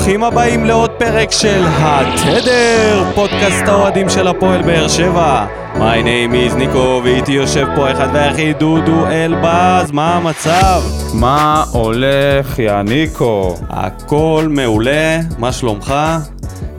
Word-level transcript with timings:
ברוכים 0.00 0.24
הבאים 0.24 0.64
לעוד 0.64 0.90
פרק 0.90 1.30
של 1.30 1.64
התדר, 1.66 3.04
פודקאסט 3.14 3.62
האוהדים 3.66 4.08
של 4.08 4.28
הפועל 4.28 4.62
באר 4.62 4.88
שבע. 4.88 5.46
My 5.74 5.78
name 5.78 6.52
is 6.52 6.54
ניקו, 6.54 7.00
ואיתי 7.04 7.32
יושב 7.32 7.66
פה 7.76 7.92
אחד 7.92 8.08
והיחיד 8.12 8.58
דודו 8.58 9.06
אלבז, 9.06 9.90
מה 9.90 10.16
המצב? 10.16 10.82
מה 11.14 11.64
הולך, 11.72 12.58
יא 12.58 12.72
ניקו? 12.72 13.56
הכל 13.68 14.46
מעולה, 14.50 15.20
מה 15.38 15.52
שלומך? 15.52 15.94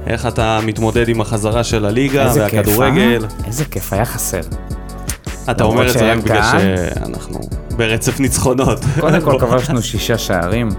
איך 0.08 0.26
אתה 0.26 0.60
מתמודד 0.64 1.10
עם 1.10 1.22
החזרה 1.22 1.64
של 1.64 1.86
הליגה 1.86 2.34
כיף, 2.34 2.38
והכדורגל? 2.38 3.24
אה? 3.24 3.46
איזה 3.48 3.66
כיף, 3.66 3.94
היה 3.94 4.06
חסר. 4.06 4.42
אתה 5.52 5.64
אומר 5.64 5.88
את 5.88 5.94
זה 5.94 6.12
רק 6.12 6.18
בגלל? 6.18 6.42
שאנחנו 6.96 7.40
ברצף 7.78 8.20
ניצחונות. 8.20 8.80
קודם 9.00 9.22
כל 9.22 9.38
כבשנו 9.42 9.82
שישה 9.82 10.18
שערים 10.18 10.70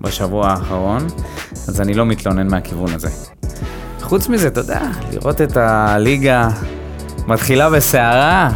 בשבוע 0.00 0.48
האחרון, 0.48 1.06
אז 1.68 1.80
אני 1.80 1.94
לא 1.94 2.06
מתלונן 2.06 2.48
מהכיוון 2.48 2.94
הזה. 2.94 3.08
חוץ 4.00 4.28
מזה, 4.28 4.48
אתה 4.48 4.60
יודע, 4.60 4.80
לראות 5.12 5.40
את 5.40 5.56
הליגה 5.56 6.48
מתחילה 7.26 7.70
בסערה. 7.70 8.50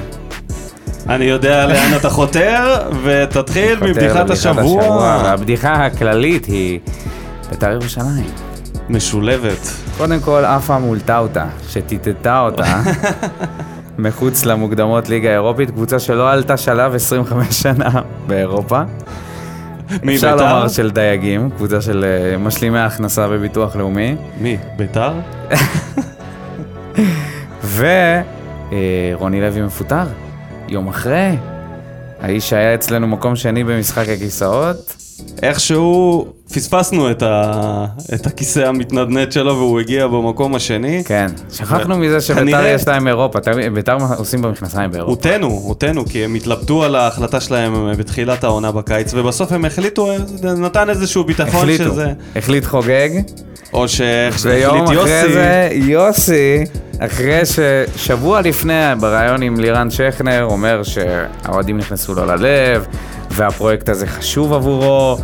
אני 1.08 1.24
יודע 1.24 1.66
לאן 1.66 1.96
אתה 1.96 2.10
חותר, 2.10 2.76
ותתחיל 3.04 3.78
מבדיחת 3.80 4.30
השבוע. 4.30 5.20
והבדיחה 5.24 5.86
הכללית 5.86 6.44
היא 6.44 6.80
בית"ר 7.50 7.70
ירושלים. 7.70 8.26
משולבת. 8.88 9.70
קודם 9.96 10.20
כל 10.20 10.44
עפה 10.44 10.78
מול 10.78 11.00
טאוטה, 11.00 11.46
שטיטטה 11.68 12.40
אותה 12.40 12.82
מחוץ 13.98 14.44
למוקדמות 14.44 15.08
ליגה 15.08 15.32
אירופית, 15.32 15.70
קבוצה 15.70 15.98
שלא 15.98 16.32
עלתה 16.32 16.56
שלב 16.56 16.94
25 16.94 17.62
שנה 17.62 17.90
באירופה. 18.26 18.82
מי, 20.02 20.14
אפשר 20.14 20.32
בית"ר? 20.32 20.54
לומר 20.54 20.68
של 20.68 20.90
דייגים, 20.90 21.50
קבוצה 21.50 21.80
של 21.80 22.04
אה, 22.04 22.38
משלימי 22.38 22.78
הכנסה 22.78 23.28
בביטוח 23.28 23.76
לאומי. 23.76 24.16
מי? 24.40 24.56
ביתר? 24.76 25.12
ורוני 29.12 29.40
לוי 29.40 29.62
מפוטר, 29.62 30.04
יום 30.68 30.88
אחרי. 30.88 31.36
האיש 32.20 32.50
שהיה 32.50 32.74
אצלנו 32.74 33.06
מקום 33.06 33.36
שני 33.36 33.64
במשחק 33.64 34.08
הכיסאות. 34.08 35.03
איכשהו 35.42 36.26
פספסנו 36.54 37.10
את, 37.10 37.22
ה... 37.22 37.84
את 38.14 38.26
הכיסא 38.26 38.60
המתנדנד 38.60 39.32
שלו 39.32 39.56
והוא 39.56 39.80
הגיע 39.80 40.06
במקום 40.06 40.54
השני. 40.54 41.02
כן, 41.04 41.26
שכחנו 41.52 41.96
מזה 41.98 42.20
שביתר 42.20 42.40
כנראה- 42.40 42.68
יש 42.68 42.88
להם 42.88 43.08
אירופה, 43.08 43.38
ביתר 43.74 43.96
עושים 44.16 44.42
במכנסיים 44.42 44.90
באירופה. 44.90 45.12
הוטנו, 45.12 45.46
הוטנו, 45.64 46.06
כי 46.06 46.24
הם 46.24 46.34
התלבטו 46.34 46.84
על 46.84 46.94
ההחלטה 46.94 47.40
שלהם 47.40 47.92
בתחילת 47.98 48.44
העונה 48.44 48.72
בקיץ, 48.72 49.14
ובסוף 49.14 49.52
הם 49.52 49.64
החליטו, 49.64 50.10
נתן 50.42 50.90
איזשהו 50.90 51.24
ביטחון 51.24 51.60
החליטו, 51.60 51.84
שזה... 51.84 52.12
החליט 52.36 52.64
חוגג, 52.64 53.08
או 53.72 53.88
שהחליט 53.88 54.44
ויום 54.54 54.82
אחרי 54.84 54.94
יוסי. 54.96 55.32
זה 55.32 55.68
יוסי, 55.72 56.64
אחרי 56.98 57.40
ששבוע 57.44 58.40
לפני 58.40 58.72
בריאיון 59.00 59.42
עם 59.42 59.60
לירן 59.60 59.90
שכנר, 59.90 60.46
אומר 60.50 60.82
שהאוהדים 60.82 61.78
נכנסו 61.78 62.14
לו 62.14 62.24
ללב, 62.26 62.86
והפרויקט 63.34 63.88
הזה 63.88 64.06
חשוב 64.06 64.52
עבורו, 64.52 65.18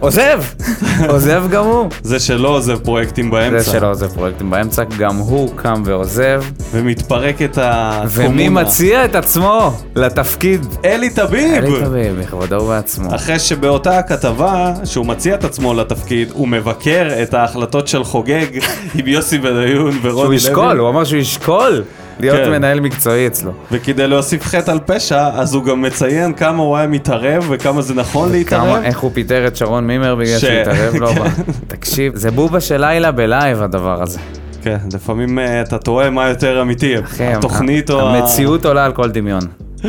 עוזב, 0.00 0.42
עוזב 1.08 1.44
גם 1.50 1.64
הוא. 1.64 1.88
זה 2.02 2.18
שלא 2.20 2.48
עוזב 2.48 2.78
פרויקטים 2.78 3.30
באמצע. 3.30 3.58
זה 3.58 3.70
שלא 3.70 3.90
עוזב 3.90 4.06
פרויקטים 4.06 4.50
באמצע, 4.50 4.82
גם 4.98 5.16
הוא 5.16 5.50
קם 5.56 5.82
ועוזב, 5.84 6.44
ומתפרק 6.72 7.42
את 7.42 7.58
הקומונה. 7.62 8.08
ומי 8.10 8.48
מציע 8.48 9.04
את 9.04 9.14
עצמו 9.14 9.72
לתפקיד? 9.96 10.66
אלי 10.84 11.10
טביב! 11.10 11.54
אלי 11.64 11.84
תביב, 11.84 12.20
בכבודו 12.20 12.56
ובעצמו. 12.56 13.14
אחרי 13.14 13.38
שבאותה 13.38 13.98
הכתבה, 13.98 14.72
שהוא 14.84 15.06
מציע 15.06 15.34
את 15.34 15.44
עצמו 15.44 15.74
לתפקיד, 15.74 16.28
הוא 16.32 16.48
מבקר 16.48 17.08
את 17.22 17.34
ההחלטות 17.34 17.88
של 17.88 18.04
חוגג 18.04 18.46
עם 18.98 19.06
יוסי 19.08 19.38
בניון 19.38 19.98
ורוני 20.02 20.12
שהוא 20.12 20.24
לוי. 20.24 20.36
ישקול, 20.36 20.78
הוא 20.78 20.88
אמר 20.88 21.04
שהוא 21.04 21.18
ישקול 21.18 21.82
להיות 22.20 22.38
כן. 22.44 22.50
מנהל 22.50 22.80
מקצועי 22.80 23.26
אצלו. 23.26 23.52
וכדי 23.72 24.06
להוסיף 24.06 24.44
חטא 24.46 24.70
על 24.70 24.78
פשע, 24.86 25.28
אז 25.34 25.54
הוא 25.54 25.64
גם 25.64 25.82
מציין 25.82 26.32
כמה 26.32 26.62
הוא 26.62 26.76
היה 26.76 26.86
מתערב 26.86 27.46
וכמה 27.50 27.82
זה 27.82 27.94
נכון 27.94 28.32
להתערב. 28.32 28.64
כמה, 28.76 28.84
איך 28.84 28.98
הוא 28.98 29.10
פיטר 29.14 29.46
את 29.46 29.56
שרון 29.56 29.86
מימר 29.86 30.14
בגלל 30.14 30.38
ש- 30.38 30.40
שהוא 30.40 30.52
התערב 30.52 30.94
לו. 30.94 31.08
ב- 31.14 31.28
תקשיב, 31.68 32.12
זה 32.16 32.30
בובה 32.30 32.60
של 32.60 32.80
לילה 32.80 33.12
ב 33.12 33.22
live 33.22 33.62
הדבר 33.62 34.02
הזה. 34.02 34.18
כן, 34.62 34.76
לפעמים 34.94 35.38
אה, 35.38 35.60
אתה 35.60 35.78
תוהה 35.78 36.10
מה 36.10 36.28
יותר 36.28 36.62
אמיתי, 36.62 36.98
אחי, 37.00 37.24
התוכנית 37.26 37.90
או... 37.90 38.00
המציאות 38.08 38.64
עולה 38.64 38.84
על 38.84 38.92
כל 38.92 39.10
דמיון. 39.10 39.40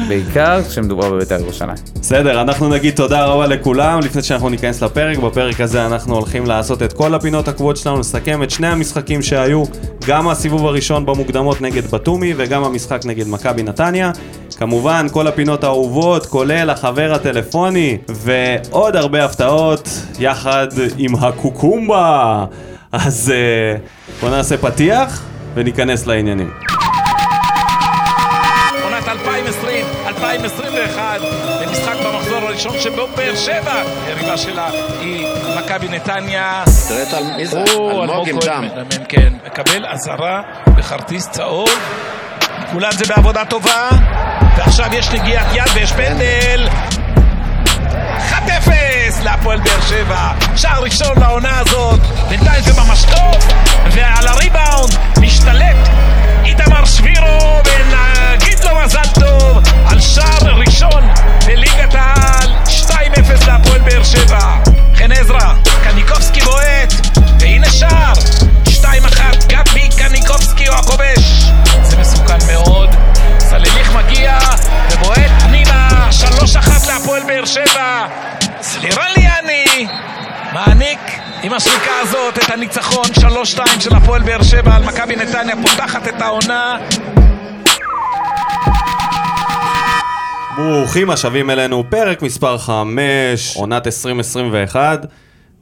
בעיקר 0.08 0.62
כשמדובר 0.70 1.12
בבית"ר 1.12 1.40
ירושלים. 1.40 1.76
בסדר, 2.02 2.42
אנחנו 2.42 2.70
נגיד 2.70 2.96
תודה 2.96 3.26
רבה 3.26 3.48
לכולם, 3.48 4.00
לפני 4.00 4.24
שאנחנו 4.24 4.50
ניכנס 4.50 4.84
לפרק, 4.84 5.18
בפרק 5.18 5.62
הזה 5.62 5.86
אנחנו 5.86 6.16
הולכים 6.16 6.46
לעשות 6.46 6.84
את 6.84 6.94
כל 6.94 7.14
הפינות 7.16 7.48
הקבועות 7.48 7.78
שלנו, 7.78 8.00
לסכם 8.00 8.44
את 8.44 8.52
שני 8.52 8.68
המשחקים 8.68 9.22
שהיו, 9.22 9.64
גם 10.08 10.28
הסיבוב 10.28 10.66
הראשון 10.66 11.06
במוקדמות 11.06 11.62
נגד 11.62 11.86
בתומי, 11.86 12.34
וגם 12.38 12.64
המשחק 12.64 13.06
נגד 13.06 13.28
מכבי 13.28 13.64
נתניה. 13.64 14.12
כמובן, 14.58 15.08
כל 15.12 15.28
הפינות 15.28 15.64
האהובות, 15.64 16.26
כולל 16.26 16.70
החבר 16.70 17.14
הטלפוני, 17.14 17.98
ועוד 18.10 18.96
הרבה 18.96 19.26
הפתעות, 19.26 19.90
יחד 20.20 20.68
עם 20.98 21.16
הקוקומבה. 21.16 22.46
אז 22.92 23.34
אה, 23.36 23.78
בואו 24.22 24.32
נעשה 24.32 24.58
פתיח 24.58 25.24
וניכנס 25.56 26.08
לעניינים. 26.08 26.75
2020-2021, 30.26 31.00
במשחק 31.62 31.96
במחזור 32.06 32.38
הראשון 32.38 32.80
שבו 32.80 33.08
באר 33.16 33.36
שבע, 33.36 33.82
היריבה 34.06 34.38
שלה 34.38 34.70
היא 35.00 35.28
מכבי 35.58 35.88
נתניה. 35.88 36.64
תראה 36.88 37.04
את 37.04 37.14
אלמוג 37.14 38.30
עם 38.30 38.40
דם. 38.40 38.68
כן, 39.10 39.34
מקבל 39.46 39.86
אזהרה 39.88 40.42
בכרטיס 40.68 41.30
צהוב. 41.30 41.70
כולם 42.72 42.92
זה 42.92 43.06
בעבודה 43.16 43.46
טובה, 43.46 43.90
ועכשיו 44.58 44.94
יש 44.94 45.10
נגיעת 45.10 45.46
יד 45.54 45.68
ויש 45.74 45.92
פנדל. 45.92 46.68
1-0 48.32 48.70
להפועל 49.24 49.60
באר 49.60 49.82
שבע, 49.90 50.32
שער 50.56 50.84
ראשון 50.84 51.20
לעונה 51.20 51.60
הזאת, 51.60 52.00
בינתיים 52.30 52.64
זה 52.64 52.82
ממש 52.82 53.04
טוב, 53.04 53.36
ועל 53.92 54.28
הריבאונד 54.28 54.96
משתלט 55.22 55.90
איתמר 56.46 56.86
שבירו, 56.86 57.62
ונגיד 57.66 58.25
לו 58.66 58.76
מזל 58.86 59.08
טוב 59.20 59.64
על 59.88 60.02
שער 60.02 60.54
ראשון 60.56 61.04
בליגת 61.46 61.96
העל, 61.96 62.50
2-0 62.66 63.48
להפועל 63.48 63.82
באר 63.82 64.04
שבע. 64.04 64.56
חן 64.96 65.12
עזרא, 65.12 65.54
קניקובסקי 65.84 66.42
בועט, 66.42 66.94
והנה 67.40 67.70
שער, 67.70 68.14
2-1, 68.66 68.86
גבי 69.48 69.90
קניקובסקי 69.98 70.68
הוא 70.68 70.76
הכובש. 70.76 71.46
זה 71.84 71.98
מסוכן 71.98 72.38
מאוד, 72.48 72.90
סלליך 73.40 73.96
מגיע 73.96 74.38
ובועט 74.92 75.32
פנימה, 75.40 76.10
3-1 76.12 76.88
להפועל 76.88 77.24
באר 77.28 77.46
שבע. 77.46 78.06
סלירן 78.62 79.08
ליאני 79.18 79.88
מעניק 80.54 81.00
עם 81.44 81.54
השריקה 81.54 81.92
הזאת 82.02 82.38
את 82.38 82.50
הניצחון 82.50 83.06
3-2 83.56 83.60
של 83.80 83.96
הפועל 83.96 84.22
באר 84.24 84.44
שבע 84.44 84.76
על 84.76 84.84
מכבי 84.84 85.16
נתניה, 85.16 85.56
פותחת 85.62 86.08
את 86.08 86.22
העונה. 86.22 86.78
ברוכים 90.58 91.10
השבים 91.10 91.50
אלינו, 91.50 91.84
פרק 91.90 92.22
מספר 92.22 92.58
5, 92.58 93.58
עונת 93.58 93.88
2021. 93.88 95.06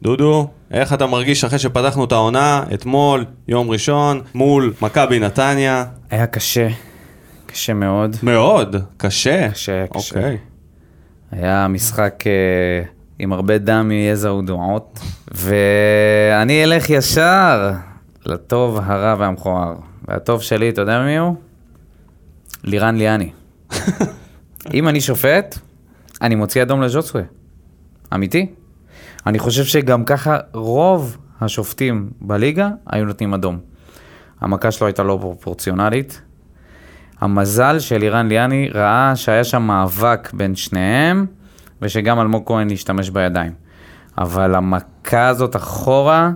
דודו, 0.01 0.47
איך 0.71 0.93
אתה 0.93 1.05
מרגיש 1.05 1.43
אחרי 1.43 1.59
שפתחנו 1.59 2.05
את 2.05 2.11
העונה, 2.11 2.63
אתמול, 2.73 3.25
יום 3.47 3.69
ראשון, 3.69 4.21
מול 4.33 4.73
מכבי 4.81 5.19
נתניה? 5.19 5.85
היה 6.11 6.27
קשה, 6.27 6.67
קשה 7.45 7.73
מאוד. 7.73 8.15
מאוד, 8.23 8.75
קשה. 8.97 9.49
קשה, 9.51 9.85
קשה. 9.87 10.19
אוקיי. 10.19 10.37
היה 11.31 11.67
משחק 11.67 12.23
אה, 12.27 12.85
עם 13.19 13.33
הרבה 13.33 13.57
דם, 13.57 13.91
יזע 13.91 14.33
ודמעות, 14.33 14.99
ואני 15.31 16.63
אלך 16.63 16.89
ישר 16.89 17.71
לטוב, 18.25 18.79
הרע 18.83 19.15
והמכוער. 19.19 19.73
והטוב 20.07 20.41
שלי, 20.41 20.69
אתה 20.69 20.81
יודע 20.81 21.01
מי 21.01 21.17
הוא? 21.17 21.35
לירן 22.63 22.95
ליאני. 22.95 23.29
אם 24.73 24.87
אני 24.87 25.01
שופט, 25.01 25.57
אני 26.21 26.35
מוציא 26.35 26.61
אדום 26.61 26.81
לז'וסווה. 26.81 27.21
אמיתי. 28.13 28.51
אני 29.25 29.39
חושב 29.39 29.63
שגם 29.63 30.05
ככה 30.05 30.37
רוב 30.53 31.17
השופטים 31.41 32.09
בליגה 32.21 32.69
היו 32.87 33.05
נותנים 33.05 33.33
אדום. 33.33 33.59
המכה 34.41 34.71
שלו 34.71 34.87
הייתה 34.87 35.03
לא 35.03 35.17
פרופורציונלית. 35.21 36.21
המזל 37.21 37.79
של 37.79 37.97
לירן 37.97 38.27
ליאני 38.27 38.69
ראה 38.73 39.15
שהיה 39.15 39.43
שם 39.43 39.61
מאבק 39.61 40.29
בין 40.33 40.55
שניהם, 40.55 41.25
ושגם 41.81 42.19
אלמוג 42.19 42.43
כהן 42.45 42.71
השתמש 42.71 43.09
בידיים. 43.09 43.51
אבל 44.17 44.55
המכה 44.55 45.27
הזאת 45.27 45.55
אחורה, 45.55 46.31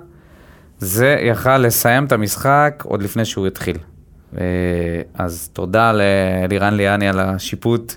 זה 0.79 1.18
יכל 1.21 1.57
לסיים 1.57 2.06
את 2.06 2.12
המשחק 2.12 2.83
עוד 2.88 3.01
לפני 3.01 3.25
שהוא 3.25 3.47
התחיל. 3.47 3.77
אה, 4.38 4.44
אז 5.13 5.50
תודה 5.53 5.91
ללירן 5.91 6.74
ליאני 6.74 7.09
על 7.09 7.19
השיפוט, 7.19 7.95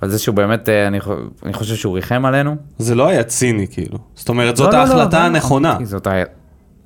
על 0.00 0.08
זה 0.10 0.18
שהוא 0.18 0.34
באמת, 0.34 0.68
אה, 0.68 0.86
אני, 0.86 0.98
אני 1.44 1.52
חושב 1.52 1.74
שהוא 1.74 1.94
ריחם 1.94 2.24
עלינו. 2.24 2.56
זה 2.78 2.94
לא 2.94 3.08
היה 3.08 3.22
ציני 3.24 3.66
כאילו. 3.70 3.98
זאת 4.14 4.28
אומרת, 4.28 4.56
זאת 4.56 4.66
לא, 4.74 4.78
לא, 4.80 4.84
לא, 4.84 4.90
ההחלטה 5.00 5.18
לא, 5.20 5.24
הנכונה. 5.24 5.70
אמיתי, 5.70 5.86
זאת. 5.86 6.06
ההחלטה 6.06 6.30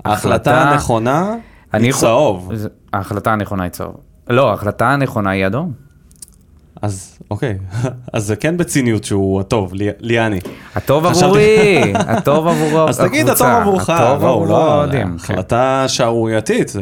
החלטה- 0.05 0.71
הנכונה 0.71 1.35
אני 1.75 1.87
היא 1.87 1.93
צהוב. 1.93 2.53
ההחלטה 2.93 3.33
הנכונה 3.33 3.63
היא 3.63 3.71
צהוב. 3.71 3.97
לא, 4.31 4.51
ההחלטה 4.51 4.89
הנכונה 4.89 5.31
היא 5.31 5.47
אדום. 5.47 5.73
אז 6.83 7.19
אוקיי, 7.31 7.59
אז 8.13 8.27
זה 8.27 8.37
כן 8.37 8.57
בציניות 8.57 9.05
שהוא 9.05 9.41
הטוב, 9.41 9.75
לי- 9.75 9.89
ליאני. 10.01 10.39
הטוב 10.75 11.07
עבורי, 11.07 11.83
הטוב 11.97 12.47
עבור 12.47 12.89
אז 12.89 13.01
תגיד, 13.01 13.29
הטוב 13.29 13.47
הקבוצה, 13.47 13.61
עבורך. 13.61 13.91
הטוב 13.91 14.23
לא, 14.23 14.29
עבור 14.29 14.47
לא, 14.47 14.73
האוהדים. 14.73 15.09
כן. 15.09 15.15
החלטה 15.15 15.85
שערורייתית. 15.89 16.73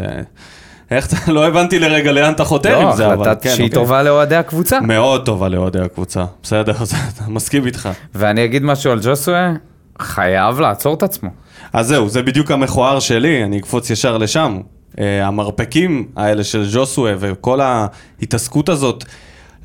איך 0.91 1.29
לא 1.29 1.47
הבנתי 1.47 1.79
לרגע 1.79 2.13
לאן 2.13 2.33
אתה 2.33 2.45
חותר 2.45 2.83
לא, 2.83 2.91
עם 2.91 2.97
זה, 2.97 3.07
אבל 3.07 3.15
החלטה 3.15 3.35
כן. 3.35 3.55
שהיא 3.55 3.67
אוקיי. 3.67 3.81
טובה 3.81 4.03
לאוהדי 4.03 4.37
הקבוצה. 4.37 4.81
מאוד 4.81 5.27
טובה 5.27 5.49
לאוהדי 5.49 5.81
הקבוצה. 5.81 6.25
בסדר, 6.43 6.73
מסכים 7.29 7.67
איתך. 7.67 7.89
ואני 8.15 8.45
אגיד 8.45 8.63
משהו 8.63 8.93
על 8.93 9.01
ג'וסווה, 9.03 9.53
חייב 10.01 10.61
לעצור 10.61 10.95
את 10.95 11.03
עצמו. 11.03 11.31
אז 11.73 11.87
זהו, 11.87 12.09
זה 12.09 12.23
בדיוק 12.23 12.51
המכוער 12.51 13.01
שלי, 13.01 13.45
אני 13.45 13.59
אקפוץ 13.59 13.91
ישר 13.91 14.19
לשם. 14.19 14.61
Uh, 14.97 15.01
המרפקים 15.23 16.09
האלה 16.17 16.45
של 16.45 16.67
ג'וסווה 16.73 17.13
וכל 17.19 17.61
ההתעסקות 17.61 18.69
הזאת, 18.69 19.05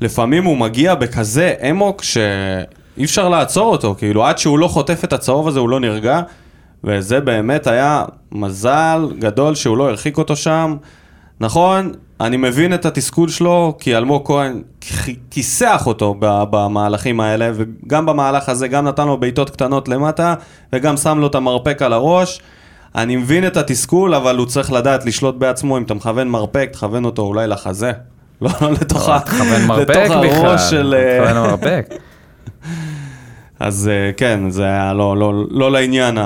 לפעמים 0.00 0.44
הוא 0.44 0.56
מגיע 0.56 0.94
בכזה 0.94 1.54
אמוק 1.70 2.02
שאי 2.02 3.04
אפשר 3.04 3.28
לעצור 3.28 3.72
אותו, 3.72 3.94
כאילו 3.98 4.24
עד 4.24 4.38
שהוא 4.38 4.58
לא 4.58 4.68
חוטף 4.68 5.04
את 5.04 5.12
הצהוב 5.12 5.48
הזה 5.48 5.60
הוא 5.60 5.68
לא 5.68 5.80
נרגע, 5.80 6.20
וזה 6.84 7.20
באמת 7.20 7.66
היה 7.66 8.04
מזל 8.32 9.08
גדול 9.18 9.54
שהוא 9.54 9.76
לא 9.76 9.88
הרחיק 9.88 10.18
אותו 10.18 10.36
שם. 10.36 10.76
נכון, 11.40 11.92
אני 12.20 12.36
מבין 12.36 12.74
את 12.74 12.86
התסכול 12.86 13.28
שלו, 13.28 13.76
כי 13.78 13.96
אלמוג 13.96 14.26
כהן 14.26 14.62
כיסח 15.30 15.82
אותו 15.86 16.14
במהלכים 16.20 17.20
האלה, 17.20 17.50
וגם 17.54 18.06
במהלך 18.06 18.48
הזה, 18.48 18.68
גם 18.68 18.88
נתן 18.88 19.06
לו 19.06 19.16
בעיטות 19.16 19.50
קטנות 19.50 19.88
למטה, 19.88 20.34
וגם 20.72 20.96
שם 20.96 21.18
לו 21.18 21.26
את 21.26 21.34
המרפק 21.34 21.82
על 21.82 21.92
הראש. 21.92 22.40
אני 22.94 23.16
מבין 23.16 23.46
את 23.46 23.56
התסכול, 23.56 24.14
אבל 24.14 24.36
הוא 24.36 24.46
צריך 24.46 24.72
לדעת 24.72 25.06
לשלוט 25.06 25.34
בעצמו, 25.34 25.78
אם 25.78 25.82
אתה 25.82 25.94
מכוון 25.94 26.28
מרפק, 26.28 26.68
תכוון 26.72 27.04
אותו 27.04 27.22
אולי 27.22 27.46
לחזה. 27.46 27.92
לא 28.40 28.50
לתוך, 28.80 29.08
מרפק 29.66 29.90
לתוך. 29.96 30.34
הראש 30.34 30.70
של... 30.70 30.94
אה, 30.98 31.18
תכוון 31.24 31.42
מרפק. 31.42 31.86
אז 33.60 33.90
אה, 33.92 34.12
כן, 34.16 34.50
זה 34.50 34.64
היה 34.64 34.92
לא, 34.92 35.16
לא, 35.16 35.32
לא 35.50 35.72
לעניין 35.72 36.18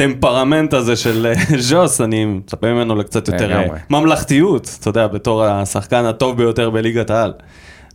הטמפרמנט 0.00 0.74
הזה 0.74 0.96
של 0.96 1.26
אה, 1.26 1.58
ז'וס, 1.68 2.00
אני 2.00 2.24
מצפה 2.24 2.72
ממנו 2.72 2.96
לקצת 2.96 3.28
יותר 3.28 3.52
אה. 3.52 3.66
ממלכתיות, 3.90 4.76
אתה 4.80 4.88
יודע, 4.88 5.06
בתור 5.06 5.44
השחקן 5.44 6.04
הטוב 6.04 6.36
ביותר 6.36 6.70
בליגת 6.70 7.10
העל. 7.10 7.32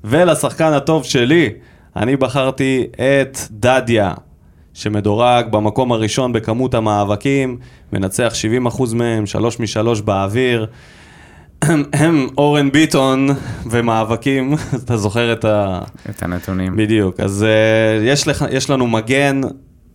ולשחקן 0.03 0.73
הטוב 0.73 1.03
שלי, 1.03 1.49
אני 1.95 2.15
בחרתי 2.15 2.83
את 2.95 3.37
דדיה, 3.51 4.13
שמדורג 4.73 5.45
במקום 5.51 5.91
הראשון 5.91 6.33
בכמות 6.33 6.73
המאבקים, 6.73 7.57
מנצח 7.93 8.33
70% 8.75 8.95
מהם, 8.95 9.25
3 9.25 9.59
מ-3 9.59 10.01
באוויר. 10.01 10.65
הם 11.93 12.27
אורן 12.37 12.71
ביטון 12.71 13.27
ומאבקים, 13.69 14.53
אתה 14.83 14.97
זוכר 14.97 15.33
את 15.33 15.45
ה... 15.45 15.79
את 16.09 16.23
הנתונים. 16.23 16.75
בדיוק, 16.75 17.19
אז 17.19 17.45
uh, 17.45 18.03
יש, 18.03 18.27
לך, 18.27 18.45
יש 18.51 18.69
לנו 18.69 18.87
מגן, 18.87 19.41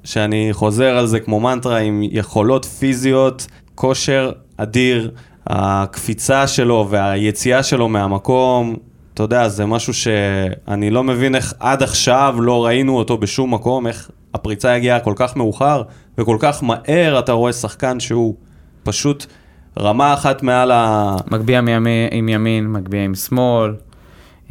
שאני 0.09 0.49
חוזר 0.53 0.99
על 0.99 1.07
זה 1.07 1.21
כמו 1.21 1.41
מנטרה, 1.41 1.79
עם 1.79 2.03
יכולות 2.03 2.65
פיזיות, 2.65 3.47
כושר 3.75 4.33
אדיר, 4.57 5.11
הקפיצה 5.47 6.47
שלו 6.47 6.87
והיציאה 6.91 7.63
שלו 7.63 7.89
מהמקום, 7.89 8.77
אתה 9.15 9.23
יודע, 9.23 9.49
זה 9.49 9.67
משהו 9.67 9.95
שאני 9.95 10.91
לא 10.91 11.05
מבין 11.05 11.35
איך 11.35 11.55
עד 11.61 11.83
עכשיו 11.83 12.37
לא 12.39 12.65
ראינו 12.67 12.97
אותו 12.97 13.19
בשום 13.19 13.55
מקום, 13.55 13.87
איך 13.87 14.11
הפריצה 14.35 14.75
הגיעה 14.75 15.01
כל 15.01 15.13
כך 15.17 15.37
מאוחר 15.37 15.83
וכל 16.19 16.37
כך 16.41 16.63
מהר 16.63 17.19
אתה 17.19 17.33
רואה 17.33 17.53
שחקן 17.53 18.01
שהוא 18.01 18.35
פשוט 18.83 19.27
רמה 19.79 20.15
אחת 20.15 20.43
מעל 20.43 20.71
ה... 20.71 21.17
מגביה 21.31 21.61
מימין, 21.61 22.09
עם 22.11 22.29
ימין, 22.29 22.73
מגביה 22.73 23.05
עם 23.05 23.15
שמאל. 23.15 23.75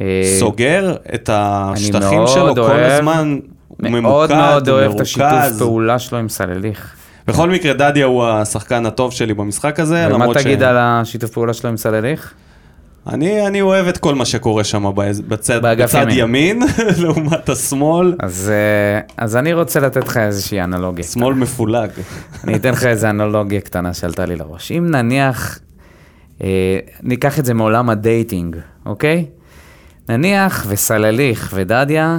אה, 0.00 0.22
סוגר 0.38 0.96
את 1.14 1.30
השטחים 1.32 2.26
שלו 2.26 2.54
כל 2.54 2.80
הזמן, 2.80 3.38
הוא 3.82 3.88
ממוקד, 3.90 4.02
מאוד 4.02 4.34
מאוד 4.34 4.68
אוהב 4.68 4.92
את. 4.92 5.00
השיתוף 5.00 5.58
פעולה 5.58 5.98
שלו 5.98 6.18
עם 6.18 6.28
סלליך. 6.28 6.94
בכל 7.26 7.50
מקרה, 7.50 7.72
דדיה 7.72 8.06
הוא 8.06 8.24
השחקן 8.24 8.86
הטוב 8.86 9.12
שלי 9.12 9.34
במשחק 9.34 9.80
הזה, 9.80 10.06
ומה 10.06 10.14
למרות 10.14 10.36
תגיד 10.36 10.58
ש... 10.58 10.62
על 10.62 10.76
השיתוף 10.78 11.30
פעולה 11.30 11.52
שלו 11.52 11.70
עם 11.70 11.76
סלליך? 11.76 12.34
אני, 13.06 13.46
אני 13.46 13.60
אוהב 13.60 13.86
את 13.86 13.98
כל 13.98 14.14
מה 14.14 14.24
שקורה 14.24 14.64
שם 14.64 14.92
בצד, 15.28 15.62
בצד. 15.62 16.06
ימין, 16.10 16.62
לעומת 17.02 17.48
השמאל, 17.48 18.14
אז, 18.20 18.52
אה, 18.54 19.00
אז 19.16 19.36
אני 19.36 19.52
רוצה 19.52 19.80
לתת 19.80 20.08
לך 20.08 20.16
איזושהי 20.16 20.60
אנלוגיה. 20.60 21.04
שמאל 21.04 21.34
מפולג. 21.34 21.90
אני 22.44 22.56
אתן 22.56 22.70
לך 22.70 22.84
איזו 22.84 23.10
אנלוגיה 23.10 23.60
קטנה 23.60 23.94
שעלתה 23.94 24.26
לי 24.26 24.36
לראש. 24.36 24.72
אם 24.72 24.86
נניח, 24.90 25.58
אה, 26.42 26.78
ניקח 27.02 27.38
את 27.38 27.44
זה 27.44 27.54
מעולם 27.54 27.90
ה 27.90 27.98
dating, 27.98 28.56
אוקיי? 28.86 29.26
נניח 30.08 30.66
וסלליך 30.68 31.52
ודדיה, 31.54 32.18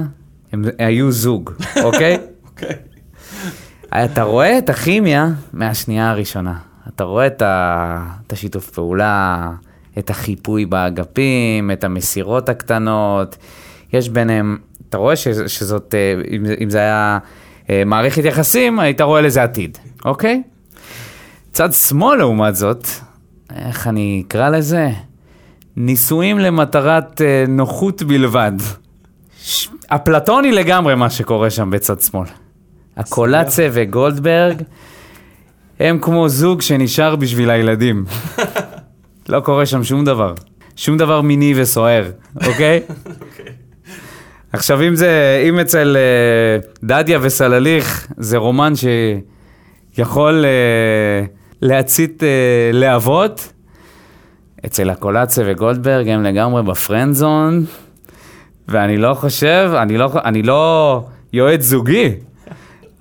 הם 0.52 0.64
היו 0.78 1.12
זוג, 1.12 1.50
אוקיי? 1.82 2.18
אוקיי. 2.48 2.76
אתה 3.88 4.22
רואה 4.22 4.58
את 4.58 4.70
הכימיה 4.70 5.28
מהשנייה 5.52 6.10
הראשונה. 6.10 6.58
אתה 6.88 7.04
רואה 7.04 7.26
את, 7.26 7.42
ה... 7.42 8.06
את 8.26 8.32
השיתוף 8.32 8.70
פעולה, 8.70 9.50
את 9.98 10.10
החיפוי 10.10 10.66
באגפים, 10.66 11.70
את 11.70 11.84
המסירות 11.84 12.48
הקטנות. 12.48 13.36
יש 13.92 14.08
ביניהם, 14.08 14.58
אתה 14.88 14.98
רואה 14.98 15.16
ש... 15.16 15.28
שזאת, 15.28 15.94
אה, 15.94 16.22
אם, 16.30 16.46
אם 16.62 16.70
זה 16.70 16.78
היה 16.78 17.18
אה, 17.70 17.82
מערכת 17.86 18.24
יחסים, 18.24 18.78
היית 18.78 19.00
רואה 19.00 19.20
לזה 19.20 19.42
עתיד, 19.42 19.78
אוקיי? 20.04 20.42
צד 21.52 21.72
שמאל, 21.72 22.18
לעומת 22.18 22.56
זאת, 22.56 22.86
איך 23.56 23.86
אני 23.86 24.22
אקרא 24.26 24.48
לזה? 24.48 24.90
ניסויים 25.76 26.38
למטרת 26.38 27.20
אה, 27.20 27.44
נוחות 27.48 28.02
בלבד. 28.02 28.52
אפלטוני 29.86 30.52
לגמרי 30.52 30.94
מה 30.94 31.10
שקורה 31.10 31.50
שם 31.50 31.70
בצד 31.70 32.00
שמאל. 32.00 32.26
הקולצה 32.96 33.68
וגולדברג 33.72 34.62
הם 35.80 35.98
כמו 35.98 36.28
זוג 36.28 36.62
שנשאר 36.62 37.16
בשביל 37.16 37.50
הילדים. 37.50 38.04
לא 39.28 39.40
קורה 39.40 39.66
שם 39.66 39.84
שום 39.84 40.04
דבר. 40.04 40.34
שום 40.76 40.96
דבר 40.96 41.20
מיני 41.20 41.52
וסוער, 41.56 42.10
אוקיי? 42.46 42.80
עכשיו, 44.52 44.82
אם 44.82 44.96
זה, 44.96 45.44
אם 45.48 45.58
אצל 45.58 45.96
אה, 45.96 46.68
דדיה 46.82 47.18
וסלליך 47.22 48.06
זה 48.16 48.36
רומן 48.36 48.72
שיכול 49.96 50.44
אה, 50.44 51.26
להצית 51.62 52.22
אה, 52.22 52.70
להבות, 52.72 53.52
אצל 54.66 54.90
הקולצה 54.90 55.42
וגולדברג 55.46 56.08
הם 56.08 56.22
לגמרי 56.22 56.62
בפרנד 56.62 57.14
זון, 57.14 57.64
ואני 58.70 58.96
לא 58.96 59.14
חושב, 59.14 59.72
אני 59.82 59.98
לא, 59.98 60.10
אני 60.24 60.42
לא 60.42 61.04
יועץ 61.32 61.62
זוגי, 61.62 62.12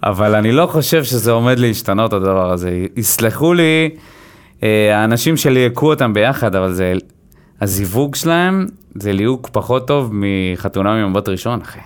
אבל 0.03 0.35
אני 0.35 0.51
לא 0.51 0.65
חושב 0.65 1.03
שזה 1.03 1.31
עומד 1.31 1.59
להשתנות 1.59 2.13
הדבר 2.13 2.51
הזה. 2.51 2.85
יסלחו 2.95 3.53
לי 3.53 3.89
אה, 4.63 4.97
האנשים 4.97 5.38
שליהקו 5.38 5.89
אותם 5.89 6.13
ביחד, 6.13 6.55
אבל 6.55 6.73
זה, 6.73 6.93
הזיווג 7.61 8.15
שלהם 8.15 8.67
זה 8.95 9.13
ליהוק 9.13 9.49
פחות 9.51 9.88
טוב 9.88 10.11
מחתונה 10.13 10.93
ממבט 11.05 11.29
ראשון, 11.29 11.61
אחי. 11.61 11.79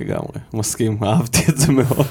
לגמרי, 0.00 0.38
מסכים, 0.54 0.98
אהבתי 1.04 1.38
את 1.48 1.56
זה 1.58 1.72
מאוד. 1.72 2.06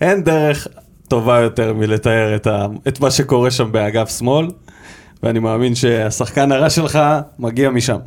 אין 0.00 0.24
דרך 0.24 0.66
טובה 1.08 1.40
יותר 1.40 1.74
מלתאר 1.74 2.36
את, 2.36 2.46
ה... 2.46 2.66
את 2.88 3.00
מה 3.00 3.10
שקורה 3.10 3.50
שם 3.50 3.72
באגף 3.72 4.18
שמאל, 4.18 4.46
ואני 5.22 5.38
מאמין 5.38 5.74
שהשחקן 5.74 6.52
הרע 6.52 6.70
שלך 6.70 6.98
מגיע 7.38 7.70
משם. 7.70 7.98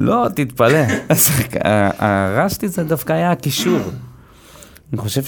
לא, 0.00 0.26
תתפלא. 0.34 0.78
השחק- 1.10 1.56
ה- 1.66 1.90
הרע 2.06 2.48
שלי 2.48 2.68
זה 2.68 2.84
דווקא 2.84 3.12
היה 3.12 3.30
הקישור. 3.32 3.78
אני 4.92 4.98
חושב 4.98 5.22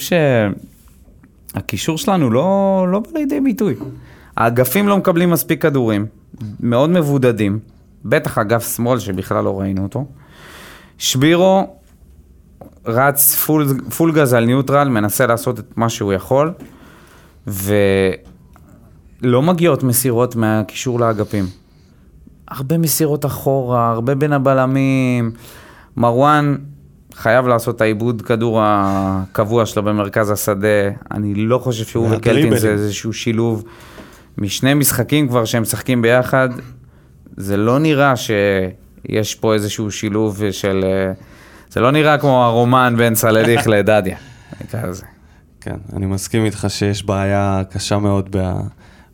שהקישור 1.55 1.97
שלנו 1.97 2.29
לא, 2.29 2.85
לא 2.91 2.99
בא 2.99 3.19
לידי 3.19 3.39
ביטוי. 3.41 3.75
האגפים 4.37 4.87
לא 4.87 4.97
מקבלים 4.97 5.29
מספיק 5.29 5.61
כדורים, 5.61 6.05
מאוד 6.59 6.89
מבודדים, 6.89 7.59
בטח 8.05 8.37
אגף 8.37 8.75
שמאל 8.75 8.99
שבכלל 8.99 9.43
לא 9.43 9.59
ראינו 9.59 9.83
אותו. 9.83 10.05
שבירו 10.97 11.75
רץ 12.85 13.35
פול, 13.35 13.67
פול 13.97 14.11
גז 14.15 14.33
על 14.33 14.45
ניוטרל, 14.45 14.89
מנסה 14.89 15.25
לעשות 15.27 15.59
את 15.59 15.77
מה 15.77 15.89
שהוא 15.89 16.13
יכול, 16.13 16.53
ולא 17.47 17.81
מגיעות 19.41 19.83
מסירות 19.83 20.35
מהקישור 20.35 20.99
לאגפים. 20.99 21.45
הרבה 22.51 22.77
מסירות 22.77 23.25
אחורה, 23.25 23.89
הרבה 23.91 24.15
בין 24.15 24.33
הבלמים. 24.33 25.31
מרואן 25.97 26.55
חייב 27.15 27.47
לעשות 27.47 27.75
את 27.75 27.81
העיבוד 27.81 28.21
כדור 28.21 28.59
הקבוע 28.63 29.65
שלו 29.65 29.83
במרכז 29.83 30.31
השדה. 30.31 30.89
אני 31.11 31.35
לא 31.35 31.57
חושב 31.57 31.85
שהוא 31.85 32.07
וקלטין. 32.11 32.57
זה 32.57 32.69
איזשהו 32.69 33.13
שילוב. 33.13 33.63
משני 34.37 34.73
משחקים 34.73 35.27
כבר 35.27 35.45
שהם 35.45 35.61
משחקים 35.61 36.01
ביחד, 36.01 36.49
זה 37.37 37.57
לא 37.57 37.79
נראה 37.79 38.13
שיש 38.15 39.35
פה 39.35 39.53
איזשהו 39.53 39.91
שילוב 39.91 40.41
של... 40.51 40.85
זה 41.69 41.79
לא 41.79 41.91
נראה 41.91 42.17
כמו 42.17 42.43
הרומן 42.43 42.93
בין 42.97 43.15
סלליך 43.15 43.67
לדדיה. 43.73 44.17
כן, 45.61 45.75
אני 45.95 46.05
מסכים 46.05 46.45
איתך 46.45 46.65
שיש 46.69 47.05
בעיה 47.05 47.61
קשה 47.69 47.97
מאוד 47.97 48.29
ב... 48.31 48.53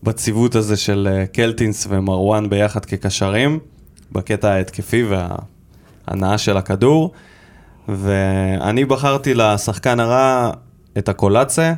בציוות 0.08 0.56
הזה 0.56 0.78
של 0.78 1.08
אה, 1.12 1.26
קלטינס 1.26 1.88
ומרואן 1.90 2.50
ביחד 2.50 2.86
כקשרים, 2.86 3.60
בקטע 4.12 4.52
ההתקפי 4.52 5.04
וההנאה 5.04 6.38
של 6.38 6.58
הכדור. 6.58 7.12
ואני 7.88 8.86
בחרתי 8.86 9.34
לשחקן 9.34 10.00
הרע 10.00 10.52
את 10.98 11.10
הקולאצה. 11.10 11.74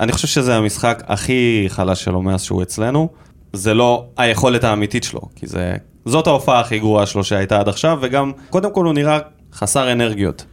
אני 0.00 0.12
חושב 0.12 0.28
שזה 0.28 0.56
המשחק 0.56 1.02
הכי 1.06 1.64
חלש 1.68 2.04
שלו 2.04 2.22
מאז 2.22 2.42
שהוא 2.42 2.62
אצלנו. 2.62 3.08
זה 3.52 3.74
לא 3.74 4.06
היכולת 4.16 4.64
האמיתית 4.64 5.04
שלו, 5.04 5.20
כי 5.36 5.46
זה... 5.46 5.76
זאת 6.04 6.26
ההופעה 6.26 6.60
הכי 6.60 6.78
גרועה 6.78 7.06
שלו 7.06 7.24
שהייתה 7.24 7.60
עד 7.60 7.68
עכשיו, 7.68 7.98
וגם, 8.02 8.32
קודם 8.50 8.72
כל 8.72 8.84
הוא 8.84 8.94
נראה 8.94 9.18
חסר 9.52 9.92
אנרגיות. 9.92 10.44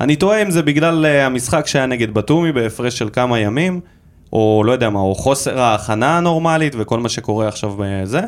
אני 0.00 0.16
תוהה 0.16 0.42
אם 0.42 0.50
זה 0.50 0.62
בגלל 0.62 1.04
uh, 1.04 1.26
המשחק 1.26 1.66
שהיה 1.66 1.86
נגד 1.86 2.14
בתומי 2.14 2.52
בהפרש 2.52 2.98
של 2.98 3.08
כמה 3.12 3.38
ימים, 3.38 3.80
או 4.32 4.62
לא 4.66 4.72
יודע 4.72 4.90
מה, 4.90 5.00
או 5.00 5.14
חוסר 5.14 5.60
ההכנה 5.60 6.16
הנורמלית 6.18 6.74
וכל 6.78 7.00
מה 7.00 7.08
שקורה 7.08 7.48
עכשיו 7.48 7.74
בזה, 7.78 8.20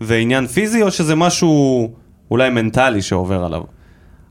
ועניין 0.00 0.46
פיזי, 0.46 0.82
או 0.82 0.90
שזה 0.90 1.14
משהו 1.14 1.88
אולי 2.30 2.50
מנטלי 2.50 3.02
שעובר 3.02 3.44
עליו. 3.44 3.62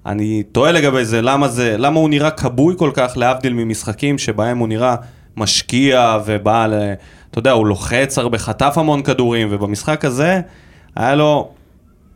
אני 0.06 0.44
תוהה 0.44 0.72
לגבי 0.72 1.06
זה, 1.06 1.22
למה 1.22 1.48
זה, 1.48 1.76
למה 1.78 2.00
הוא 2.00 2.10
נראה 2.10 2.32
כבוי 2.32 2.76
כל 2.78 2.92
כך, 2.94 3.14
להבדיל 3.16 3.54
ממשחקים 3.54 4.18
שבהם 4.18 4.58
הוא 4.58 4.68
נראה 4.68 4.96
משקיע 5.38 6.18
ובא 6.26 6.68
ל... 6.68 6.94
אתה 7.32 7.40
יודע, 7.40 7.52
הוא 7.52 7.68
לוחץ 7.68 8.18
הרבה, 8.18 8.38
חטף 8.38 8.74
המון 8.78 9.02
כדורים, 9.02 9.48
ובמשחק 9.52 10.06
הזה 10.06 10.42
היה 10.96 11.16
לו 11.16 11.50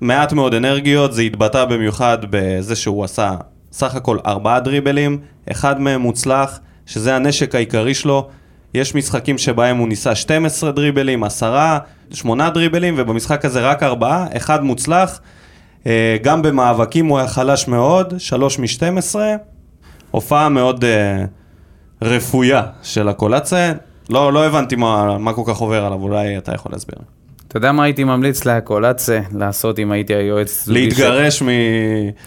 מעט 0.02 0.34
מאוד 0.34 0.54
אנרגיות, 0.54 1.14
זה 1.14 1.22
התבטא 1.22 1.66
במיוחד 1.66 2.18
בזה 2.30 2.76
שהוא 2.76 3.04
עשה 3.04 3.36
סך 3.72 3.96
הכל 3.96 4.18
ארבעה 4.26 4.60
דריבלים, 4.60 5.18
אחד 5.52 5.82
מהם 5.82 6.02
מוצלח, 6.02 6.60
שזה 6.86 7.16
הנשק 7.16 7.56
העיקרי 7.56 7.94
שלו. 7.94 8.28
יש 8.76 8.96
משחקים 8.96 9.38
שבהם 9.38 9.78
הוא 9.78 9.88
ניסה 9.88 10.16
12 10.16 10.72
דריבלים, 10.72 11.24
10, 11.24 11.78
8 12.12 12.50
דריבלים, 12.50 12.94
ובמשחק 12.98 13.46
הזה 13.46 13.62
רק 13.62 13.84
ארבעה, 13.84 14.28
אחד 14.38 14.64
מוצלח. 14.64 15.20
אה, 15.88 16.18
גם 16.22 16.42
במאבקים 16.42 17.06
הוא 17.06 17.18
היה 17.18 17.28
חלש 17.28 17.68
מאוד, 17.68 18.14
3 18.18 18.60
מ-12. 18.60 19.16
הופעה 20.12 20.50
מאוד 20.50 20.84
uh, 20.84 20.88
רפויה 22.02 22.64
של 22.84 23.10
הקולציה. 23.10 23.74
לא, 24.10 24.34
לא 24.34 24.46
הבנתי 24.46 24.76
מה, 24.76 25.18
מה 25.18 25.34
כל 25.34 25.42
כך 25.48 25.58
עובר 25.58 25.86
עליו, 25.86 26.02
אולי 26.02 26.38
אתה 26.38 26.54
יכול 26.54 26.72
להסביר. 26.72 26.98
אתה 27.48 27.58
יודע 27.58 27.72
מה 27.72 27.84
הייתי 27.84 28.04
ממליץ 28.04 28.46
לקולאצה 28.46 29.20
לעשות 29.34 29.80
אם 29.80 29.92
הייתי 29.92 30.16
היועץ? 30.16 30.68
להתגרש 30.68 31.42
מ... 31.42 31.46
ש- 31.48 31.50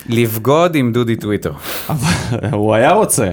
לבגוד 0.09 0.75
עם 0.75 0.93
דודי 0.93 1.17
טוויטר. 1.17 1.53
הוא 2.53 2.75
היה 2.75 2.93
רוצה. 2.93 3.31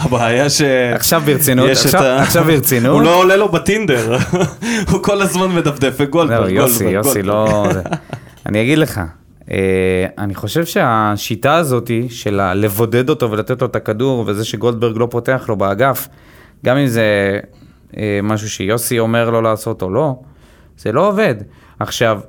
הבעיה 0.00 0.50
ש... 0.50 0.62
עכשיו 0.94 1.22
ברצינות, 1.26 1.70
עכשיו- 1.70 2.02
ה- 2.02 2.22
עכשיו 2.22 2.44
ברצינות. 2.44 2.92
הוא 2.94 3.02
לא 3.02 3.16
עולה 3.16 3.36
לו 3.36 3.48
בטינדר, 3.48 4.16
הוא 4.90 5.02
כל 5.02 5.22
הזמן 5.22 5.46
מדפדף 5.54 5.94
וגולדברג, 5.98 6.52
לא, 6.52 6.60
יוסי, 6.62 6.84
גולדברג, 6.84 7.04
יוסי, 7.06 7.22
גולדברג. 7.22 7.26
לא... 7.26 7.66
אני 8.46 8.62
אגיד 8.62 8.78
לך, 8.78 9.00
אה, 9.50 9.56
אני 10.18 10.34
חושב 10.34 10.64
שהשיטה 10.64 11.54
הזאת 11.54 11.90
של 12.08 12.40
לבודד 12.54 13.08
אותו 13.08 13.30
ולתת 13.30 13.60
לו 13.62 13.66
את 13.66 13.76
הכדור, 13.76 14.24
וזה 14.26 14.44
שגולדברג 14.44 14.96
לא 14.96 15.08
פותח 15.10 15.44
לו 15.48 15.56
באגף, 15.56 16.08
גם 16.64 16.76
אם 16.76 16.86
זה 16.86 17.38
אה, 17.96 18.20
משהו 18.22 18.50
שיוסי 18.50 18.98
אומר 18.98 19.30
לו 19.30 19.40
לעשות 19.42 19.82
או 19.82 19.90
לא, 19.90 20.14
זה 20.78 20.92
לא 20.92 21.08
עובד. 21.08 21.34
עכשיו, 21.78 22.20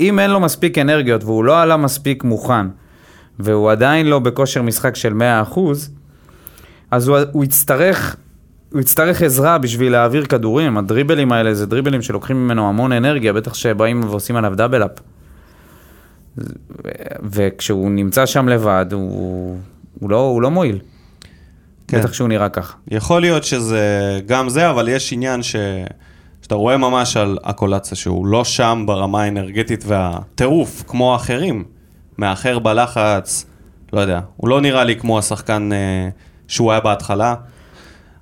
אם 0.00 0.18
אין 0.18 0.30
לו 0.30 0.40
מספיק 0.40 0.78
אנרגיות 0.78 1.24
והוא 1.24 1.44
לא 1.44 1.62
עלה 1.62 1.76
מספיק 1.76 2.24
מוכן, 2.24 2.66
והוא 3.38 3.70
עדיין 3.70 4.06
לא 4.06 4.18
בכושר 4.18 4.62
משחק 4.62 4.96
של 4.96 5.12
100%, 5.52 5.58
אז 6.90 7.08
הוא, 7.08 7.18
הוא 7.32 7.44
יצטרך... 7.44 8.16
הוא 8.72 8.80
יצטרך 8.80 9.22
עזרה 9.22 9.58
בשביל 9.58 9.92
להעביר 9.92 10.24
כדורים, 10.24 10.78
הדריבלים 10.78 11.32
האלה 11.32 11.54
זה 11.54 11.66
דריבלים 11.66 12.02
שלוקחים 12.02 12.36
ממנו 12.36 12.68
המון 12.68 12.92
אנרגיה, 12.92 13.32
בטח 13.32 13.54
שבאים 13.54 14.04
ועושים 14.04 14.36
עליו 14.36 14.56
דאבל 14.56 14.84
אפ. 14.84 14.90
ו- 16.38 16.44
וכשהוא 17.22 17.90
נמצא 17.90 18.26
שם 18.26 18.48
לבד, 18.48 18.86
הוא, 18.92 19.58
הוא, 20.00 20.10
לא, 20.10 20.20
הוא 20.20 20.42
לא 20.42 20.50
מועיל. 20.50 20.78
כן. 21.88 22.00
בטח 22.00 22.12
שהוא 22.12 22.28
נראה 22.28 22.48
ככה. 22.48 22.76
יכול 22.90 23.20
להיות 23.20 23.44
שזה 23.44 24.20
גם 24.26 24.48
זה, 24.48 24.70
אבל 24.70 24.88
יש 24.88 25.12
עניין 25.12 25.42
ש... 25.42 25.56
שאתה 26.42 26.54
רואה 26.54 26.76
ממש 26.76 27.16
על 27.16 27.38
הקולציה 27.44 27.96
שהוא 27.96 28.26
לא 28.26 28.44
שם 28.44 28.84
ברמה 28.86 29.22
האנרגטית 29.22 29.84
והטירוף, 29.86 30.84
כמו 30.86 31.12
האחרים. 31.12 31.64
מאחר 32.18 32.58
בלחץ, 32.58 33.46
לא 33.92 34.00
יודע, 34.00 34.20
הוא 34.36 34.48
לא 34.48 34.60
נראה 34.60 34.84
לי 34.84 34.96
כמו 34.96 35.18
השחקן 35.18 35.72
אה, 35.72 36.08
שהוא 36.48 36.72
היה 36.72 36.80
בהתחלה. 36.80 37.34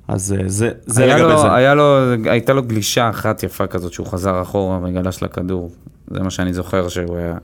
אז 0.09 0.37
אה, 0.39 0.49
זה, 0.49 0.71
זה 0.87 1.05
היה 1.05 1.17
לגבי 1.17 1.33
לו, 1.33 1.41
זה. 1.41 1.55
היה 1.55 1.75
לו, 1.75 2.13
הייתה 2.25 2.53
לו 2.53 2.63
גלישה 2.63 3.11
אחת 3.11 3.43
יפה 3.43 3.67
כזאת 3.67 3.93
שהוא 3.93 4.07
חזר 4.07 4.43
אחורה 4.43 4.79
וגלש 4.83 5.23
לכדור. 5.23 5.71
זה 6.11 6.21
מה 6.21 6.31
שאני 6.31 6.55
זוכר 6.55 6.89
שהוא 6.89 7.17
היה, 7.17 7.35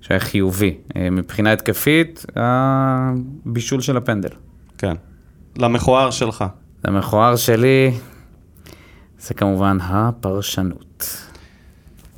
שהוא 0.00 0.14
היה 0.14 0.20
חיובי. 0.20 0.76
אה, 0.96 1.10
מבחינה 1.10 1.52
התקפית, 1.52 2.26
הבישול 2.36 3.80
של 3.80 3.96
הפנדל. 3.96 4.28
כן. 4.78 4.94
למכוער 5.56 6.10
שלך. 6.10 6.44
המכוער 6.84 7.36
שלי 7.36 7.92
זה 9.18 9.34
כמובן 9.34 9.78
הפרשנות. 9.82 11.16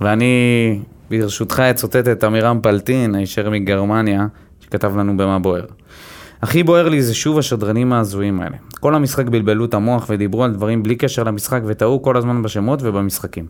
ואני, 0.01 0.81
ברשותך, 1.11 1.61
אצטט 1.61 2.09
את 2.09 2.25
עמירם 2.25 2.61
פלטין, 2.63 3.15
הישר 3.15 3.51
מגרמניה, 3.51 4.27
שכתב 4.61 4.97
לנו 4.97 5.17
במה 5.17 5.39
בוער. 5.39 5.65
הכי 6.43 6.63
בוער 6.63 6.89
לי 6.89 7.03
זה 7.03 7.15
שוב 7.15 7.39
השדרנים 7.39 7.93
ההזויים 7.93 8.41
האלה. 8.41 8.57
כל 8.81 8.95
המשחק 8.95 9.27
בלבלו 9.27 9.65
את 9.65 9.75
המוח 9.75 10.07
ודיברו 10.09 10.45
על 10.45 10.53
דברים 10.53 10.83
בלי 10.83 10.97
קשר 10.97 11.23
למשחק 11.23 11.61
וטעו 11.67 12.03
כל 12.03 12.17
הזמן 12.17 12.43
בשמות 12.43 12.83
ובמשחקים. 12.83 13.47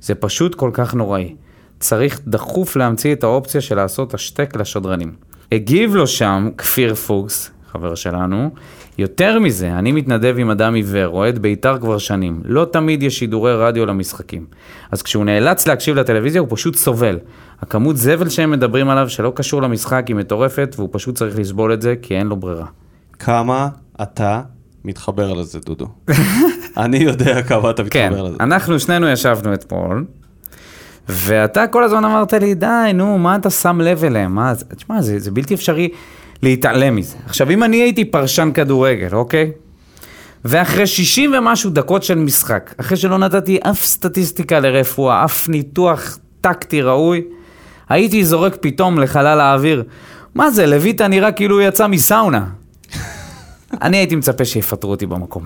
זה 0.00 0.14
פשוט 0.14 0.54
כל 0.54 0.70
כך 0.72 0.94
נוראי. 0.94 1.34
צריך 1.80 2.20
דחוף 2.26 2.76
להמציא 2.76 3.12
את 3.12 3.24
האופציה 3.24 3.60
של 3.60 3.76
לעשות 3.76 4.14
השתק 4.14 4.56
לשדרנים. 4.56 5.12
הגיב 5.52 5.94
לו 5.94 6.06
שם 6.06 6.48
כפיר 6.58 6.94
פוקס, 6.94 7.50
חבר 7.72 7.94
שלנו, 7.94 8.50
יותר 8.98 9.38
מזה, 9.38 9.78
אני 9.78 9.92
מתנדב 9.92 10.34
עם 10.38 10.50
אדם 10.50 10.74
עיוור, 10.74 11.06
אוהד 11.06 11.38
בית"ר 11.38 11.78
כבר 11.78 11.98
שנים. 11.98 12.40
לא 12.44 12.66
תמיד 12.72 13.02
יש 13.02 13.18
שידורי 13.18 13.54
רדיו 13.54 13.86
למשחקים. 13.86 14.46
אז 14.90 15.02
כשהוא 15.02 15.24
נאלץ 15.24 15.68
להקשיב 15.68 15.96
לטלוויזיה, 15.96 16.40
הוא 16.40 16.48
פשוט 16.50 16.74
סובל. 16.74 17.18
הכמות 17.62 17.96
זבל 17.96 18.28
שהם 18.28 18.50
מדברים 18.50 18.88
עליו, 18.88 19.08
שלא 19.08 19.32
קשור 19.36 19.62
למשחק, 19.62 20.04
היא 20.08 20.16
מטורפת, 20.16 20.74
והוא 20.78 20.88
פשוט 20.92 21.14
צריך 21.14 21.38
לסבול 21.38 21.72
את 21.72 21.82
זה, 21.82 21.94
כי 22.02 22.16
אין 22.16 22.26
לו 22.26 22.36
ברירה. 22.36 22.66
כמה 23.18 23.68
אתה 24.02 24.42
מתחבר 24.84 25.32
לזה, 25.32 25.58
דודו? 25.66 25.86
אני 26.76 26.98
יודע 26.98 27.42
כמה 27.42 27.70
אתה 27.70 27.82
כן, 27.90 28.08
מתחבר 28.08 28.22
לזה. 28.22 28.36
אנחנו 28.40 28.80
שנינו 28.80 29.08
ישבנו 29.08 29.54
אתמול, 29.54 30.04
ואתה 31.08 31.66
כל 31.66 31.84
הזמן 31.84 32.04
אמרת 32.04 32.32
לי, 32.32 32.54
די, 32.54 32.66
נו, 32.94 33.18
מה 33.18 33.36
אתה 33.36 33.50
שם 33.50 33.80
לב 33.80 34.04
אליהם? 34.04 34.34
מה, 34.34 34.54
זה- 34.54 34.64
תשמע, 34.64 35.02
זה, 35.02 35.18
זה 35.18 35.30
בלתי 35.30 35.54
אפשרי 35.54 35.88
להתעלם 36.42 36.96
מזה. 36.96 37.16
עכשיו, 37.26 37.50
אם 37.50 37.62
אני 37.64 37.76
הייתי 37.76 38.04
פרשן 38.04 38.50
כדורגל, 38.54 39.08
אוקיי? 39.12 39.50
ואחרי 40.44 40.86
60 40.86 41.32
ומשהו 41.38 41.70
דקות 41.70 42.02
של 42.02 42.14
משחק, 42.18 42.74
אחרי 42.80 42.96
שלא 42.96 43.18
נתתי 43.18 43.58
אף 43.62 43.84
סטטיסטיקה 43.84 44.60
לרפואה, 44.60 45.24
אף 45.24 45.48
ניתוח 45.48 46.18
טקטי 46.40 46.82
ראוי, 46.82 47.22
הייתי 47.88 48.24
זורק 48.24 48.56
פתאום 48.60 48.98
לחלל 48.98 49.40
האוויר. 49.40 49.84
מה 50.34 50.50
זה, 50.50 50.66
לויטה 50.66 51.08
נראה 51.08 51.32
כאילו 51.32 51.54
הוא 51.54 51.62
יצא 51.62 51.86
מסאונה. 51.86 52.46
אני 53.82 53.96
הייתי 53.96 54.16
מצפה 54.16 54.44
שיפטרו 54.44 54.90
אותי 54.90 55.06
במקום. 55.06 55.44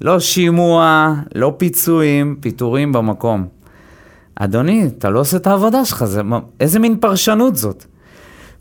לא 0.00 0.20
שימוע, 0.20 1.12
לא 1.34 1.54
פיצויים, 1.56 2.36
פיטורים 2.40 2.92
במקום. 2.92 3.46
אדוני, 4.36 4.86
אתה 4.86 5.10
לא 5.10 5.20
עושה 5.20 5.36
את 5.36 5.46
העבודה 5.46 5.84
שלך, 5.84 6.04
זה, 6.04 6.22
איזה 6.60 6.78
מין 6.78 6.96
פרשנות 7.00 7.56
זאת? 7.56 7.84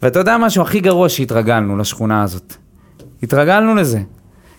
ואתה 0.02 0.20
יודע 0.20 0.38
משהו 0.38 0.64
הכי 0.64 0.80
גרוע 0.80 1.10
שהתרגלנו 1.10 1.78
לשכונה 1.78 2.24
הזאת? 2.24 2.54
התרגלנו 3.24 3.76
לזה. 3.76 4.00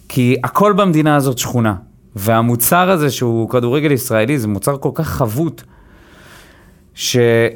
כי 0.09 0.37
הכל 0.45 0.73
במדינה 0.73 1.16
הזאת 1.16 1.38
שכונה. 1.38 1.75
והמוצר 2.16 2.90
הזה 2.90 3.11
שהוא 3.11 3.49
כדורגל 3.49 3.92
ישראלי 3.92 4.38
זה 4.38 4.49
מוצר 4.49 4.76
כל 4.76 4.90
כך 4.95 5.09
חבוט, 5.09 5.62
שזה 6.95 7.49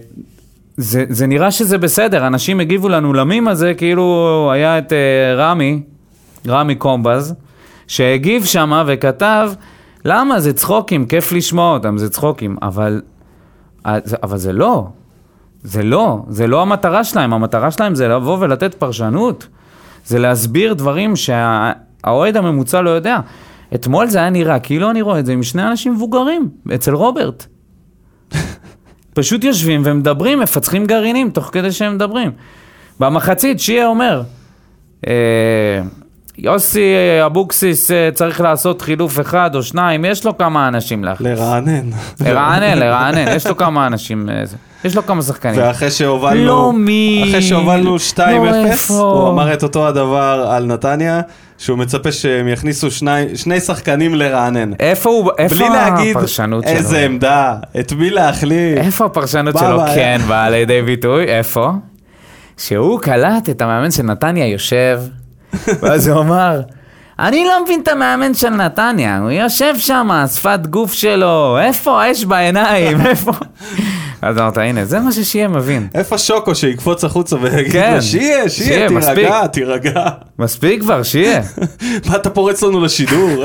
זה 0.77 1.27
נראה 1.27 1.51
שזה 1.51 1.79
בסדר, 1.79 2.27
אנשים 2.27 2.61
הגיבו 2.61 2.89
לנו 2.89 3.13
למים 3.13 3.49
הזה, 3.49 3.75
כאילו 3.75 4.07
היה 4.55 4.79
את 4.79 4.93
uh, 4.93 4.95
רמי, 5.37 5.83
רמי 6.49 6.75
קומבז, 6.75 7.35
שהגיב 7.87 8.45
שמה 8.45 8.85
וכתב, 8.87 9.53
למה 10.05 10.41
זה 10.41 10.53
צחוקים, 10.53 11.07
כיף 11.07 11.33
לשמוע 11.33 11.73
אותם, 11.75 11.99
זה 11.99 12.11
צחוקים, 12.11 12.57
אבל, 12.63 13.03
אה, 13.87 13.99
זה- 14.05 14.17
אבל 14.23 14.37
זה 14.37 14.53
לא, 14.53 14.87
זה 15.63 15.83
לא, 15.83 16.19
זה 16.29 16.47
לא 16.47 16.63
המטרה 16.63 17.05
שלהם, 17.05 17.33
המטרה 17.33 17.71
שלהם 17.71 17.95
זה 17.95 18.09
לבוא 18.09 18.37
ולתת 18.41 18.75
פרשנות, 18.75 19.47
זה 20.07 20.19
להסביר 20.19 20.75
דברים 20.75 21.17
שהאוהד 21.17 22.37
הממוצע 22.37 22.81
לא 22.81 22.91
יודע. 22.91 23.19
אתמול 23.75 24.07
זה 24.07 24.19
היה 24.19 24.31
נראה 24.31 24.59
כאילו 24.59 24.91
אני 24.91 25.03
רואה 25.03 25.19
את 25.19 25.27
זה 25.27 25.33
עם 25.33 25.43
שני 25.43 25.63
אנשים 25.69 25.93
מבוגרים, 25.95 26.49
אצל 26.75 26.95
רוברט. 26.95 27.47
פשוט 29.15 29.45
יושבים 29.45 29.83
ומדברים, 29.85 30.41
מפצחים 30.41 30.87
גרעינים 30.87 31.31
תוך 31.31 31.51
כדי 31.53 31.73
שהם 31.73 31.95
מדברים. 31.95 32.31
במחצית 33.01 33.61
שיה 33.61 33.87
אומר, 33.87 34.23
אה, 35.07 35.83
יוסי 36.43 36.95
אבוקסיס 37.27 37.91
אה, 37.91 38.09
צריך 38.15 38.41
לעשות 38.41 38.83
חילוף 38.83 39.21
אחד 39.21 39.55
או 39.55 39.63
שניים, 39.63 40.05
יש 40.05 40.25
לו 40.27 40.39
כמה 40.39 40.69
אנשים 40.69 41.05
להחליף. 41.05 41.39
לרענן. 41.39 41.91
לרענן, 42.21 42.79
לרענן, 42.79 43.25
יש 43.37 43.47
לו 43.47 43.57
כמה 43.57 43.87
אנשים, 43.87 44.29
אה. 44.29 44.43
יש 44.85 44.97
לו 44.97 45.07
כמה 45.07 45.23
שחקנים. 45.23 45.55
ואחרי 45.61 45.91
שהובלנו, 45.91 46.45
לא 46.47 46.73
מי- 46.73 47.25
אחרי 47.29 47.43
שהובלנו 47.43 47.97
2-0, 47.97 48.21
לא. 48.91 48.95
הוא 49.03 49.29
אמר 49.31 49.55
את 49.55 49.63
אותו 49.63 49.89
הדבר 49.89 50.47
על 50.51 50.65
נתניה, 50.67 51.21
שהוא 51.59 51.79
מצפה 51.79 52.13
שהם 52.13 52.49
יכניסו 52.49 52.91
שני, 52.91 53.11
שני 53.37 53.61
שחקנים 53.61 54.15
לרענן. 54.15 54.73
איפה 54.81 55.11
הוא, 55.11 55.31
איפה 55.39 55.55
בלי 55.55 55.69
להגיד 55.69 56.17
הפרשנות 56.17 56.65
שלו? 56.65 56.73
איזה 56.77 57.01
עמדה, 57.05 57.55
את 57.81 57.93
מי 57.93 58.11
להחליף. 58.11 58.79
איפה 58.79 59.05
הפרשנות 59.05 59.59
שלו 59.59 59.69
הבעיה? 59.81 59.95
כן 59.95 60.21
באה 60.29 60.51
לידי 60.51 60.83
ביטוי? 60.83 61.25
איפה? 61.25 61.71
שהוא 62.59 63.01
קלט 63.01 63.49
את 63.51 63.63
המאמן 63.63 63.91
של 63.91 64.03
נתניה 64.03 64.47
יושב, 64.47 65.01
ואז 65.83 66.09
הוא 66.09 66.21
אמר, 66.21 66.61
אני 67.19 67.45
לא 67.45 67.65
מבין 67.65 67.81
את 67.81 67.89
המאמן 67.89 68.35
של 68.35 68.51
נתניה, 68.51 69.19
הוא 69.19 69.31
יושב 69.31 69.75
שם, 69.79 70.11
שפת 70.35 70.61
גוף 70.71 70.93
שלו, 70.93 71.59
איפה 71.61 72.03
האש 72.03 72.25
בעיניים, 72.25 73.01
איפה? 73.07 73.33
אז 74.23 74.39
אמרת, 74.39 74.59
הנה, 74.59 74.85
זה 74.85 75.01
מה 75.01 75.13
ששיהיה 75.13 75.49
מבין. 75.49 75.89
איפה 75.95 76.19
שוקו 76.19 76.55
שיקפוץ 76.55 77.05
החוצה 77.05 77.37
ויגיד 77.41 77.73
כן, 77.73 77.95
לו, 77.95 78.03
שיהיה, 78.03 78.49
שיהיה, 78.49 78.89
שיהיה, 78.89 79.09
תירגע, 79.09 79.47
תירגע. 79.47 80.05
מספיק 80.39 80.81
כבר, 80.81 81.03
שיהיה. 81.03 81.43
מה 82.09 82.17
אתה 82.17 82.31
פורץ 82.31 82.63
לנו 82.63 82.81
לשידור? 82.81 83.45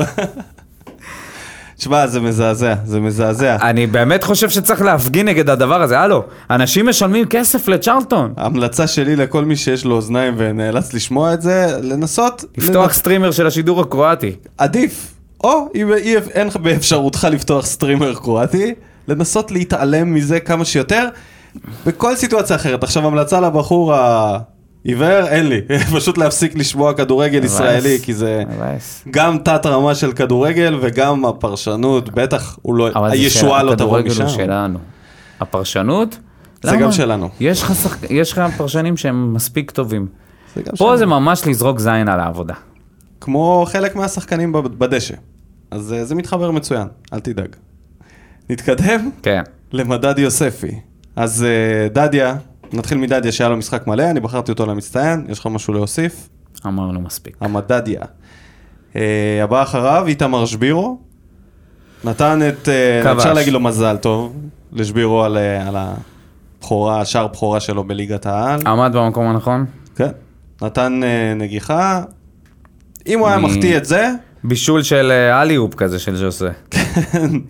תשמע, 1.78 2.06
זה 2.06 2.20
מזעזע, 2.20 2.74
זה 2.84 3.00
מזעזע. 3.00 3.56
אני 3.62 3.86
באמת 3.86 4.24
חושב 4.24 4.50
שצריך 4.50 4.82
להפגין 4.82 5.28
נגד 5.28 5.50
הדבר 5.50 5.82
הזה, 5.82 5.98
הלו, 6.00 6.22
אנשים 6.50 6.86
משלמים 6.88 7.24
כסף 7.26 7.68
לצ'רלטון. 7.68 8.32
ההמלצה 8.36 8.86
שלי 8.86 9.16
לכל 9.16 9.44
מי 9.44 9.56
שיש 9.56 9.84
לו 9.84 9.94
אוזניים 9.94 10.34
ונאלץ 10.36 10.94
לשמוע 10.94 11.34
את 11.34 11.42
זה, 11.42 11.78
לנסות... 11.82 12.44
לפתוח 12.58 12.92
streamer 12.92 13.30
של 13.30 13.46
השידור 13.46 13.80
הקרואטי. 13.80 14.32
עדיף. 14.58 15.14
או 15.44 15.68
אם 15.74 15.92
אי- 15.92 16.16
אין 16.34 16.48
באפשרותך 16.62 17.28
לפתוח 17.30 17.66
streamer 17.66 18.14
קרואטי, 18.14 18.74
לנסות 19.08 19.50
להתעלם 19.50 20.14
מזה 20.14 20.40
כמה 20.40 20.64
שיותר, 20.64 21.08
בכל 21.86 22.16
סיטואציה 22.16 22.56
אחרת. 22.56 22.82
עכשיו 22.82 23.06
המלצה 23.06 23.40
לבחור 23.40 23.94
העיוור, 24.88 25.26
אין 25.26 25.48
לי. 25.48 25.60
פשוט 25.96 26.18
להפסיק 26.18 26.54
לשמוע 26.54 26.94
כדורגל 26.94 27.44
ישראלי, 27.44 27.98
כי 28.02 28.14
זה. 28.14 28.42
גם 29.10 29.38
תת 29.38 29.66
רמה 29.66 29.94
של 29.94 30.12
כדורגל 30.12 30.78
וגם 30.80 31.24
הפרשנות, 31.24 32.08
בטח, 32.08 32.58
הוא 32.62 32.74
לא, 32.74 32.88
אבל 32.94 33.08
זה 33.08 33.14
הישועה 33.14 33.62
לא 33.62 33.74
תבוא 33.74 33.98
הכדורגל 33.98 34.10
משם. 34.10 34.22
הוא 34.22 34.30
שלנו. 34.30 34.78
הפרשנות? 35.40 36.18
זה? 36.62 36.76
גם 36.76 36.92
שלנו. 36.92 37.28
יש 38.10 38.32
לך, 38.32 38.42
פרשנים 38.56 38.96
שהם 38.96 39.34
מספיק 39.34 39.70
טובים. 39.70 40.06
זה 40.56 40.62
פה. 40.78 40.96
זה 40.96 41.06
ממש 41.06 41.46
לזרוק 41.46 41.78
זין 41.78 42.08
על 42.08 42.20
העבודה. 42.20 42.54
כמו 43.20 43.66
חלק 43.68 43.96
מהשחקנים 43.96 44.52
בדשא. 44.52 45.14
אז 45.70 45.92
אה, 45.92 46.04
זה 46.04 46.14
מתחבר 46.14 46.50
מצוין, 46.50 46.88
אל 47.12 47.20
תדאג. 47.20 47.56
נתקדם 48.50 49.10
כן. 49.22 49.42
למדד 49.72 50.18
יוספי. 50.18 50.80
אז 51.16 51.44
אה, 51.44 51.88
דדיה, 51.88 52.36
נתחיל 52.72 52.98
מדדיה 52.98 53.32
שהיה 53.32 53.50
לו 53.50 53.56
משחק 53.56 53.86
מלא, 53.86 54.10
אני 54.10 54.20
בחרתי 54.20 54.52
אותו 54.52 54.66
למצטיין, 54.66 55.26
יש 55.28 55.38
לך 55.38 55.46
משהו 55.46 55.74
להוסיף? 55.74 56.28
אמרנו 56.66 57.00
מספיק. 57.00 57.36
המדדיה. 57.40 58.00
אה, 58.96 59.40
הבא 59.42 59.62
אחריו, 59.62 60.04
איתמר 60.06 60.46
שבירו. 60.46 60.98
נתן 62.04 62.40
את, 62.48 62.68
אה. 62.68 63.12
אפשר 63.12 63.32
להגיד 63.32 63.52
לו 63.52 63.60
מזל 63.60 63.96
טוב, 63.96 64.36
לשבירו 64.72 65.24
על, 65.24 65.36
אה, 65.36 65.68
על 65.68 65.76
הבכורה, 65.76 67.04
שער 67.04 67.26
בכורה 67.26 67.60
שלו 67.60 67.84
בליגת 67.84 68.26
העל. 68.26 68.60
עמד 68.66 68.90
במקום 68.94 69.26
הנכון? 69.26 69.66
כן. 69.96 70.10
נתן 70.62 71.00
אה, 71.04 71.34
נגיחה. 71.36 72.02
אם 73.06 73.18
הוא 73.18 73.28
היה 73.28 73.38
מחטיא 73.38 73.76
את 73.76 73.84
זה, 73.84 74.10
בישול 74.44 74.82
של 74.82 75.10
אה, 75.10 75.42
אלי-הופ 75.42 75.74
כזה 75.74 75.98
של 75.98 76.16
ז'וסה. 76.16 76.48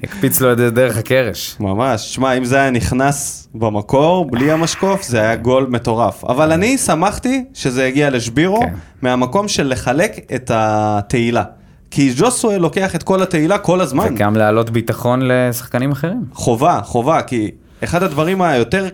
הקפיץ 0.04 0.40
לו 0.40 0.52
את 0.52 0.58
זה 0.58 0.70
דרך 0.70 0.96
הקרש. 0.96 1.56
ממש, 1.60 2.14
שמע, 2.14 2.32
אם 2.32 2.44
זה 2.44 2.56
היה 2.56 2.70
נכנס 2.70 3.48
במקור, 3.54 4.30
בלי 4.30 4.50
המשקוף, 4.52 5.02
זה 5.02 5.20
היה 5.20 5.36
גול 5.36 5.66
מטורף. 5.70 6.24
אבל 6.24 6.52
אני 6.52 6.78
שמחתי 6.78 7.44
שזה 7.54 7.84
הגיע 7.84 8.10
לשבירו, 8.10 8.60
כן. 8.60 8.74
מהמקום 9.02 9.48
של 9.48 9.68
לחלק 9.68 10.32
את 10.34 10.50
התהילה. 10.54 11.44
כי 11.90 12.12
ז'וסווה 12.12 12.58
לוקח 12.58 12.94
את 12.94 13.02
כל 13.02 13.22
התהילה 13.22 13.58
כל 13.58 13.80
הזמן. 13.80 14.14
וגם 14.14 14.36
להעלות 14.36 14.70
ביטחון 14.70 15.20
לשחקנים 15.22 15.92
אחרים. 15.92 16.24
חובה, 16.32 16.80
חובה, 16.84 17.22
כי 17.22 17.50
אחד 17.84 18.02
הדברים 18.02 18.42
היותר 18.42 18.88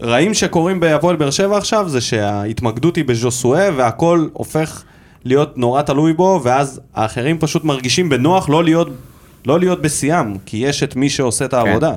רעים 0.00 0.34
שקורים 0.34 0.80
בהפועל 0.80 1.16
באר 1.16 1.30
שבע 1.30 1.58
עכשיו, 1.58 1.88
זה 1.88 2.00
שההתמקדות 2.00 2.96
היא 2.96 3.04
בז'וסואה, 3.04 3.68
והכל 3.76 4.28
הופך 4.32 4.82
להיות 5.24 5.58
נורא 5.58 5.82
תלוי 5.82 6.12
בו, 6.12 6.40
ואז 6.44 6.80
האחרים 6.94 7.38
פשוט 7.38 7.64
מרגישים 7.64 8.08
בנוח 8.08 8.48
לא 8.48 8.64
להיות, 8.64 8.88
לא 9.48 9.58
להיות 9.58 9.82
בשיאם, 9.82 10.38
כי 10.46 10.56
יש 10.56 10.82
את 10.82 10.96
מי 10.96 11.10
שעושה 11.10 11.44
את 11.44 11.54
העבודה. 11.54 11.94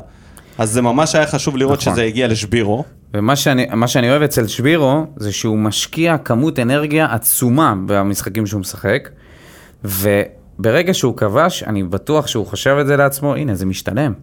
אז 0.57 0.71
זה 0.71 0.81
ממש 0.81 1.15
היה 1.15 1.27
חשוב 1.27 1.57
לראות 1.57 1.79
נכון. 1.79 1.93
שזה 1.93 2.03
הגיע 2.03 2.27
לשבירו. 2.27 2.83
ומה 3.13 3.35
שאני, 3.35 3.67
שאני 3.87 4.09
אוהב 4.09 4.21
אצל 4.21 4.47
שבירו, 4.47 5.05
זה 5.15 5.31
שהוא 5.31 5.57
משקיע 5.57 6.17
כמות 6.17 6.59
אנרגיה 6.59 7.13
עצומה 7.13 7.73
במשחקים 7.85 8.45
שהוא 8.45 8.61
משחק, 8.61 9.09
וברגע 9.83 10.93
שהוא 10.93 11.17
כבש, 11.17 11.63
אני 11.63 11.83
בטוח 11.83 12.27
שהוא 12.27 12.47
חושב 12.47 12.77
את 12.81 12.87
זה 12.87 12.97
לעצמו, 12.97 13.35
הנה, 13.35 13.55
זה 13.55 13.65
משתלם. 13.65 14.13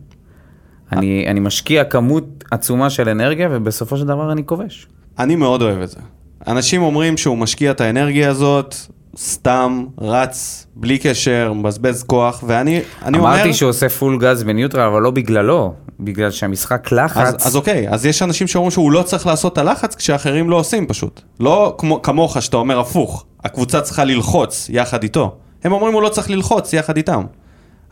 אני, 0.93 1.27
אני 1.29 1.41
משקיע 1.41 1.85
כמות 1.85 2.45
עצומה 2.51 2.91
של 2.91 3.09
אנרגיה, 3.09 3.49
ובסופו 3.51 3.97
של 3.97 4.07
דבר 4.07 4.33
אני 4.33 4.47
כובש. 4.47 4.87
אני 5.19 5.37
מאוד 5.37 5.63
אוהב 5.63 5.81
את 5.81 5.89
זה. 5.89 6.01
אנשים 6.47 6.83
אומרים 6.83 7.17
שהוא 7.17 7.39
משקיע 7.39 7.71
את 7.71 7.81
האנרגיה 7.81 8.31
הזאת, 8.31 8.75
סתם, 9.21 9.85
רץ, 9.99 10.67
בלי 10.77 10.99
קשר, 10.99 11.53
מבזבז 11.53 12.03
כוח, 12.03 12.45
ואני 12.47 12.81
אני 13.03 13.19
אומר... 13.19 13.29
אמרתי 13.29 13.55
שהוא 13.55 13.69
עושה 13.69 13.89
פול 13.89 14.19
גז 14.19 14.43
בניוטרל, 14.43 14.87
אבל 14.87 15.03
לא 15.03 15.11
בגללו, 15.11 15.75
בגלל 16.01 16.31
שהמשחק 16.31 16.93
לחץ. 16.93 17.17
אז, 17.17 17.47
אז 17.47 17.57
אוקיי, 17.57 17.89
אז 17.91 18.07
יש 18.07 18.23
אנשים 18.23 18.47
שאומרים 18.47 18.71
שהוא 18.71 18.93
לא 18.93 19.03
צריך 19.03 19.27
לעשות 19.27 19.53
את 19.53 19.59
הלחץ 19.59 19.95
כשאחרים 19.95 20.51
לא 20.51 20.57
עושים 20.57 20.87
פשוט. 20.87 21.21
לא 21.41 21.75
כמו, 21.79 22.03
כמוך 22.03 22.43
שאתה 22.43 22.57
אומר 22.57 22.81
הפוך, 22.81 23.25
הקבוצה 23.45 23.81
צריכה 23.81 24.05
ללחוץ 24.05 24.67
יחד 24.71 25.03
איתו. 25.03 25.37
הם 25.65 25.73
אומרים 25.73 25.95
הוא 25.95 26.03
לא 26.03 26.09
צריך 26.09 26.31
ללחוץ 26.31 26.73
יחד 26.73 26.97
איתם. 26.97 27.25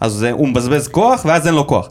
אז 0.01 0.25
אה, 0.25 0.31
הוא 0.31 0.49
מבזבז 0.49 0.89
כוח 0.89 1.25
ואז 1.25 1.47
אין 1.47 1.55
לו 1.55 1.67
כוח. 1.67 1.89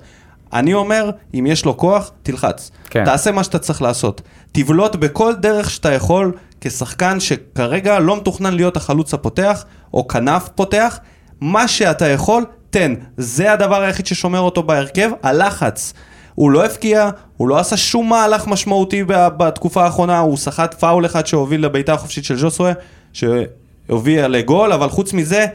אני 0.53 0.73
אומר, 0.73 1.11
אם 1.33 1.45
יש 1.45 1.65
לו 1.65 1.77
כוח, 1.77 2.11
תלחץ. 2.23 2.71
כן. 2.89 3.05
תעשה 3.05 3.31
מה 3.31 3.43
שאתה 3.43 3.59
צריך 3.59 3.81
לעשות. 3.81 4.21
תבלוט 4.51 4.95
בכל 4.95 5.33
דרך 5.35 5.69
שאתה 5.69 5.91
יכול 5.91 6.31
כשחקן 6.67 7.19
שכרגע 7.19 7.99
לא 7.99 8.17
מתוכנן 8.17 8.53
להיות 8.53 8.77
החלוץ 8.77 9.13
הפותח, 9.13 9.65
או 9.93 10.07
כנף 10.07 10.49
פותח. 10.55 10.99
מה 11.41 11.67
שאתה 11.67 12.07
יכול, 12.07 12.45
תן. 12.69 12.93
זה 13.17 13.51
הדבר 13.51 13.81
היחיד 13.81 14.05
ששומר 14.05 14.39
אותו 14.39 14.63
בהרכב, 14.63 15.09
הלחץ. 15.23 15.93
הוא 16.35 16.51
לא 16.51 16.65
הפקיע, 16.65 17.09
הוא 17.37 17.47
לא 17.47 17.59
עשה 17.59 17.77
שום 17.77 18.09
מהלך 18.09 18.47
משמעותי 18.47 19.03
בתקופה 19.07 19.83
האחרונה, 19.83 20.19
הוא 20.19 20.37
סחט 20.37 20.73
פאול 20.73 21.05
אחד 21.05 21.27
שהוביל 21.27 21.65
לביתה 21.65 21.93
החופשית 21.93 22.25
של 22.25 22.37
ז'וסווה, 22.37 22.73
שהוביל 23.13 24.27
לגול, 24.27 24.73
אבל 24.73 24.89
חוץ 24.89 25.13
מזה, 25.13 25.45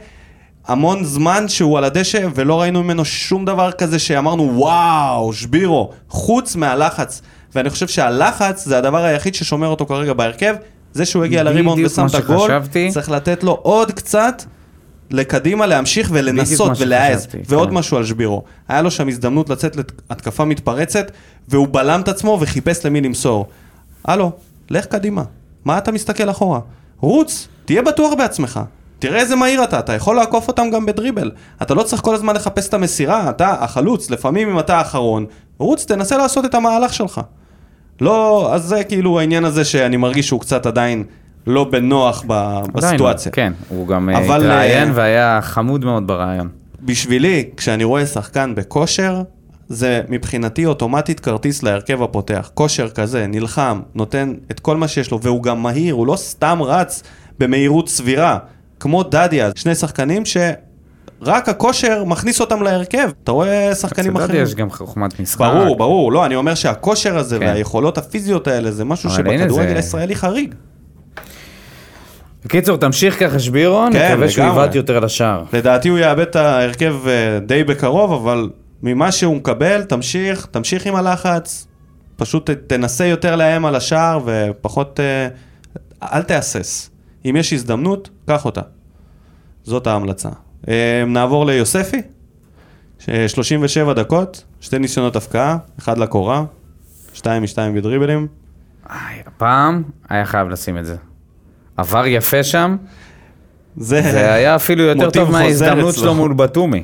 המון 0.67 1.03
זמן 1.03 1.47
שהוא 1.47 1.77
על 1.77 1.83
הדשא, 1.83 2.27
ולא 2.35 2.61
ראינו 2.61 2.83
ממנו 2.83 3.05
שום 3.05 3.45
דבר 3.45 3.71
כזה 3.71 3.99
שאמרנו, 3.99 4.51
וואו, 4.55 5.33
שבירו, 5.33 5.91
חוץ 6.09 6.55
מהלחץ. 6.55 7.21
ואני 7.55 7.69
חושב 7.69 7.87
שהלחץ 7.87 8.65
זה 8.65 8.77
הדבר 8.77 9.03
היחיד 9.03 9.35
ששומר 9.35 9.67
אותו 9.67 9.85
כרגע 9.85 10.13
בהרכב. 10.13 10.55
זה 10.93 11.05
שהוא 11.05 11.23
הגיע 11.23 11.43
לריבאונד 11.43 11.85
ושם 11.85 12.05
את 12.05 12.15
הגול, 12.15 12.39
שחשבתי. 12.39 12.89
צריך 12.91 13.09
לתת 13.09 13.43
לו 13.43 13.51
עוד 13.51 13.91
קצת 13.91 14.43
לקדימה, 15.11 15.65
להמשיך 15.65 16.09
ולנסות 16.13 16.71
ולהעז. 16.77 17.27
ועוד 17.45 17.69
כן. 17.69 17.75
משהו 17.75 17.97
על 17.97 18.05
שבירו. 18.05 18.43
היה 18.67 18.81
לו 18.81 18.91
שם 18.91 19.07
הזדמנות 19.07 19.49
לצאת 19.49 19.77
להתקפה 20.09 20.45
מתפרצת, 20.45 21.11
והוא 21.47 21.67
בלם 21.71 22.01
את 22.01 22.07
עצמו 22.07 22.37
וחיפש 22.41 22.85
למי 22.85 23.01
למסור. 23.01 23.47
הלו, 24.05 24.31
לך 24.69 24.85
קדימה. 24.85 25.23
מה 25.65 25.77
אתה 25.77 25.91
מסתכל 25.91 26.29
אחורה? 26.29 26.59
רוץ, 26.99 27.47
תהיה 27.65 27.81
בטוח 27.81 28.13
בעצמך. 28.17 28.59
תראה 28.99 29.19
איזה 29.19 29.35
מהיר 29.35 29.63
אתה, 29.63 29.79
אתה 29.79 29.93
יכול 29.93 30.15
לעקוף 30.15 30.47
אותם 30.47 30.69
גם 30.73 30.85
בדריבל. 30.85 31.31
אתה 31.61 31.73
לא 31.73 31.83
צריך 31.83 32.01
כל 32.01 32.15
הזמן 32.15 32.35
לחפש 32.35 32.67
את 32.69 32.73
המסירה, 32.73 33.29
אתה 33.29 33.51
החלוץ, 33.63 34.09
לפעמים 34.09 34.49
אם 34.49 34.59
אתה 34.59 34.77
האחרון, 34.77 35.25
רוץ, 35.57 35.85
תנסה 35.85 36.17
לעשות 36.17 36.45
את 36.45 36.55
המהלך 36.55 36.93
שלך. 36.93 37.21
לא, 38.01 38.49
אז 38.53 38.63
זה 38.63 38.83
כאילו 38.83 39.19
העניין 39.19 39.45
הזה 39.45 39.65
שאני 39.65 39.97
מרגיש 39.97 40.27
שהוא 40.27 40.39
קצת 40.39 40.65
עדיין 40.65 41.03
לא 41.47 41.63
בנוח 41.63 42.23
ב- 42.27 42.31
עדיין 42.31 42.63
לא, 42.65 42.71
בסיטואציה. 42.73 43.31
כן, 43.31 43.53
הוא 43.69 43.87
גם 43.87 44.09
אה, 44.09 44.17
אבל, 44.17 44.41
התראיין 44.41 44.87
אה, 44.87 44.93
והיה 44.95 45.39
חמוד 45.41 45.85
מאוד 45.85 46.07
ברעיון. 46.07 46.49
בשבילי, 46.81 47.49
כשאני 47.57 47.83
רואה 47.83 48.05
שחקן 48.05 48.55
בכושר, 48.55 49.21
זה 49.69 50.01
מבחינתי 50.09 50.65
אוטומטית 50.65 51.19
כרטיס 51.19 51.63
להרכב 51.63 52.03
הפותח. 52.03 52.51
כושר 52.53 52.89
כזה, 52.89 53.27
נלחם, 53.27 53.81
נותן 53.95 54.33
את 54.51 54.59
כל 54.59 54.77
מה 54.77 54.87
שיש 54.87 55.11
לו, 55.11 55.21
והוא 55.21 55.43
גם 55.43 55.63
מהיר, 55.63 55.93
הוא 55.93 56.07
לא 56.07 56.15
סתם 56.15 56.59
רץ 56.61 57.03
במהירות 57.39 57.89
סבירה. 57.89 58.37
כמו 58.79 59.03
דדיה, 59.03 59.49
שני 59.55 59.75
שחקנים 59.75 60.25
שרק 61.25 61.49
הכושר 61.49 62.03
מכניס 62.03 62.41
אותם 62.41 62.63
להרכב. 62.63 63.09
אתה 63.23 63.31
רואה 63.31 63.75
שחקנים 63.75 64.17
אצל 64.17 64.25
אחרים. 64.25 64.43
יש 64.43 64.55
גם 64.55 64.69
חוכמת 64.71 65.19
משחק. 65.19 65.39
ברור, 65.41 65.77
ברור, 65.77 66.11
לא, 66.11 66.25
אני 66.25 66.35
אומר 66.35 66.55
שהכושר 66.55 67.17
הזה 67.17 67.39
כן. 67.39 67.45
והיכולות 67.45 67.97
הפיזיות 67.97 68.47
האלה 68.47 68.71
זה 68.71 68.85
משהו 68.85 69.09
שבכדורגל 69.09 69.67
זה- 69.69 69.75
הישראלי 69.75 70.15
חריג. 70.15 70.55
בקיצור, 72.45 72.77
תמשיך 72.77 73.19
ככה 73.19 73.39
שבירון, 73.39 73.93
כן, 73.93 74.11
נקווה 74.11 74.29
שהוא. 74.29 74.45
יבעט 74.45 74.75
יותר 74.75 74.99
לשער. 74.99 75.43
לדעתי 75.53 75.89
הוא 75.89 75.97
יאבד 75.97 76.19
את 76.21 76.35
ההרכב 76.35 76.95
אה, 77.07 77.39
די 77.45 77.63
בקרוב, 77.63 78.11
אבל 78.13 78.49
ממה 78.83 79.11
שהוא 79.11 79.35
מקבל, 79.35 79.83
תמשיך, 79.83 80.47
תמשיך 80.51 80.85
עם 80.85 80.95
הלחץ. 80.95 81.67
פשוט 82.15 82.49
תנסה 82.67 83.05
יותר 83.05 83.35
לאיים 83.35 83.65
על 83.65 83.75
השער 83.75 84.19
ופחות... 84.25 84.99
אה, 84.99 85.27
אל 86.13 86.21
תהסס. 86.23 86.89
אם 87.25 87.35
יש 87.35 87.53
הזדמנות, 87.53 88.09
קח 88.27 88.45
אותה. 88.45 88.61
זאת 89.63 89.87
ההמלצה. 89.87 90.29
אה, 90.67 91.03
נעבור 91.07 91.45
ליוספי, 91.45 92.01
ש- 92.99 93.09
37 93.27 93.93
דקות, 93.93 94.43
שתי 94.61 94.79
ניסיונות 94.79 95.15
הפקעה, 95.15 95.57
אחד 95.79 95.97
לקורה, 95.97 96.43
שתיים 97.13 97.43
משתיים 97.43 97.75
בדריבלים. 97.75 98.27
הפעם 99.27 99.83
היה 100.09 100.25
חייב 100.25 100.49
לשים 100.49 100.77
את 100.77 100.85
זה. 100.85 100.95
עבר 101.77 102.05
יפה 102.07 102.43
שם, 102.43 102.75
זה, 103.77 104.01
זה 104.01 104.33
היה 104.33 104.55
אפילו 104.55 104.83
יותר 104.83 105.09
טוב 105.09 105.31
מההזדמנות. 105.31 105.95
שלו 105.95 106.15
מול 106.15 106.33
בתומי. 106.33 106.83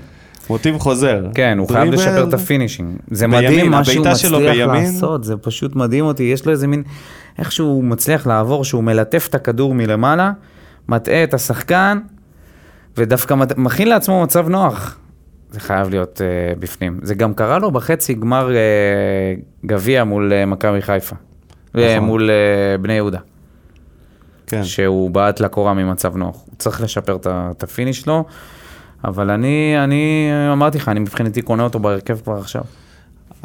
מוטיב 0.50 0.78
חוזר. 0.78 1.26
כן, 1.34 1.58
הוא 1.58 1.68
חייב 1.70 1.94
לשפר 1.94 2.28
את 2.30 2.34
ה 2.34 2.39
finishing. 2.39 2.98
זה 3.12 3.28
בימין, 3.28 3.44
מדהים 3.46 3.72
מה 3.72 3.84
שהוא 3.86 4.06
מצליח 4.06 4.32
בימין. 4.52 4.84
לעשות, 4.84 5.24
זה 5.24 5.38
פשוט 5.38 5.76
מדהים 5.76 6.06
אותי. 6.06 6.24
יש 6.24 6.46
לו 6.46 6.52
איזה 6.52 6.68
מין, 6.68 6.84
איך 7.40 7.52
שהוא 7.52 7.84
מצליח 7.84 8.28
לעבור, 8.28 8.64
שהוא 8.64 8.84
מלטף 8.84 9.28
את 9.30 9.36
הכדור 9.36 9.74
מלמעלה, 9.76 10.32
מטעה 10.90 11.24
את 11.24 11.34
השחקן, 11.34 12.00
ודווקא 12.98 13.36
מכין 13.58 13.88
לעצמו 13.88 14.24
מצב 14.24 14.50
נוח. 14.50 14.98
זה 15.52 15.60
חייב 15.60 15.90
להיות 15.90 16.22
אה, 16.22 16.60
בפנים. 16.60 17.00
זה 17.04 17.16
גם 17.16 17.34
קרה 17.34 17.60
לו 17.60 17.72
בחצי 17.72 18.14
גמר 18.14 18.50
אה, 18.50 19.66
גביע 19.66 20.04
מול 20.04 20.34
אה, 20.34 20.46
מכבי 20.46 20.82
חיפה. 20.82 21.16
נכון. 21.74 22.00
מול 22.00 22.30
אה, 22.30 22.82
בני 22.82 22.94
יהודה. 22.94 23.20
כן. 24.48 24.64
שהוא 24.64 25.12
בעט 25.12 25.40
לקורה 25.40 25.74
ממצב 25.74 26.18
נוח. 26.18 26.44
הוא 26.46 26.56
צריך 26.58 26.82
לשפר 26.82 27.18
את 27.26 27.64
ה 27.64 27.69
finish 27.69 28.02
שלו, 28.02 28.26
אבל 29.04 29.32
אני, 29.32 29.76
אני 29.84 30.30
אמרתי 30.52 30.78
לך, 30.78 30.90
אני 30.90 31.00
מבחינתי 31.00 31.42
קונה 31.42 31.64
אותו 31.64 31.80
בהרכב 31.80 32.20
כבר 32.20 32.38
עכשיו. 32.38 32.62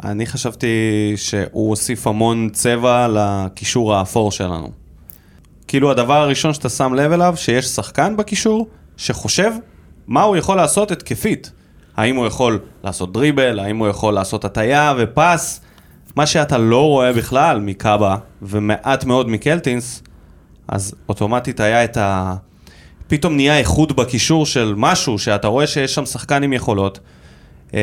אני 0.03 0.25
חשבתי 0.25 0.67
שהוא 1.15 1.69
הוסיף 1.69 2.07
המון 2.07 2.49
צבע 2.49 3.07
לקישור 3.07 3.95
האפור 3.95 4.31
שלנו. 4.31 4.71
כאילו 5.67 5.91
הדבר 5.91 6.13
הראשון 6.13 6.53
שאתה 6.53 6.69
שם 6.69 6.93
לב 6.93 7.11
אליו, 7.11 7.33
שיש 7.37 7.65
שחקן 7.65 8.17
בקישור 8.17 8.67
שחושב 8.97 9.51
מה 10.07 10.21
הוא 10.21 10.37
יכול 10.37 10.57
לעשות 10.57 10.91
התקפית. 10.91 11.51
האם 11.97 12.15
הוא 12.15 12.25
יכול 12.25 12.59
לעשות 12.83 13.13
דריבל, 13.13 13.59
האם 13.59 13.77
הוא 13.77 13.87
יכול 13.87 14.13
לעשות 14.13 14.45
הטיה 14.45 14.93
ופס, 14.97 15.61
מה 16.15 16.25
שאתה 16.25 16.57
לא 16.57 16.87
רואה 16.87 17.13
בכלל 17.13 17.59
מקאבה 17.59 18.15
ומעט 18.41 19.03
מאוד 19.03 19.29
מקלטינס, 19.29 20.03
אז 20.67 20.95
אוטומטית 21.09 21.59
היה 21.59 21.83
את 21.83 21.97
ה... 21.97 22.35
פתאום 23.07 23.35
נהיה 23.35 23.57
איכות 23.57 23.91
בקישור 23.91 24.45
של 24.45 24.73
משהו, 24.77 25.19
שאתה 25.19 25.47
רואה 25.47 25.67
שיש 25.67 25.95
שם 25.95 26.05
שחקן 26.05 26.43
עם 26.43 26.53
יכולות. 26.53 26.99
אמ, 27.73 27.79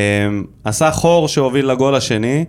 עשה 0.63 0.91
חור 0.91 1.27
שהוביל 1.27 1.65
לגול 1.65 1.95
השני, 1.95 2.45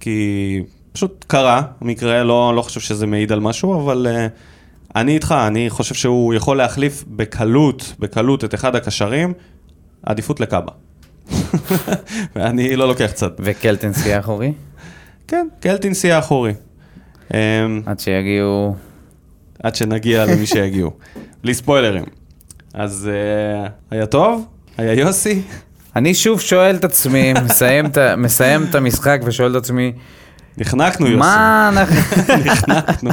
כי 0.00 0.62
פשוט 0.92 1.24
קרה, 1.28 1.62
מקרה, 1.82 2.24
לא, 2.24 2.52
לא 2.56 2.62
חושב 2.62 2.80
שזה 2.80 3.06
מעיד 3.06 3.32
על 3.32 3.40
משהו, 3.40 3.82
אבל 3.82 4.06
uh, 4.06 4.38
אני 4.96 5.14
איתך, 5.14 5.34
אני 5.46 5.70
חושב 5.70 5.94
שהוא 5.94 6.34
יכול 6.34 6.56
להחליף 6.56 7.04
בקלות, 7.08 7.94
בקלות 7.98 8.44
את 8.44 8.54
אחד 8.54 8.76
הקשרים, 8.76 9.32
עדיפות 10.02 10.40
לקאבה. 10.40 10.72
ואני 12.36 12.76
לא 12.76 12.88
לוקח 12.88 13.10
צד. 13.14 13.30
וקלטנס 13.40 14.06
יהיה 14.06 14.18
אחורי, 14.18 14.52
כן, 15.28 15.48
קלטינס 15.60 16.04
יהיה 16.04 16.18
אחורי. 16.18 16.52
Um, 17.28 17.32
עד 17.86 18.00
שיגיעו... 18.00 18.76
עד 19.62 19.74
שנגיע 19.74 20.24
למי 20.26 20.46
שיגיעו. 20.46 20.90
בלי 21.42 21.54
ספוילרים. 21.54 22.04
אז 22.74 23.10
uh, 23.10 23.70
היה 23.90 24.06
טוב? 24.06 24.46
היה 24.78 24.92
יוסי? 24.92 25.42
אני 25.96 26.14
שוב 26.14 26.40
שואל 26.40 26.76
את 26.76 26.84
עצמי, 26.84 27.32
מסיים 27.44 27.86
את 27.86 27.98
מסיים 28.16 28.64
את 28.70 28.74
המשחק 28.74 29.20
ושואל 29.24 29.50
את 29.50 29.56
עצמי, 29.56 29.92
נחנקנו 30.60 31.06
יוסי. 31.06 31.18
מה 31.18 31.68
אנחנו... 31.72 31.96
נחנקנו. 32.44 33.10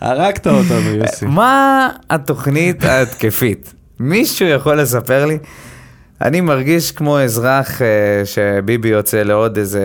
הרגת 0.00 0.46
אותנו 0.46 0.94
יוסי. 0.94 1.26
מה 1.26 1.88
התוכנית 2.10 2.84
ההתקפית? 2.84 3.74
מישהו 4.00 4.48
יכול 4.48 4.80
לספר 4.80 5.26
לי? 5.26 5.38
אני 6.20 6.40
מרגיש 6.40 6.92
כמו 6.92 7.20
אזרח 7.20 7.82
אה, 7.82 7.86
שביבי 8.24 8.88
יוצא 8.88 9.22
לעוד 9.22 9.58
איזה 9.58 9.82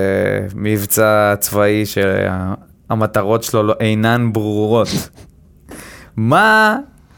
מבצע 0.55 1.33
צבאי 1.39 1.83
שהמטרות 1.85 3.43
שלו 3.43 3.63
לא- 3.63 3.75
אינן 3.79 4.29
ברורות. 4.33 4.87
מה 6.17 6.77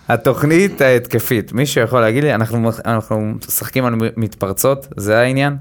התוכנית 0.10 0.82
ההתקפית? 0.82 1.54
מישהו 1.54 1.84
יכול 1.84 2.02
להגיד 2.02 2.24
לי? 2.24 2.34
אנחנו, 2.34 2.72
אנחנו 2.86 3.34
משחקים 3.48 3.86
על 3.86 3.96
מתפרצות, 4.18 4.88
זה 4.98 5.20
העניין? 5.20 5.58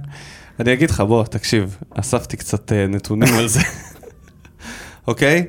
אני 0.61 0.73
אגיד 0.73 0.91
לך, 0.91 1.01
בוא, 1.01 1.25
תקשיב, 1.25 1.77
אספתי 1.95 2.37
קצת 2.37 2.73
אה, 2.73 2.87
נתונים 2.87 3.35
על 3.39 3.49
זה. 3.49 3.61
אוקיי? 5.09 5.47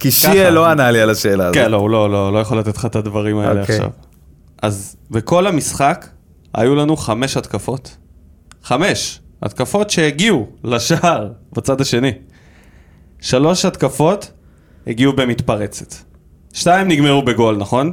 כי. 0.00 0.10
שיהיה 0.10 0.50
לא 0.50 0.66
ענה 0.66 0.90
לי 0.90 1.00
על 1.00 1.10
השאלה 1.10 1.44
הזאת. 1.44 1.54
כן, 1.54 1.70
לא, 1.70 1.76
הוא 1.76 1.90
לא, 1.90 2.10
לא, 2.10 2.32
לא 2.32 2.38
יכול 2.38 2.58
לתת 2.58 2.76
לך 2.76 2.86
את 2.86 2.96
הדברים 2.96 3.38
האלה 3.38 3.60
אוקיי. 3.60 3.76
עכשיו. 3.76 3.90
אז 4.62 4.96
בכל 5.10 5.46
המשחק 5.46 6.06
היו 6.54 6.74
לנו 6.74 6.96
חמש 6.96 7.36
התקפות. 7.36 7.96
חמש 8.62 9.20
התקפות 9.42 9.90
שהגיעו 9.90 10.46
לשער 10.64 11.28
בצד 11.52 11.80
השני. 11.80 12.12
שלוש 13.20 13.64
התקפות 13.64 14.30
הגיעו 14.86 15.12
במתפרצת. 15.12 15.94
שתיים 16.52 16.88
נגמרו 16.88 17.22
בגול, 17.22 17.56
נכון? 17.56 17.92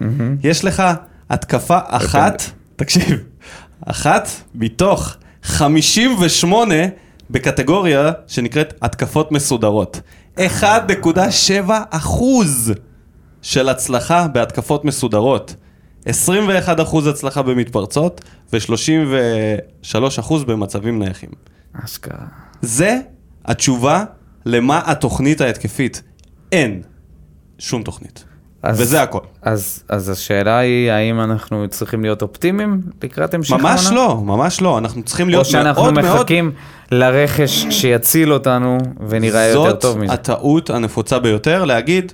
מהמם. 0.00 0.36
יש 0.42 0.64
לך 0.64 0.82
התקפה 1.30 1.78
אחת, 1.84 2.42
תקשיב, 2.76 3.24
אחת 3.86 4.28
מתוך 4.54 5.16
58 5.42 6.74
בקטגוריה 7.30 8.12
שנקראת 8.26 8.74
התקפות 8.82 9.32
מסודרות. 9.32 10.00
1.7 10.38 10.40
אחוז 11.90 12.72
של 13.42 13.68
הצלחה 13.68 14.28
בהתקפות 14.28 14.84
מסודרות. 14.84 15.54
21 16.04 16.80
אחוז 16.80 17.06
הצלחה 17.06 17.42
במתפרצות 17.42 18.20
ו-33 18.52 18.60
אחוז 20.20 20.44
במצבים 20.44 20.98
נייחים. 20.98 21.30
אשכרה. 21.84 22.26
זה 22.62 22.98
התשובה 23.44 24.04
למה 24.46 24.80
התוכנית 24.86 25.40
ההתקפית. 25.40 26.02
אין 26.52 26.82
שום 27.58 27.82
תוכנית. 27.82 28.24
אז- 28.62 28.80
וזה 28.80 29.02
הכל. 29.02 29.20
אז, 29.42 29.82
אז 29.88 30.08
השאלה 30.08 30.58
היא, 30.58 30.90
האם 30.90 31.20
אנחנו 31.20 31.68
צריכים 31.68 32.02
להיות 32.02 32.22
אופטימיים 32.22 32.80
לקראת 33.02 33.34
המשך 33.34 33.52
ממש 33.52 33.84
העונה? 33.84 33.96
לא, 33.96 34.20
ממש 34.24 34.60
לא. 34.60 34.78
אנחנו 34.78 35.02
צריכים 35.02 35.26
או 35.26 35.30
להיות 35.30 35.46
שאנחנו 35.46 35.82
מאוד 35.82 35.94
מאוד... 35.94 36.14
מחכים 36.20 36.52
לרכש 36.90 37.66
שיציל 37.70 38.32
אותנו 38.32 38.78
ונראה 39.08 39.46
יותר 39.46 39.76
טוב 39.76 39.98
מזה. 39.98 40.06
זאת 40.06 40.18
הטעות 40.18 40.70
הנפוצה 40.70 41.18
ביותר, 41.18 41.64
להגיד, 41.64 42.12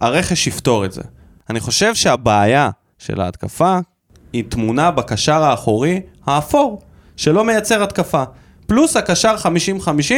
הרכש 0.00 0.46
יפתור 0.46 0.84
את 0.84 0.92
זה. 0.92 1.02
אני 1.50 1.60
חושב 1.60 1.94
שהבעיה 1.94 2.70
של 2.98 3.20
ההתקפה 3.20 3.78
היא 4.32 4.44
טמונה 4.48 4.90
בקשר 4.90 5.42
האחורי 5.42 6.00
האפור, 6.26 6.82
שלא 7.16 7.44
מייצר 7.44 7.82
התקפה. 7.82 8.24
פלוס 8.66 8.96
הקשר 8.96 9.34
50-50, 9.86 10.12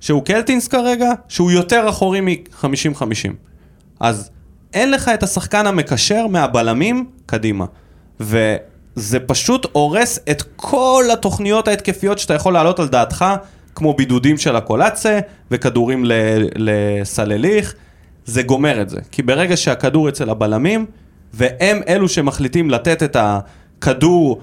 שהוא 0.00 0.24
קלטינס 0.24 0.68
כרגע, 0.68 1.10
שהוא 1.28 1.50
יותר 1.50 1.88
אחורי 1.88 2.20
מ-50-50. 2.20 3.32
אז 4.00 4.30
אין 4.74 4.90
לך 4.90 5.08
את 5.14 5.22
השחקן 5.22 5.66
המקשר 5.66 6.26
מהבלמים 6.26 7.06
קדימה. 7.26 7.64
וזה 9.00 9.20
פשוט 9.20 9.66
הורס 9.72 10.18
את 10.30 10.42
כל 10.56 11.04
התוכניות 11.12 11.68
ההתקפיות 11.68 12.18
שאתה 12.18 12.34
יכול 12.34 12.52
להעלות 12.52 12.78
על 12.78 12.88
דעתך, 12.88 13.24
כמו 13.74 13.94
בידודים 13.94 14.38
של 14.38 14.56
הקולאצה 14.56 15.20
וכדורים 15.50 16.04
לסלליך. 16.56 17.74
זה 18.24 18.42
גומר 18.42 18.82
את 18.82 18.90
זה. 18.90 19.00
כי 19.12 19.22
ברגע 19.22 19.56
שהכדור 19.56 20.08
אצל 20.08 20.30
הבלמים, 20.30 20.86
והם 21.34 21.80
אלו 21.88 22.08
שמחליטים 22.08 22.70
לתת 22.70 23.02
את 23.02 23.16
הכדור 23.20 24.40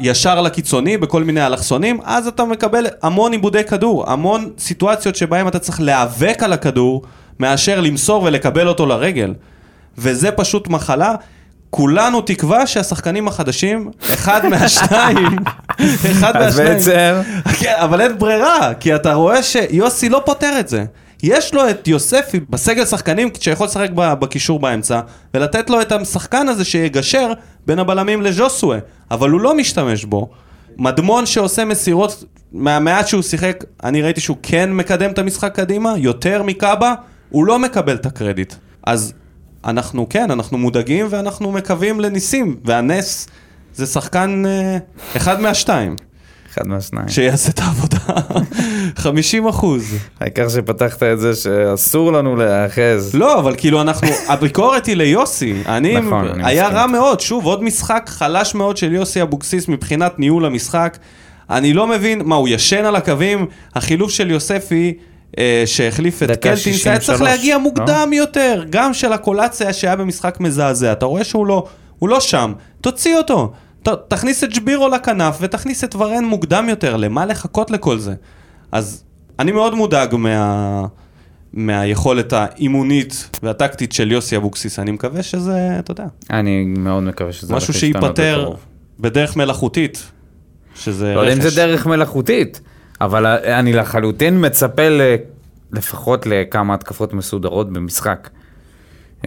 ישר 0.00 0.40
לקיצוני 0.40 0.96
בכל 0.96 1.24
מיני 1.24 1.46
אלכסונים, 1.46 2.00
אז 2.04 2.26
אתה 2.26 2.44
מקבל 2.44 2.86
המון 3.02 3.32
עיבודי 3.32 3.64
כדור, 3.64 4.10
המון 4.10 4.50
סיטואציות 4.58 5.16
שבהם 5.16 5.48
אתה 5.48 5.58
צריך 5.58 5.80
להיאבק 5.80 6.42
על 6.42 6.52
הכדור, 6.52 7.02
מאשר 7.38 7.80
למסור 7.80 8.22
ולקבל 8.22 8.68
אותו 8.68 8.86
לרגל. 8.86 9.34
וזה 9.98 10.30
פשוט 10.30 10.68
מחלה. 10.68 11.14
כולנו 11.70 12.20
תקווה 12.20 12.66
שהשחקנים 12.66 13.28
החדשים, 13.28 13.90
אחד 14.02 14.46
מהשניים, 14.46 15.36
אחד 16.12 16.36
אז 16.36 16.60
מהשניים, 16.60 16.74
בעצם, 16.74 17.14
כן, 17.58 17.74
אבל 17.76 18.00
אין 18.00 18.18
ברירה, 18.18 18.74
כי 18.80 18.94
אתה 18.94 19.14
רואה 19.14 19.42
שיוסי 19.42 20.08
לא 20.08 20.22
פותר 20.24 20.56
את 20.60 20.68
זה. 20.68 20.84
יש 21.22 21.54
לו 21.54 21.70
את 21.70 21.88
יוספי 21.88 22.40
בסגל 22.50 22.84
שחקנים 22.84 23.28
שיכול 23.40 23.66
לשחק 23.66 23.90
בקישור 23.94 24.58
באמצע, 24.58 25.00
ולתת 25.34 25.70
לו 25.70 25.80
את 25.80 25.92
השחקן 25.92 26.48
הזה 26.48 26.64
שיגשר 26.64 27.32
בין 27.66 27.78
הבלמים 27.78 28.22
לז'וסווה, 28.22 28.78
אבל 29.10 29.30
הוא 29.30 29.40
לא 29.40 29.54
משתמש 29.56 30.04
בו. 30.04 30.30
מדמון 30.76 31.26
שעושה 31.26 31.64
מסירות, 31.64 32.24
מהמעט 32.52 33.08
שהוא 33.08 33.22
שיחק, 33.22 33.64
אני 33.84 34.02
ראיתי 34.02 34.20
שהוא 34.20 34.36
כן 34.42 34.72
מקדם 34.72 35.10
את 35.10 35.18
המשחק 35.18 35.54
קדימה, 35.54 35.94
יותר 35.96 36.42
מקאבה, 36.42 36.94
הוא 37.30 37.44
לא 37.44 37.58
מקבל 37.58 37.94
את 37.94 38.06
הקרדיט. 38.06 38.54
אז 38.86 39.12
אנחנו, 39.64 40.06
כן, 40.08 40.30
אנחנו 40.30 40.58
מודאגים 40.58 41.06
ואנחנו 41.10 41.52
מקווים 41.52 42.00
לניסים, 42.00 42.56
והנס 42.64 43.28
זה 43.74 43.86
שחקן 43.86 44.42
אה, 44.46 44.78
אחד 45.16 45.40
מהשתיים, 45.40 45.96
אחד 46.52 46.68
מהשניים. 46.68 47.08
שיעשה 47.08 47.50
את 47.50 47.58
העבודה. 47.58 47.98
50 48.96 49.46
אחוז. 49.48 49.94
העיקר 50.20 50.48
שפתחת 50.48 51.02
את 51.02 51.20
זה 51.20 51.34
שאסור 51.34 52.12
לנו 52.12 52.36
להיאחז. 52.36 53.14
לא, 53.14 53.38
אבל 53.38 53.54
כאילו 53.56 53.80
אנחנו, 53.80 54.08
הביקורת 54.32 54.86
היא 54.86 54.96
ליוסי. 54.96 55.54
אני, 55.66 56.00
נכון, 56.00 56.28
אני 56.28 56.46
היה 56.46 56.62
מסכים. 56.62 56.78
רע 56.78 56.86
מאוד, 56.86 57.20
שוב, 57.20 57.44
עוד 57.44 57.62
משחק 57.62 58.04
חלש 58.12 58.54
מאוד 58.54 58.76
של 58.76 58.92
יוסי 58.92 59.22
אבוקסיס 59.22 59.68
מבחינת 59.68 60.18
ניהול 60.18 60.44
המשחק. 60.44 60.98
אני 61.50 61.72
לא 61.72 61.86
מבין, 61.86 62.22
מה, 62.24 62.36
הוא 62.36 62.48
ישן 62.48 62.84
על 62.84 62.96
הקווים? 62.96 63.46
החילוף 63.74 64.10
של 64.10 64.30
יוספי, 64.30 64.94
שהחליף 65.66 66.22
את 66.22 66.28
קלטינס, 66.28 66.66
היה 66.86 67.00
63, 67.00 67.06
צריך 67.06 67.22
להגיע 67.22 67.56
לא? 67.56 67.62
מוקדם 67.62 68.10
יותר. 68.12 68.64
גם 68.70 68.94
של 68.94 69.12
הקולציה 69.12 69.72
שהיה 69.72 69.96
במשחק 69.96 70.40
מזעזע. 70.40 70.92
אתה 70.92 71.06
רואה 71.06 71.24
שהוא 71.24 71.46
לא, 71.46 71.66
לא 72.02 72.20
שם, 72.20 72.52
תוציא 72.80 73.16
אותו. 73.16 73.52
ת, 73.82 73.88
תכניס 74.08 74.44
את 74.44 74.52
ג'בירו 74.54 74.88
לכנף 74.88 75.38
ותכניס 75.40 75.84
את 75.84 75.96
ורן 75.96 76.24
מוקדם 76.24 76.66
יותר, 76.68 76.96
למה 76.96 77.26
לחכות 77.26 77.70
לכל 77.70 77.98
זה? 77.98 78.14
אז 78.72 79.04
אני 79.38 79.52
מאוד 79.52 79.74
מודאג 79.74 80.14
מה... 80.14 80.86
מהיכולת 81.52 82.32
האימונית 82.32 83.38
והטקטית 83.42 83.92
של 83.92 84.12
יוסי 84.12 84.36
אבוקסיס. 84.36 84.78
אני 84.78 84.90
מקווה 84.90 85.22
שזה, 85.22 85.76
אתה 85.78 85.90
יודע, 85.90 86.04
אני 86.30 86.64
מאוד 86.64 87.02
מקווה 87.02 87.32
שזה 87.32 87.54
משהו 87.54 87.74
שייפתר. 87.74 88.52
בדרך 89.00 89.36
מלאכותית. 89.36 90.02
שזה 90.74 91.14
לא 91.14 91.20
יודע 91.20 91.32
אם. 91.32 91.40
זה 91.40 91.56
דרך 91.56 91.86
מלאכותית, 91.86 92.60
אבל 93.00 93.26
אני 93.26 93.72
לחלוטין 93.72 94.46
מצפה. 94.46 94.82
לפחות 95.72 96.26
לכמה 96.26 96.74
התקפות 96.74 97.12
מסודרות 97.12 97.72
במשחק. 97.72 98.30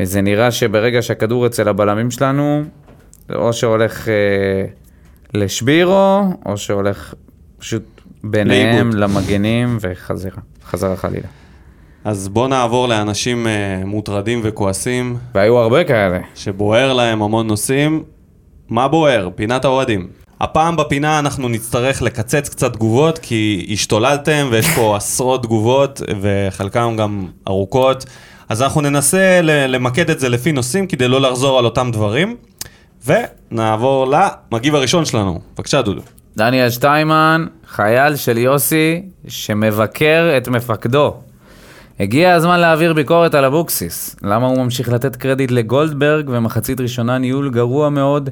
זה 0.03 0.21
נראה 0.21 0.51
שברגע 0.51 1.01
שהכדור 1.01 1.45
אצל 1.45 1.67
הבלמים 1.67 2.11
שלנו, 2.11 2.63
או 3.35 3.53
שהולך 3.53 4.07
אה, 4.07 4.13
לשבירו, 5.33 6.21
או 6.45 6.57
שהולך 6.57 7.13
פשוט 7.57 8.01
ביניהם 8.23 8.91
לאיבוד. 8.91 8.95
למגנים 8.95 9.77
וחזרה, 9.81 10.41
חזרה 10.65 10.95
חלילה. 10.95 11.27
אז 12.05 12.27
בוא 12.27 12.47
נעבור 12.47 12.87
לאנשים 12.87 13.47
uh, 13.47 13.85
מוטרדים 13.85 14.39
וכועסים, 14.43 15.17
והיו 15.35 15.57
הרבה 15.57 15.83
כאלה. 15.83 16.19
שבוער 16.35 16.93
להם 16.93 17.21
המון 17.21 17.47
נושאים. 17.47 18.03
מה 18.69 18.87
בוער? 18.87 19.29
פינת 19.35 19.65
האוהדים. 19.65 20.07
הפעם 20.43 20.75
בפינה 20.75 21.19
אנחנו 21.19 21.49
נצטרך 21.49 22.01
לקצץ 22.01 22.49
קצת 22.49 22.73
תגובות, 22.73 23.17
כי 23.19 23.67
השתוללתם 23.71 24.47
ויש 24.51 24.67
פה 24.75 24.95
עשרות 24.97 25.43
תגובות, 25.43 26.01
וחלקן 26.21 26.95
גם 26.97 27.27
ארוכות. 27.47 28.05
אז 28.49 28.61
אנחנו 28.61 28.81
ננסה 28.81 29.39
ל- 29.43 29.65
למקד 29.75 30.09
את 30.09 30.19
זה 30.19 30.29
לפי 30.29 30.51
נושאים, 30.51 30.87
כדי 30.87 31.07
לא 31.07 31.21
לחזור 31.21 31.59
על 31.59 31.65
אותם 31.65 31.89
דברים. 31.91 32.35
ונעבור 33.05 34.07
למגיב 34.51 34.75
הראשון 34.75 35.05
שלנו. 35.05 35.39
בבקשה, 35.55 35.81
דודו. 35.81 36.01
דניאל 36.37 36.69
שטיימן, 36.69 37.45
חייל 37.67 38.15
של 38.15 38.37
יוסי, 38.37 39.01
שמבקר 39.27 40.33
את 40.37 40.47
מפקדו. 40.47 41.13
הגיע 41.99 42.33
הזמן 42.33 42.59
להעביר 42.59 42.93
ביקורת 42.93 43.35
על 43.35 43.45
אבוקסיס. 43.45 44.15
למה 44.23 44.47
הוא 44.47 44.63
ממשיך 44.63 44.89
לתת 44.89 45.15
קרדיט 45.15 45.51
לגולדברג 45.51 46.29
ומחצית 46.29 46.81
ראשונה 46.81 47.17
ניהול 47.17 47.49
גרוע 47.49 47.89
מאוד, 47.89 48.29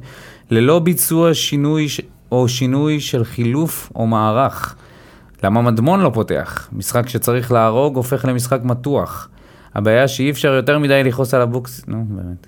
ללא 0.52 0.80
ביצוע 0.80 1.34
שינוי 1.34 1.90
ש... 1.90 2.02
או 2.32 2.48
שינוי 2.48 3.00
של 3.00 3.24
חילוף 3.24 3.92
או 3.96 4.08
מערך? 4.08 4.76
למה 5.44 5.62
מדמון 5.62 6.00
לא 6.00 6.12
פותח? 6.14 6.70
משחק 6.74 7.10
שצריך 7.10 7.52
להרוג 7.52 7.96
הופך 7.96 8.26
למשחק 8.26 8.60
מתוח. 8.64 9.30
הבעיה 9.76 10.08
שאי 10.08 10.32
אפשר 10.32 10.54
יותר 10.54 10.80
מדי 10.80 11.04
לכעוס 11.04 11.34
על 11.34 11.42
אבוקסיס, 11.42 11.88
נו 11.88 12.06
באמת. 12.10 12.48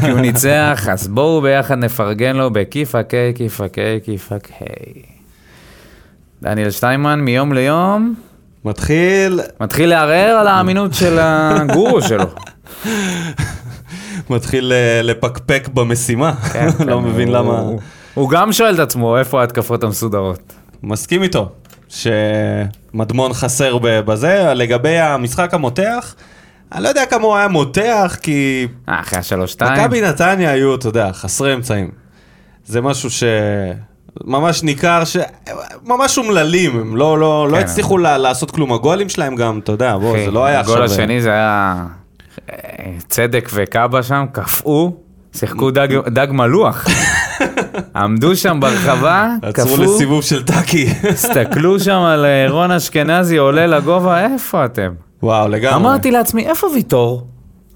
כי 0.00 0.10
הוא 0.10 0.20
ניצח, 0.20 0.86
אז 0.90 1.08
בואו 1.08 1.40
ביחד 1.40 1.78
נפרגן 1.78 2.36
לו 2.36 2.50
בכיפה 2.50 3.02
קיי, 3.02 3.32
כיפה 3.34 3.68
קיי, 3.68 4.00
כיפה 4.04 4.38
קיי. 4.38 5.02
דניאל 6.42 6.70
שטיימן 6.70 7.20
מיום 7.20 7.52
ליום 7.52 8.14
מתחיל, 8.64 9.40
מתחיל 9.60 9.88
לערער 9.90 10.36
על 10.40 10.46
האמינות 10.46 10.94
של 10.94 11.18
הגורו 11.20 12.02
שלו. 12.02 12.24
מתחיל 14.30 14.72
אה, 14.72 15.02
לפקפק 15.02 15.68
במשימה. 15.74 16.32
לא 16.86 17.00
מבין 17.00 17.28
כן, 17.28 17.34
הוא- 17.34 17.44
למה. 17.44 17.62
הוא- 18.14 18.30
גם 18.30 18.52
שואל 18.52 18.74
את 18.74 18.78
עצמו 18.78 19.18
איפה 19.18 19.40
ההתקפות 19.40 19.84
המסודרות. 19.84 20.52
מסכים 20.82 21.22
איתו, 21.22 21.48
שמדמון 21.88 23.32
חסר 23.32 23.78
בזה. 23.82 24.52
לגבי 24.54 24.98
המשחק 24.98 25.54
המותח, 25.54 26.14
אני 26.72 26.82
לא 26.82 26.88
יודע 26.88 27.06
כמה 27.06 27.22
הוא 27.24 27.36
היה 27.36 27.48
מותח, 27.48 28.16
כי 28.22 28.66
אה, 28.88 29.00
אחרי 29.00 29.18
השלוש-שתיים. 29.18 29.72
מכבי 29.84 30.00
נתניה 30.00 30.50
היו, 30.50 30.74
אתה 30.74 30.88
יודע, 30.88 31.12
חסרי 31.12 31.54
אמצעים. 31.54 31.90
זה 32.66 32.80
משהו 32.80 33.10
ש... 33.10 33.24
ממש 34.24 34.62
ניכר 34.62 35.04
ש... 35.04 35.16
ממש 35.84 36.18
אומללים, 36.18 36.80
הם 36.80 36.96
לא, 36.96 37.18
לא, 37.18 37.48
לא 37.48 37.56
כן, 37.56 37.62
הצליחו 37.62 37.98
לה, 37.98 38.18
לעשות 38.18 38.50
כלום. 38.50 38.72
הגולים 38.72 39.08
שלהם 39.08 39.36
גם, 39.36 39.58
אתה 39.58 39.72
יודע, 39.72 39.98
בוא, 39.98 40.16
זה 40.24 40.30
לא 40.30 40.44
היה 40.44 40.60
עכשיו... 40.60 40.74
הגול 40.74 40.86
השני 40.86 41.22
זה 41.22 41.30
היה 41.30 41.84
אה, 42.50 42.56
צדק 43.08 43.50
וקאבה 43.52 44.02
שם, 44.02 44.24
קפאו, 44.32 44.92
שיחקו 45.32 45.70
דג, 45.70 45.88
דג 46.08 46.26
מלוח. 46.30 46.86
עמדו 47.96 48.36
שם 48.36 48.60
ברחבה, 48.60 49.34
עצרו 49.42 49.74
קפאו, 49.74 49.82
לסיבוב 49.82 50.22
של 50.22 50.42
טאקי. 50.42 50.86
הסתכלו 51.10 51.80
שם 51.80 52.00
על 52.00 52.24
אה, 52.24 52.46
רון 52.50 52.70
אשכנזי 52.70 53.36
עולה 53.36 53.66
לגובה, 53.66 54.24
איפה 54.24 54.64
אתם? 54.64 54.92
וואו, 55.22 55.48
לגמרי. 55.48 55.76
אמרתי 55.76 56.10
לעצמי, 56.10 56.46
איפה 56.46 56.66
ויטור? 56.74 57.26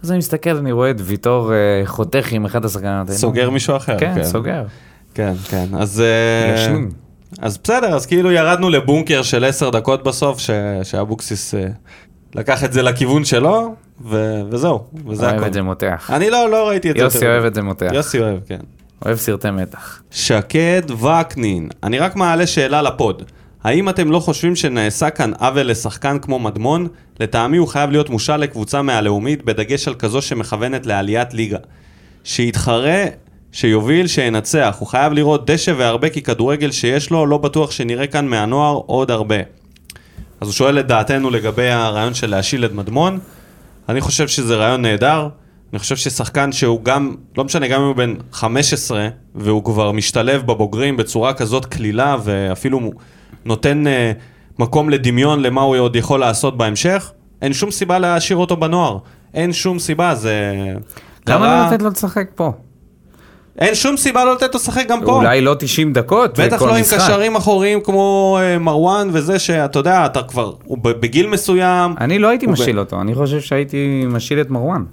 אז 0.02 0.10
אני 0.10 0.18
מסתכל, 0.18 0.56
אני 0.56 0.72
רואה 0.72 0.90
את 0.90 0.96
ויטור 1.00 1.52
אה, 1.52 1.82
חותך 1.86 2.32
עם 2.32 2.44
אחד 2.44 2.64
השחקנים. 2.64 3.06
סוגר 3.08 3.50
מישהו 3.50 3.76
אחר. 3.76 3.98
כן, 3.98 4.24
סוגר. 4.24 4.64
כן, 5.14 5.34
כן. 5.48 5.66
אז... 5.78 6.00
אה, 6.00 6.54
ישנים. 6.54 6.90
אז 7.38 7.58
בסדר, 7.58 7.94
אז 7.94 8.06
כאילו 8.06 8.32
ירדנו 8.32 8.70
לבונקר 8.70 9.22
של 9.22 9.44
עשר 9.44 9.70
דקות 9.70 10.04
בסוף, 10.04 10.38
ש... 10.38 10.50
שאבוקסיס 10.82 11.54
אה, 11.54 11.66
לקח 12.34 12.64
את 12.64 12.72
זה 12.72 12.82
לכיוון 12.82 13.24
שלו, 13.24 13.74
ו... 14.04 14.40
וזהו, 14.50 14.84
וזה 15.06 15.26
אוהב 15.26 15.36
הכל. 15.36 15.46
את 15.46 15.52
זה 15.52 15.62
מותח. 15.62 16.10
אני 16.12 16.30
לא, 16.30 16.50
לא 16.50 16.68
ראיתי 16.68 16.90
את 16.90 16.96
זה. 16.96 17.02
יוסי. 17.02 17.26
אוהב 17.26 17.44
את 17.44 17.54
זה 17.54 17.62
מותח. 17.62 17.90
יוסי 17.92 18.18
אוהב, 18.18 18.38
כן. 18.46 18.58
אוהב 19.06 19.16
סרטי 19.16 19.50
מתח. 19.50 20.02
שקד 20.10 20.82
וקנין, 20.90 21.68
אני 21.82 21.98
רק 21.98 22.16
מעלה 22.16 22.46
שאלה 22.46 22.82
לפוד. 22.82 23.22
האם 23.64 23.88
אתם 23.88 24.10
לא 24.10 24.20
חושבים 24.20 24.56
שנעשה 24.56 25.10
כאן 25.10 25.32
עוול 25.38 25.62
לשחקן 25.62 26.18
כמו 26.18 26.38
מדמון? 26.38 26.88
לטעמי 27.20 27.56
הוא 27.56 27.68
חייב 27.68 27.90
להיות 27.90 28.10
מושל 28.10 28.36
לקבוצה 28.36 28.82
מהלאומית, 28.82 29.44
בדגש 29.44 29.88
על 29.88 29.94
כזו 29.94 30.22
שמכוונת 30.22 30.86
לעליית 30.86 31.34
ליגה. 31.34 31.58
שיתחרה, 32.24 33.04
שיוביל, 33.54 34.06
שינצח. 34.06 34.76
הוא 34.78 34.88
חייב 34.88 35.12
לראות 35.12 35.50
דשא 35.50 35.72
והרבה 35.78 36.08
כי 36.08 36.22
כדורגל 36.22 36.70
שיש 36.70 37.10
לו, 37.10 37.26
לא 37.26 37.38
בטוח 37.38 37.70
שנראה 37.70 38.06
כאן 38.06 38.26
מהנוער 38.26 38.80
עוד 38.86 39.10
הרבה. 39.10 39.36
אז 40.40 40.48
הוא 40.48 40.52
שואל 40.52 40.80
את 40.80 40.86
דעתנו 40.86 41.30
לגבי 41.30 41.68
הרעיון 41.68 42.14
של 42.14 42.30
להשיל 42.30 42.64
את 42.64 42.72
מדמון. 42.72 43.18
אני 43.88 44.00
חושב 44.00 44.28
שזה 44.28 44.56
רעיון 44.56 44.82
נהדר. 44.82 45.28
אני 45.72 45.78
חושב 45.78 45.96
ששחקן 45.96 46.52
שהוא 46.52 46.84
גם, 46.84 47.14
לא 47.36 47.44
משנה, 47.44 47.68
גם 47.68 47.80
אם 47.80 47.86
הוא 47.86 47.96
בן 47.96 48.14
15, 48.32 49.08
והוא 49.34 49.64
כבר 49.64 49.92
משתלב 49.92 50.46
בבוגרים 50.46 50.96
בצורה 50.96 51.34
כזאת 51.34 51.64
קלילה, 51.64 52.16
ואפילו 52.24 52.92
נותן 53.44 53.86
אה, 53.86 54.12
מקום 54.58 54.90
לדמיון 54.90 55.42
למה 55.42 55.60
הוא 55.60 55.76
עוד 55.76 55.96
יכול 55.96 56.20
לעשות 56.20 56.56
בהמשך, 56.56 57.12
אין 57.42 57.52
שום 57.52 57.70
סיבה 57.70 57.98
להשאיר 57.98 58.38
אותו 58.38 58.56
בנוער. 58.56 58.98
אין 59.34 59.52
שום 59.52 59.78
סיבה, 59.78 60.14
זה... 60.14 60.52
למה 61.28 61.46
לא 61.46 61.66
לתת 61.66 61.82
לו 61.82 61.90
לשחק 61.90 62.30
פה? 62.34 62.52
אין 63.58 63.74
שום 63.74 63.96
סיבה 63.96 64.24
לא 64.24 64.34
לתת 64.34 64.54
לו 64.54 64.60
לשחק 64.60 64.84
גם 64.88 65.00
פה. 65.04 65.12
אולי 65.16 65.40
לא 65.40 65.54
90 65.58 65.92
דקות 65.92 66.38
בטח 66.38 66.62
לא 66.62 66.76
עם. 66.76 66.82
קשרים 66.84 67.36
אחוריים 67.36 67.80
כמו 67.80 68.38
אה, 68.40 68.58
מרואן 68.58 69.08
וזה 69.12 69.38
שאתה 69.38 69.78
יודע, 69.78 70.06
אתה 70.06 70.22
כבר, 70.22 70.52
הוא 70.64 70.78
בגיל 70.78 71.26
מסוים, 71.26 71.94
אני 72.00 72.18
לא 72.18 72.28
הייתי 72.28 72.46
הוא 72.46 72.54
ב- 72.54 72.60
משיל 72.60 72.78
אותו, 72.78 73.00
אני 73.00 73.14
חושב 73.14 73.40
שהייתי 73.40 74.04
משיל 74.08 74.40
את 74.40 74.50
מרואן. 74.50 74.84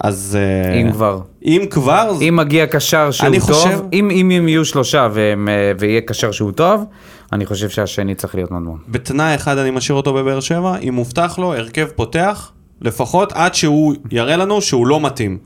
אז... 0.00 0.38
אה, 0.40 0.80
אם 0.80 0.92
כבר. 0.92 1.20
אם 1.44 1.62
כבר, 1.70 2.12
אם 2.28 2.36
מגיע 2.36 2.66
קשר 2.66 3.10
שהוא 3.10 3.28
טוב, 3.34 3.40
חושב- 3.40 3.80
אם 3.92 4.10
אם 4.10 4.30
הם 4.30 4.48
יהיו 4.48 4.64
שלושה 4.64 5.08
והם, 5.12 5.48
אה, 5.48 5.72
ויהיה 5.78 6.00
קשר 6.00 6.30
שהוא 6.32 6.52
טוב, 6.52 6.84
אני 7.32 7.46
חושב 7.46 7.68
שהשני 7.68 8.14
צריך 8.14 8.34
להיות 8.34 8.50
מדמון. 8.50 8.78
בתנאי 8.88 9.34
אחד 9.34 9.58
אני 9.58 9.70
משאיר 9.70 9.96
אותו 9.96 10.12
בבאר 10.14 10.40
שבע, 10.40 10.76
אם 10.88 10.94
מובטח 10.94 11.38
לו 11.38 11.54
הרכב 11.54 11.86
פותח, 11.96 12.50
לפחות 12.80 13.32
עד 13.32 13.54
שהוא 13.54 13.94
יראה 14.10 14.36
לנו 14.36 14.62
שהוא 14.62 14.86
לא 14.86 15.00
מתאים. 15.00 15.38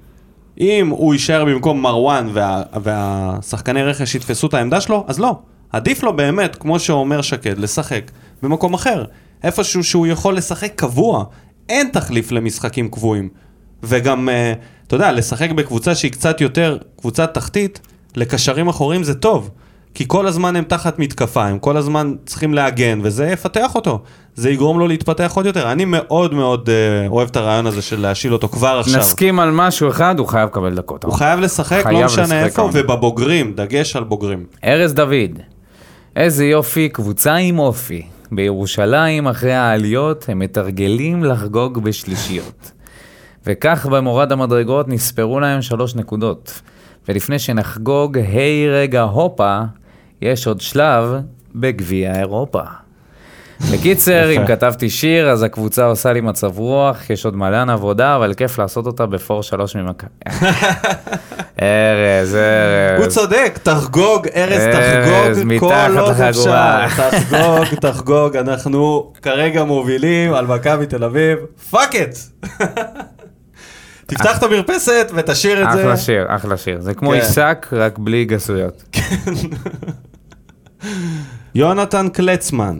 אם 0.60 0.88
הוא 0.88 1.14
יישאר 1.14 1.44
במקום 1.44 1.82
מרואן 1.82 2.28
וה, 2.32 2.62
והשחקני 2.82 3.82
רכש 3.82 4.14
יתפסו 4.14 4.46
את 4.46 4.54
העמדה 4.54 4.80
שלו, 4.80 5.04
אז 5.08 5.18
לא. 5.18 5.38
עדיף 5.70 6.02
לו 6.02 6.16
באמת, 6.16 6.56
כמו 6.56 6.78
שאומר 6.78 7.22
שקד, 7.22 7.58
לשחק 7.58 8.10
במקום 8.42 8.74
אחר. 8.74 9.04
איפשהו 9.44 9.84
שהוא 9.84 10.06
יכול 10.06 10.36
לשחק 10.36 10.72
קבוע. 10.76 11.24
אין 11.68 11.88
תחליף 11.92 12.32
למשחקים 12.32 12.88
קבועים. 12.88 13.28
וגם, 13.82 14.28
אה, 14.28 14.52
אתה 14.86 14.96
יודע, 14.96 15.12
לשחק 15.12 15.50
בקבוצה 15.50 15.94
שהיא 15.94 16.12
קצת 16.12 16.40
יותר 16.40 16.78
קבוצת 17.00 17.34
תחתית, 17.34 17.80
לקשרים 18.16 18.68
אחוריים 18.68 19.02
זה 19.04 19.14
טוב. 19.14 19.50
כי 19.94 20.04
כל 20.08 20.26
הזמן 20.26 20.56
הם 20.56 20.64
תחת 20.64 20.98
מתקפה, 20.98 21.46
הם 21.46 21.58
כל 21.58 21.76
הזמן 21.76 22.14
צריכים 22.26 22.54
להגן, 22.54 23.00
וזה 23.02 23.26
יפתח 23.26 23.74
אותו. 23.74 24.02
זה 24.34 24.50
יגרום 24.50 24.78
לו 24.78 24.88
להתפתח 24.88 25.32
עוד 25.34 25.46
יותר. 25.46 25.72
אני 25.72 25.84
מאוד 25.84 26.34
מאוד 26.34 26.68
אה, 26.68 27.08
אוהב 27.08 27.28
את 27.28 27.36
הרעיון 27.36 27.66
הזה 27.66 27.82
של 27.82 28.00
להשיל 28.00 28.32
אותו 28.32 28.48
כבר 28.48 28.78
עכשיו. 28.80 29.00
נסכים 29.00 29.40
על 29.40 29.50
משהו 29.50 29.88
אחד, 29.88 30.18
הוא 30.18 30.26
חייב 30.26 30.48
לקבל 30.48 30.74
דקות. 30.74 31.04
הוא 31.04 31.12
חייב 31.12 31.40
לשחק, 31.40 31.82
חייב 31.82 31.98
לא 31.98 32.06
משנה 32.06 32.44
איפה, 32.44 32.62
העונה. 32.62 32.80
ובבוגרים, 32.80 33.52
דגש 33.54 33.96
על 33.96 34.04
בוגרים. 34.04 34.44
ארז 34.64 34.94
דוד, 34.94 35.38
איזה 36.16 36.44
יופי, 36.44 36.88
קבוצה 36.88 37.34
עם 37.34 37.58
אופי. 37.58 38.02
בירושלים, 38.32 39.28
אחרי 39.28 39.54
העליות, 39.54 40.28
הם 40.28 40.38
מתרגלים 40.38 41.24
לחגוג 41.24 41.78
בשלישיות. 41.82 42.72
וכך 43.46 43.86
במורד 43.86 44.32
המדרגות 44.32 44.88
נספרו 44.88 45.40
להם 45.40 45.62
שלוש 45.62 45.94
נקודות. 45.94 46.60
ולפני 47.08 47.38
שנחגוג, 47.38 48.18
היי 48.18 48.70
רגע 48.70 49.02
הופה, 49.02 49.60
יש 50.22 50.46
עוד 50.46 50.60
שלב 50.60 51.14
בגביע 51.54 52.18
אירופה. 52.18 52.62
בקיצר, 53.72 54.30
אם. 54.30 54.46
כתבתי 54.46 54.90
שיר, 54.90 55.30
אז 55.30 55.42
הקבוצה 55.42 55.84
עושה 55.84 56.12
לי 56.12 56.20
מצב 56.20 56.58
רוח, 56.58 57.10
יש 57.10 57.24
עוד 57.24 57.36
מלא 57.36 57.72
עבודה, 57.72 58.16
אבל 58.16 58.34
כיף 58.34 58.58
לעשות 58.58 58.86
אותה 58.86 59.06
בפור 59.06 59.42
שלוש 59.42 59.76
ממכבי. 59.76 60.10
ארז, 61.62 62.34
ארז. 62.34 63.02
הוא 63.02 63.06
צודק, 63.06 63.58
תחגוג, 63.62 64.28
ארז, 64.36 64.62
תחגוג, 64.72 65.58
כל 65.58 65.98
עוד 65.98 66.20
אפשר. 66.20 66.86
תחגוג, 66.88 67.80
תחגוג, 67.80 68.36
אנחנו 68.36 69.12
כרגע 69.22 69.64
מובילים 69.64 70.34
על 70.34 70.46
מכבי 70.46 70.86
תל 70.86 71.04
אביב, 71.04 71.38
fuck 71.70 71.94
it. 71.96 72.16
תפתח 74.08 74.38
את 74.38 74.42
המרפסת 74.42 75.10
ותשאיר 75.14 75.62
את 75.62 75.72
זה. 75.72 75.80
אחלה 75.80 75.96
שיר, 75.96 76.26
אחלה 76.28 76.56
שיר. 76.56 76.80
זה 76.80 76.94
כמו 76.94 77.10
כן. 77.10 77.14
עיסק, 77.14 77.66
רק 77.72 77.98
בלי 77.98 78.24
גסויות. 78.24 78.98
יונתן 81.54 82.08
קלצמן, 82.08 82.78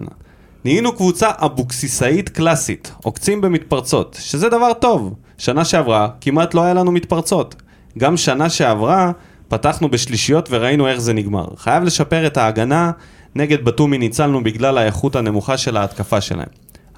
נהיינו 0.65 0.93
קבוצה 0.93 1.31
אבוקסיסאית 1.37 2.29
קלאסית, 2.29 2.93
עוקצים 3.03 3.41
במתפרצות, 3.41 4.17
שזה 4.21 4.49
דבר 4.49 4.73
טוב. 4.73 5.15
שנה 5.39 5.65
שעברה 5.65 6.09
כמעט 6.21 6.55
לא 6.55 6.63
היה 6.63 6.75
לנו 6.75 6.93
מתפרצות. 6.93 7.55
גם 7.99 8.17
שנה 8.17 8.51
שעברה 8.51 9.11
פתחנו 9.49 9.89
בשלישיות 9.89 10.49
וראינו 10.51 10.89
איך 10.89 10.99
זה 11.01 11.13
נגמר. 11.13 11.47
חייב 11.57 11.83
לשפר 11.85 12.27
את 12.27 12.37
ההגנה, 12.37 12.91
נגד 13.35 13.65
בתומי 13.65 13.99
ניצלנו 13.99 14.45
בגלל 14.45 14.79
האיכות 14.79 15.17
הנמוכה 15.17 15.57
של 15.57 15.77
ההתקפה 15.77 16.21
שלהם. 16.21 16.49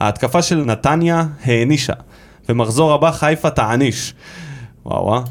ההתקפה 0.00 0.42
של 0.42 0.64
נתניה 0.64 1.24
הענישה, 1.44 1.92
ומחזור 2.50 2.92
הבא 2.92 3.10
חיפה 3.10 3.50
תעניש. 3.50 4.14
וואו 4.86 5.04
וואו. 5.04 5.22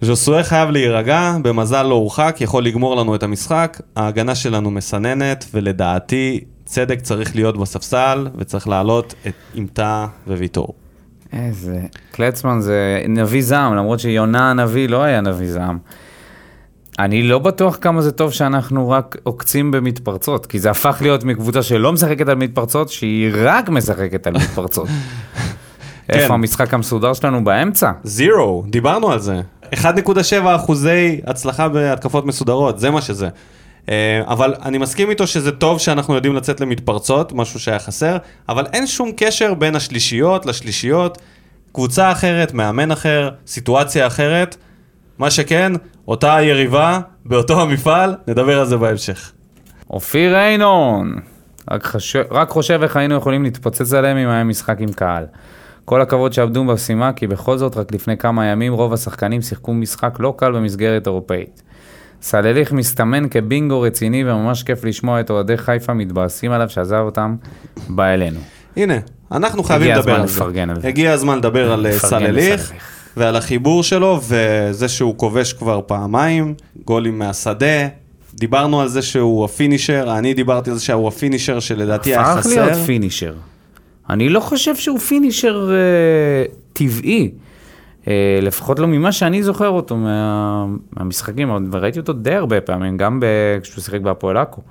ז'וסואר 0.00 0.42
חייב 0.42 0.70
להירגע, 0.70 1.36
במזל 1.42 1.82
לא 1.82 1.94
הורחק, 1.94 2.36
יכול 2.40 2.64
לגמור 2.64 2.96
לנו 2.96 3.14
את 3.14 3.22
המשחק. 3.22 3.80
ההגנה 3.96 4.34
שלנו 4.34 4.70
מסננת, 4.70 5.44
ולדעתי 5.54 6.40
צדק 6.64 7.00
צריך 7.00 7.36
להיות 7.36 7.58
בספסל, 7.58 8.28
וצריך 8.38 8.68
לעלות 8.68 9.14
את 9.26 9.34
עם 9.54 9.66
טאה 9.72 10.06
וויטור. 10.26 10.74
איזה... 11.32 11.80
קלצמן 12.10 12.60
זה 12.60 13.02
נביא 13.08 13.42
זעם, 13.42 13.74
למרות 13.74 14.00
שיונה 14.00 14.50
הנביא 14.50 14.88
לא 14.88 15.02
היה 15.02 15.20
נביא 15.20 15.52
זעם. 15.52 15.78
אני 16.98 17.22
לא 17.22 17.38
בטוח 17.38 17.78
כמה 17.80 18.02
זה 18.02 18.12
טוב 18.12 18.32
שאנחנו 18.32 18.90
רק 18.90 19.16
עוקצים 19.22 19.70
במתפרצות, 19.70 20.46
כי 20.46 20.58
זה 20.58 20.70
הפך 20.70 20.98
להיות 21.00 21.24
מקבוצה 21.24 21.62
שלא 21.62 21.92
משחקת 21.92 22.28
על 22.28 22.34
מתפרצות, 22.34 22.88
שהיא 22.88 23.30
רק 23.34 23.68
משחקת 23.68 24.26
על 24.26 24.34
מתפרצות. 24.34 24.88
איפה 26.10 26.34
המשחק 26.34 26.74
המסודר 26.74 27.12
שלנו 27.12 27.44
באמצע? 27.44 27.90
זירו, 28.04 28.64
דיברנו 28.66 29.12
על 29.12 29.18
זה. 29.18 29.40
1.7 29.72 29.82
אחוזי 30.56 31.20
הצלחה 31.26 31.68
בהתקפות 31.68 32.26
מסודרות, 32.26 32.78
זה 32.78 32.90
מה 32.90 33.00
שזה. 33.00 33.28
אה, 33.88 34.22
אבל 34.26 34.54
אני 34.62 34.78
מסכים 34.78 35.10
איתו 35.10 35.26
שזה 35.26 35.52
טוב 35.52 35.78
שאנחנו 35.78 36.14
יודעים 36.14 36.36
לצאת 36.36 36.60
למתפרצות, 36.60 37.32
משהו 37.32 37.60
שהיה 37.60 37.78
חסר, 37.78 38.16
אבל 38.48 38.66
אין 38.72 38.86
שום 38.86 39.10
קשר 39.16 39.54
בין 39.54 39.76
השלישיות 39.76 40.46
לשלישיות. 40.46 41.18
קבוצה 41.72 42.12
אחרת, 42.12 42.54
מאמן 42.54 42.92
אחר, 42.92 43.30
סיטואציה 43.46 44.06
אחרת. 44.06 44.56
מה 45.18 45.30
שכן, 45.30 45.72
אותה 46.08 46.42
יריבה, 46.42 47.00
באותו 47.24 47.60
המפעל, 47.60 48.14
נדבר 48.28 48.60
על 48.60 48.66
זה 48.66 48.76
בהמשך. 48.76 49.32
אופיר 49.90 50.36
איינון, 50.36 51.20
רק, 51.70 51.84
חשב, 51.84 52.22
רק 52.30 52.48
חושב 52.48 52.80
איך 52.82 52.96
היינו 52.96 53.14
יכולים 53.14 53.42
להתפוצץ 53.42 53.92
עליהם 53.92 54.16
אם 54.16 54.28
היה 54.28 54.44
משחק 54.44 54.76
עם 54.80 54.92
קהל. 54.92 55.24
כל 55.84 56.00
הכבוד 56.00 56.32
שעבדו 56.32 56.64
במשימה, 56.64 57.12
כי 57.12 57.26
בכל 57.26 57.58
זאת 57.58 57.76
רק 57.76 57.92
לפני 57.92 58.16
כמה 58.16 58.46
ימים 58.46 58.72
רוב 58.72 58.92
השחקנים 58.92 59.42
שיחקו 59.42 59.74
משחק 59.74 60.16
לא 60.20 60.34
קל 60.36 60.52
במסגרת 60.52 61.06
אירופאית. 61.06 61.62
סלליך 62.22 62.72
מסתמן 62.72 63.28
כבינגו 63.28 63.80
רציני 63.80 64.24
וממש 64.30 64.62
כיף 64.62 64.84
לשמוע 64.84 65.20
את 65.20 65.30
אוהדי 65.30 65.56
חיפה 65.56 65.94
מתבאסים 65.94 66.52
עליו 66.52 66.68
שעזב 66.68 67.02
אותם, 67.04 67.36
בא 67.88 68.04
אלינו. 68.04 68.40
הנה, 68.76 68.94
אנחנו 69.32 69.62
חייבים 69.62 69.90
לדבר 69.90 70.14
על 70.14 70.26
זה. 70.26 70.44
על 70.44 70.80
זה. 70.80 70.88
הגיע 70.88 71.12
הזמן 71.12 71.38
לדבר 71.38 71.72
על 71.72 71.86
אה, 71.86 71.92
סלליך. 71.92 72.72
ועל 73.16 73.36
החיבור 73.36 73.82
שלו, 73.82 74.20
וזה 74.28 74.88
שהוא 74.88 75.14
כובש 75.16 75.52
כבר 75.52 75.80
פעמיים, 75.86 76.54
גולים 76.84 77.18
מהשדה. 77.18 77.88
דיברנו 78.34 78.80
על 78.80 78.88
זה 78.88 79.02
שהוא 79.02 79.44
ה 79.44 79.51
finisher, 79.51 80.14
אני 80.18 80.34
דיברתי 80.34 80.70
על 80.70 80.76
זה 80.76 80.82
שהוא 80.82 81.08
ה 81.08 81.14
finisher 81.14 81.60
שלדעתי 81.60 82.10
היה 82.10 82.20
הכי 82.20 82.38
חסר. 82.38 82.66
להיות 82.66 82.86
finisher. 82.86 83.34
אני 84.10 84.28
לא 84.28 84.40
חושב 84.40 84.76
שהוא 84.76 84.98
finisher 84.98 85.70
אה, 85.72 86.54
טבעי. 86.72 87.30
אה, 88.08 88.38
לפחות 88.42 88.78
לא 88.78 88.86
ממה 88.86 89.12
שאני 89.12 89.42
זוכר 89.42 89.68
אותו 89.68 89.96
מה, 89.96 90.66
מהמשחקים, 90.96 91.50
אבל 91.50 91.80
ראיתי 91.80 91.98
אותו 91.98 92.12
די 92.12 92.34
הרבה 92.34 92.60
פעמים, 92.60 92.96
גם 92.96 93.20
ב, 93.20 93.26
כשהוא 93.62 93.82
שיחק 93.82 94.00
בהפועל 94.00 94.36
עכו. 94.36 94.62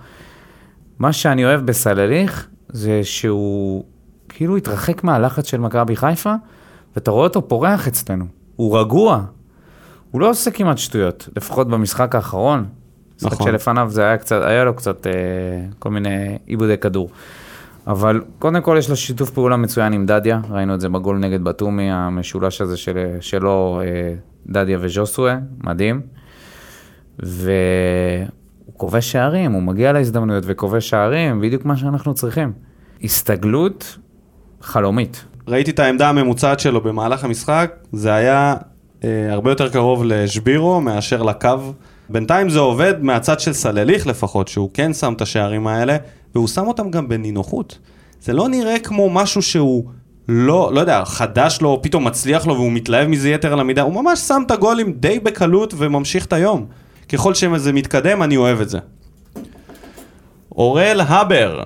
מה 1.00 1.14
שאני 1.14 1.46
אוהב 1.46 1.66
בסלליך 1.66 2.48
זה 2.70 3.02
שהוא 3.04 3.84
כאילו 4.30 4.58
התרחק 4.58 5.04
מהלחץ 5.04 5.48
של 5.48 5.58
מכבי 5.58 5.96
חיפה, 5.96 6.34
ואתה 6.96 7.12
רואה 7.12 7.24
אותו 7.24 7.48
פורח 7.48 7.88
אצלנו. 7.88 8.26
הוא 8.56 8.80
רגוע. 8.80 9.24
הוא 10.12 10.22
לא 10.22 10.30
עושה 10.30 10.52
כמעט 10.52 10.78
שטויות, 10.78 11.30
לפחות 11.38 11.68
במשחק 11.68 12.16
האחרון. 12.16 12.66
משחק 13.18 13.32
נכון. 13.32 13.48
שלפניו 13.48 13.88
זה 13.92 14.04
היה 14.04 14.18
קצת, 14.18 14.42
היה 14.46 14.64
לו 14.64 14.74
קצת 14.74 15.08
אה, 15.08 15.12
כל 15.80 15.90
מיני 15.90 16.38
עיבודי 16.46 16.78
כדור. 16.78 17.10
אבל 17.90 18.22
קודם 18.40 18.62
כל 18.62 18.76
יש 18.80 18.90
לו 18.90 18.96
שיתוף 18.96 19.30
פעולה 19.30 19.58
מצוין 19.58 19.94
עם 19.94 20.06
דדיה, 20.06 20.42
ראינו 20.50 20.76
את 20.76 20.82
זה 20.82 20.90
בגול 20.90 21.18
נגד 21.18 21.44
בתומי, 21.44 21.92
המשולש 21.92 22.62
הזה 22.62 22.78
של, 22.78 23.18
שלו, 23.22 23.82
אה, 23.84 24.14
דדיה 24.48 24.78
וז'וסווה, 24.82 25.38
מדהים. 25.64 26.02
והוא 27.20 28.74
כובש 28.78 29.12
שערים, 29.12 29.52
הוא 29.52 29.62
מגיע 29.62 29.92
להזדמנויות 29.92 30.44
וכובש 30.48 30.90
שערים, 30.90 31.42
בדיוק 31.42 31.66
מה 31.66 31.78
שאנחנו 31.78 32.14
צריכים. 32.14 32.54
הסתגלות 33.04 33.98
חלומית. 34.62 35.26
ראיתי 35.48 35.72
את 35.72 35.80
העמדה 35.80 36.10
הממוצעת 36.10 36.60
שלו 36.60 36.82
במהלך 36.82 37.24
המשחק, 37.24 37.72
זה 37.92 38.14
היה 38.14 38.56
אה, 39.04 39.34
הרבה 39.34 39.52
יותר 39.52 39.70
קרוב 39.70 40.04
לשבירו 40.06 40.82
מאשר 40.82 41.24
לקו. 41.24 41.74
בינתיים 42.10 42.50
זה 42.50 42.60
עובד 42.60 43.04
מהצד 43.04 43.40
של 43.40 43.54
סלליך 43.54 44.08
לפחות, 44.08 44.48
שהוא 44.48 44.70
כן 44.74 44.94
שם 44.94 45.14
את 45.14 45.22
השערים 45.22 45.68
האלה, 45.68 45.98
והוא 46.36 46.48
שם 46.48 46.68
אותם 46.68 46.92
גם 46.92 47.08
בנינוחות. 47.08 47.80
זה 48.22 48.34
לא 48.34 48.50
נראה 48.50 48.80
כמו 48.80 49.10
משהו 49.10 49.42
שהוא 49.42 49.86
לא, 50.28 50.72
לא 50.74 50.80
יודע, 50.80 51.06
חדש 51.06 51.62
לו, 51.62 51.70
או 51.70 51.82
פתאום 51.82 52.08
מצליח 52.08 52.48
לו 52.48 52.56
והוא 52.56 52.72
מתלהב 52.72 53.08
מזה 53.08 53.30
יתר 53.30 53.54
על 53.54 53.60
המידה, 53.60 53.82
הוא 53.82 53.94
ממש 53.94 54.20
שם 54.20 54.42
את 54.46 54.52
הגולים 54.52 54.94
די 54.94 55.20
בקלות 55.20 55.74
וממשיך 55.78 56.26
את 56.26 56.34
היום. 56.34 56.66
ככל 57.10 57.34
שזה 57.34 57.74
מתקדם, 57.74 58.24
אני 58.24 58.38
אוהב 58.38 58.62
את 58.62 58.70
זה. 58.70 58.80
אורל 60.52 61.02
הבר, 61.08 61.64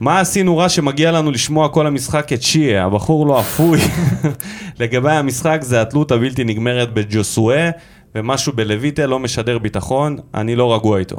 מה 0.00 0.20
עשינו 0.20 0.56
רע 0.56 0.68
שמגיע 0.68 1.12
לנו 1.12 1.30
לשמוע 1.30 1.68
כל 1.68 1.86
המשחק 1.86 2.32
את 2.32 2.42
שיה, 2.42 2.84
הבחור 2.84 3.26
לא 3.26 3.40
אפוי. 3.40 3.80
לגבי 4.80 5.10
המשחק 5.10 5.58
זה 5.62 5.82
התלות 5.82 6.10
הבלתי 6.10 6.44
נגמרת 6.44 6.94
בג'וסואה, 6.94 7.70
ומשהו 8.14 8.52
בלויטה 8.52 9.06
לא 9.06 9.18
משדר 9.18 9.58
ביטחון, 9.58 10.16
אני 10.34 10.56
לא 10.56 10.74
רגוע 10.74 10.98
איתו. 10.98 11.16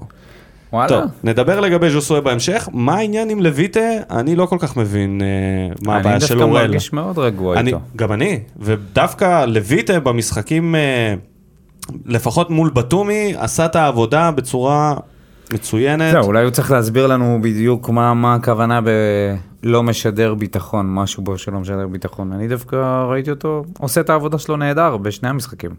וואלה. 0.77 1.01
טוב, 1.01 1.11
נדבר 1.23 1.59
לגבי 1.59 1.89
ז'וסואה 1.89 2.21
בהמשך. 2.21 2.69
מה 2.73 2.95
העניין 2.95 3.29
עם 3.29 3.41
לויטה? 3.41 3.79
אני 4.09 4.35
לא 4.35 4.45
כל 4.45 4.57
כך 4.59 4.77
מבין 4.77 5.21
אה, 5.21 5.75
מה 5.85 5.97
הבעיה 5.97 6.19
של 6.19 6.33
אני 6.33 6.43
אורל. 6.43 6.53
דווקא 6.53 6.67
מרגיש 6.67 6.93
מאוד 6.93 7.17
רגוע 7.17 7.59
אני, 7.59 7.69
איתו. 7.69 7.79
גם 7.95 8.11
אני, 8.11 8.39
ודווקא 8.59 9.45
לויטה 9.45 9.99
במשחקים, 9.99 10.75
אה, 10.75 11.15
לפחות 12.05 12.49
מול 12.49 12.69
בתומי, 12.69 13.33
עשה 13.37 13.65
את 13.65 13.75
העבודה 13.75 14.31
בצורה 14.31 14.95
מצוינת. 15.53 16.11
זהו, 16.11 16.23
אולי 16.23 16.43
הוא 16.43 16.51
צריך 16.51 16.71
להסביר 16.71 17.07
לנו 17.07 17.39
בדיוק 17.41 17.89
מה, 17.89 18.13
מה 18.13 18.35
הכוונה 18.35 18.79
בלא 19.63 19.83
משדר 19.83 20.33
ביטחון, 20.33 20.93
משהו 20.93 21.23
בו 21.23 21.37
שלא 21.37 21.59
משדר 21.59 21.87
ביטחון. 21.87 22.31
אני 22.33 22.47
דווקא 22.47 23.05
ראיתי 23.09 23.29
אותו 23.29 23.63
עושה 23.79 24.01
את 24.01 24.09
העבודה 24.09 24.37
שלו 24.37 24.57
נהדר 24.57 24.97
בשני 24.97 25.29
המשחקים. 25.29 25.71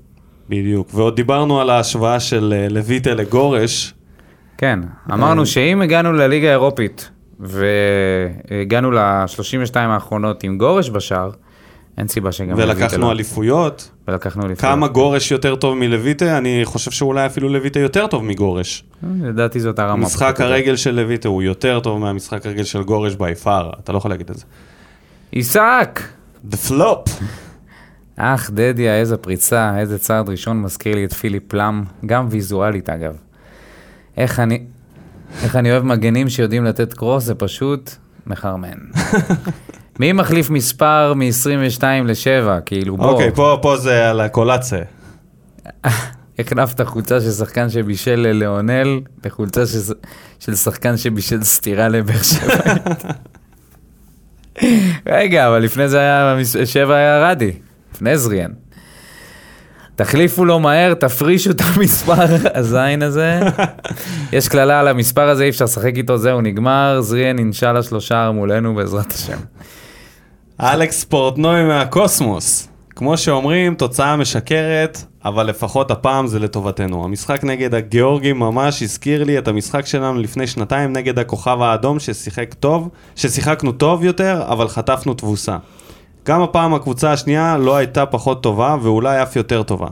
בדיוק, 0.48 0.88
ועוד 0.94 1.16
דיברנו 1.16 1.60
על 1.60 1.70
ההשוואה 1.70 2.20
של 2.20 2.54
אה, 2.56 2.68
לויטה 2.68 3.14
לגורש. 3.14 3.94
כן, 4.58 4.80
אמרנו 5.12 5.46
שאם 5.46 5.82
הגענו 5.82 6.12
לליגה 6.12 6.48
האירופית 6.48 7.10
והגענו 7.40 8.90
ל-32 8.90 9.76
האחרונות 9.76 10.44
עם 10.44 10.58
גורש 10.58 10.90
בשער, 10.90 11.30
אין 11.98 12.08
סיבה 12.08 12.32
שגם 12.32 12.50
לויטה 12.60 12.72
ולקחנו 12.80 13.06
לא. 13.06 13.12
אליפויות. 13.12 13.90
ולקחנו 14.08 14.46
אליפויות. 14.46 14.74
כמה 14.74 14.88
גורש 14.88 15.30
יותר 15.30 15.56
טוב 15.56 15.74
מלויטה? 15.78 16.38
אני 16.38 16.60
חושב 16.64 16.90
שאולי 16.90 17.26
אפילו 17.26 17.48
לויטה 17.48 17.78
יותר 17.80 18.06
טוב 18.06 18.24
מגורש. 18.24 18.84
לדעתי 19.22 19.60
זאת 19.60 19.78
הרמה. 19.78 20.06
משחק. 20.06 20.40
הרגל 20.40 20.76
של 20.76 20.94
לויטה 20.94 21.28
הוא 21.28 21.42
יותר 21.42 21.80
טוב 21.80 22.00
מהמשחק 22.00 22.46
הרגל 22.46 22.64
של 22.64 22.82
גורש 22.82 23.14
בי 23.14 23.34
פאר, 23.34 23.70
אתה 23.84 23.92
לא 23.92 23.98
יכול 23.98 24.10
להגיד 24.10 24.30
את 24.30 24.36
זה. 24.36 24.44
עיסק! 25.30 26.00
The 26.50 26.56
flop. 26.68 27.10
אך, 28.16 28.50
דדיה, 28.50 28.98
איזה 28.98 29.16
פריצה, 29.16 29.78
איזה 29.78 29.98
צעד 29.98 30.28
ראשון 30.28 30.62
מזכיר 30.62 30.94
לי 30.94 31.04
את 31.04 31.12
פיליפ 31.12 31.42
פלאם, 31.48 31.82
גם 32.06 32.26
ויזואלית 32.30 32.90
אגב. 32.90 33.16
איך 34.18 34.40
אני, 34.40 34.62
איך 35.42 35.56
אני 35.56 35.72
אוהב 35.72 35.82
מגנים 35.82 36.28
שיודעים 36.28 36.64
לתת 36.64 36.92
קרוס, 36.94 37.24
זה 37.24 37.34
פשוט 37.34 37.90
מחרמן. 38.26 38.78
מי 40.00 40.12
מחליף 40.12 40.50
מספר 40.50 41.14
מ-22 41.16 41.82
ל-7? 41.82 42.60
כאילו, 42.66 42.96
בוא, 42.96 43.06
אוקיי, 43.06 43.30
פה 43.34 43.58
פה 43.62 43.76
זה 43.76 44.10
על 44.10 44.20
הקולציה. 44.20 44.84
החלפת 46.38 46.80
חולצה 46.80 47.20
של 47.20 47.30
שחקן 47.30 47.70
שבישל 47.70 48.16
לליאונל 48.16 49.00
לחולצה 49.24 49.66
של, 49.66 49.94
של 50.38 50.54
שחקן 50.54 50.96
שבישל 50.96 51.42
סטירה 51.42 51.88
לבאר 51.88 52.22
שבע. 52.22 52.74
רגע, 55.06 55.48
אבל 55.48 55.58
לפני 55.58 55.88
זה 55.88 55.98
היה, 55.98 56.36
שבע 56.64 56.94
היה 56.94 57.30
רדי, 57.30 57.52
לפני 57.94 58.18
זריאן. 58.18 58.50
תחליפו 59.98 60.44
לו 60.44 60.60
מהר, 60.60 60.94
תפרישו 60.94 61.50
את 61.50 61.60
המספר 61.60 62.36
הזין 62.58 63.02
הזה. 63.02 63.40
יש 64.32 64.48
קללה 64.48 64.80
על 64.80 64.88
המספר 64.88 65.28
הזה, 65.28 65.44
אי 65.44 65.48
אפשר 65.48 65.64
לשחק 65.64 65.92
איתו, 65.96 66.18
זהו, 66.18 66.40
נגמר. 66.40 67.00
זריאן 67.00 67.38
אינשאללה 67.38 67.82
שלושה 67.82 68.30
מולנו 68.30 68.74
בעזרת 68.74 69.12
השם. 69.12 69.38
אלכס 70.60 71.04
פורטנוי 71.04 71.64
מהקוסמוס. 71.64 72.68
כמו 72.90 73.16
שאומרים, 73.16 73.74
תוצאה 73.74 74.16
משקרת, 74.16 75.04
אבל 75.24 75.46
לפחות 75.46 75.90
הפעם 75.90 76.26
זה 76.26 76.38
לטובתנו. 76.38 77.04
המשחק 77.04 77.44
נגד 77.44 77.74
הגיאורגים 77.74 78.38
ממש 78.38 78.82
הזכיר 78.82 79.24
לי 79.24 79.38
את 79.38 79.48
המשחק 79.48 79.86
שלנו 79.86 80.18
לפני 80.18 80.46
שנתיים 80.46 80.92
נגד 80.92 81.18
הכוכב 81.18 81.58
האדום 81.62 81.98
ששיחק 81.98 82.54
טוב, 82.54 82.88
ששיחקנו 83.16 83.72
טוב 83.72 84.04
יותר, 84.04 84.42
אבל 84.48 84.68
חטפנו 84.68 85.14
תבוסה. 85.14 85.56
גם 86.28 86.42
הפעם 86.42 86.74
הקבוצה 86.74 87.12
השנייה 87.12 87.56
לא 87.58 87.76
הייתה 87.76 88.06
פחות 88.06 88.42
טובה, 88.42 88.76
ואולי 88.82 89.22
אף 89.22 89.36
יותר 89.36 89.62
טובה. 89.62 89.86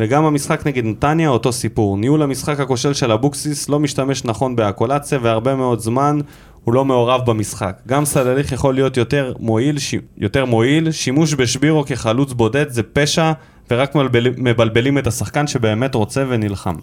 וגם 0.00 0.24
המשחק 0.24 0.66
נגד 0.66 0.84
נתניה 0.84 1.28
אותו 1.28 1.52
סיפור. 1.52 1.98
ניהול 1.98 2.22
המשחק 2.22 2.60
הכושל 2.60 2.94
של 2.94 3.12
אבוקסיס 3.12 3.68
לא 3.68 3.80
משתמש 3.80 4.24
נכון 4.24 4.56
באקולציה 4.56 5.18
והרבה 5.22 5.54
מאוד 5.54 5.80
זמן 5.80 6.18
הוא 6.64 6.74
לא 6.74 6.84
מעורב 6.84 7.20
במשחק. 7.26 7.76
גם 7.88 8.04
סלליך 8.04 8.52
יכול 8.52 8.74
להיות 8.74 8.96
יותר 8.96 9.32
מועיל, 9.38 9.78
ש... 9.78 9.94
יותר 10.18 10.44
מועיל, 10.44 10.90
שימוש 10.90 11.34
בשבירו 11.34 11.84
כחלוץ 11.86 12.32
בודד 12.32 12.68
זה 12.68 12.82
פשע 12.82 13.32
ורק 13.70 13.94
מבלבל... 13.94 14.30
מבלבלים 14.36 14.98
את 14.98 15.06
השחקן 15.06 15.46
שבאמת 15.46 15.94
רוצה 15.94 16.24
ונלחם. 16.28 16.74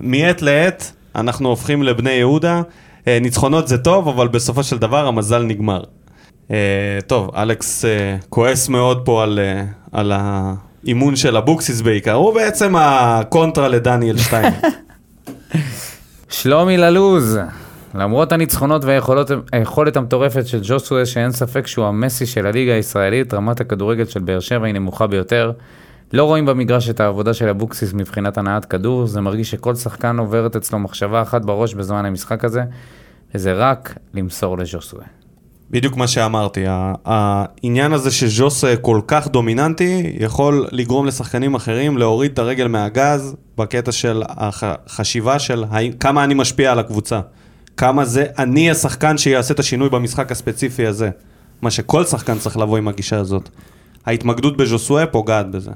מעת 0.00 0.42
לעת 0.42 0.92
אנחנו 1.14 1.48
הופכים 1.48 1.82
לבני 1.82 2.10
יהודה, 2.10 2.62
אה, 3.08 3.18
ניצחונות 3.20 3.68
זה 3.68 3.78
טוב 3.78 4.08
אבל 4.08 4.28
בסופו 4.28 4.62
של 4.62 4.78
דבר 4.78 5.06
המזל 5.06 5.42
נגמר. 5.42 5.80
אה, 6.50 6.98
טוב, 7.06 7.30
אלכס 7.36 7.84
אה, 7.84 8.16
כועס 8.28 8.68
מאוד 8.68 9.04
פה 9.04 9.22
על, 9.22 9.38
אה, 9.38 9.64
על 9.92 10.12
האימון 10.14 11.16
של 11.16 11.36
אבוקסיס 11.36 11.80
בעיקר, 11.80 12.12
הוא 12.12 12.34
בעצם 12.34 12.74
הקונטרה 12.76 13.68
לדניאל 13.68 14.18
שטיין. 14.18 14.54
שלומי 16.28 16.76
ללוז, 16.76 17.38
למרות 17.94 18.32
הניצחונות 18.32 18.84
והיכולת 18.84 19.96
המטורפת 19.96 20.46
של 20.46 20.60
ג'וסווה, 20.62 21.06
שאין 21.06 21.32
ספק 21.32 21.66
שהוא 21.66 21.86
המסי 21.86 22.26
של 22.26 22.46
הליגה 22.46 22.74
הישראלית, 22.74 23.34
רמת 23.34 23.60
הכדורגל 23.60 24.04
של 24.04 24.20
באר 24.20 24.40
שבע 24.40 24.66
היא 24.66 24.74
נמוכה 24.74 25.06
ביותר. 25.06 25.52
לא 26.12 26.24
רואים 26.24 26.46
במגרש 26.46 26.90
את 26.90 27.00
העבודה 27.00 27.34
של 27.34 27.48
אבוקסיס 27.48 27.92
מבחינת 27.92 28.38
הנעת 28.38 28.64
כדור, 28.64 29.06
זה 29.06 29.20
מרגיש 29.20 29.50
שכל 29.50 29.74
שחקן 29.74 30.18
עוברת 30.18 30.56
אצלו 30.56 30.78
מחשבה 30.78 31.22
אחת 31.22 31.44
בראש 31.44 31.74
בזמן 31.74 32.04
המשחק 32.04 32.44
הזה, 32.44 32.62
וזה 33.34 33.52
רק 33.52 33.94
למסור 34.14 34.58
לג'וסווה. 34.58 35.23
בדיוק 35.74 35.96
מה 35.96 36.06
שאמרתי, 36.06 36.64
העניין 37.04 37.92
הזה 37.92 38.10
שז'וס 38.10 38.64
כל 38.80 39.00
כך 39.06 39.28
דומיננטי, 39.28 40.12
יכול 40.20 40.66
לגרום 40.72 41.06
לשחקנים 41.06 41.54
אחרים 41.54 41.98
להוריד 41.98 42.32
את 42.32 42.38
הרגל 42.38 42.68
מהגז 42.68 43.36
בקטע 43.58 43.92
של 43.92 44.22
החשיבה 44.28 45.38
של 45.38 45.64
כמה 46.00 46.24
אני 46.24 46.34
משפיע 46.34 46.72
על 46.72 46.78
הקבוצה. 46.78 47.20
כמה 47.76 48.04
זה 48.04 48.24
אני 48.38 48.70
השחקן 48.70 49.18
שיעשה 49.18 49.54
את 49.54 49.58
השינוי 49.58 49.88
במשחק 49.88 50.32
הספציפי 50.32 50.86
הזה. 50.86 51.10
מה 51.62 51.70
שכל 51.70 52.04
שחקן 52.04 52.38
צריך 52.38 52.56
לבוא 52.56 52.78
עם 52.78 52.88
הגישה 52.88 53.18
הזאת. 53.18 53.48
ההתמקדות 54.06 54.56
בז'וסואה 54.56 55.06
פוגעת 55.06 55.50
בזה. 55.50 55.70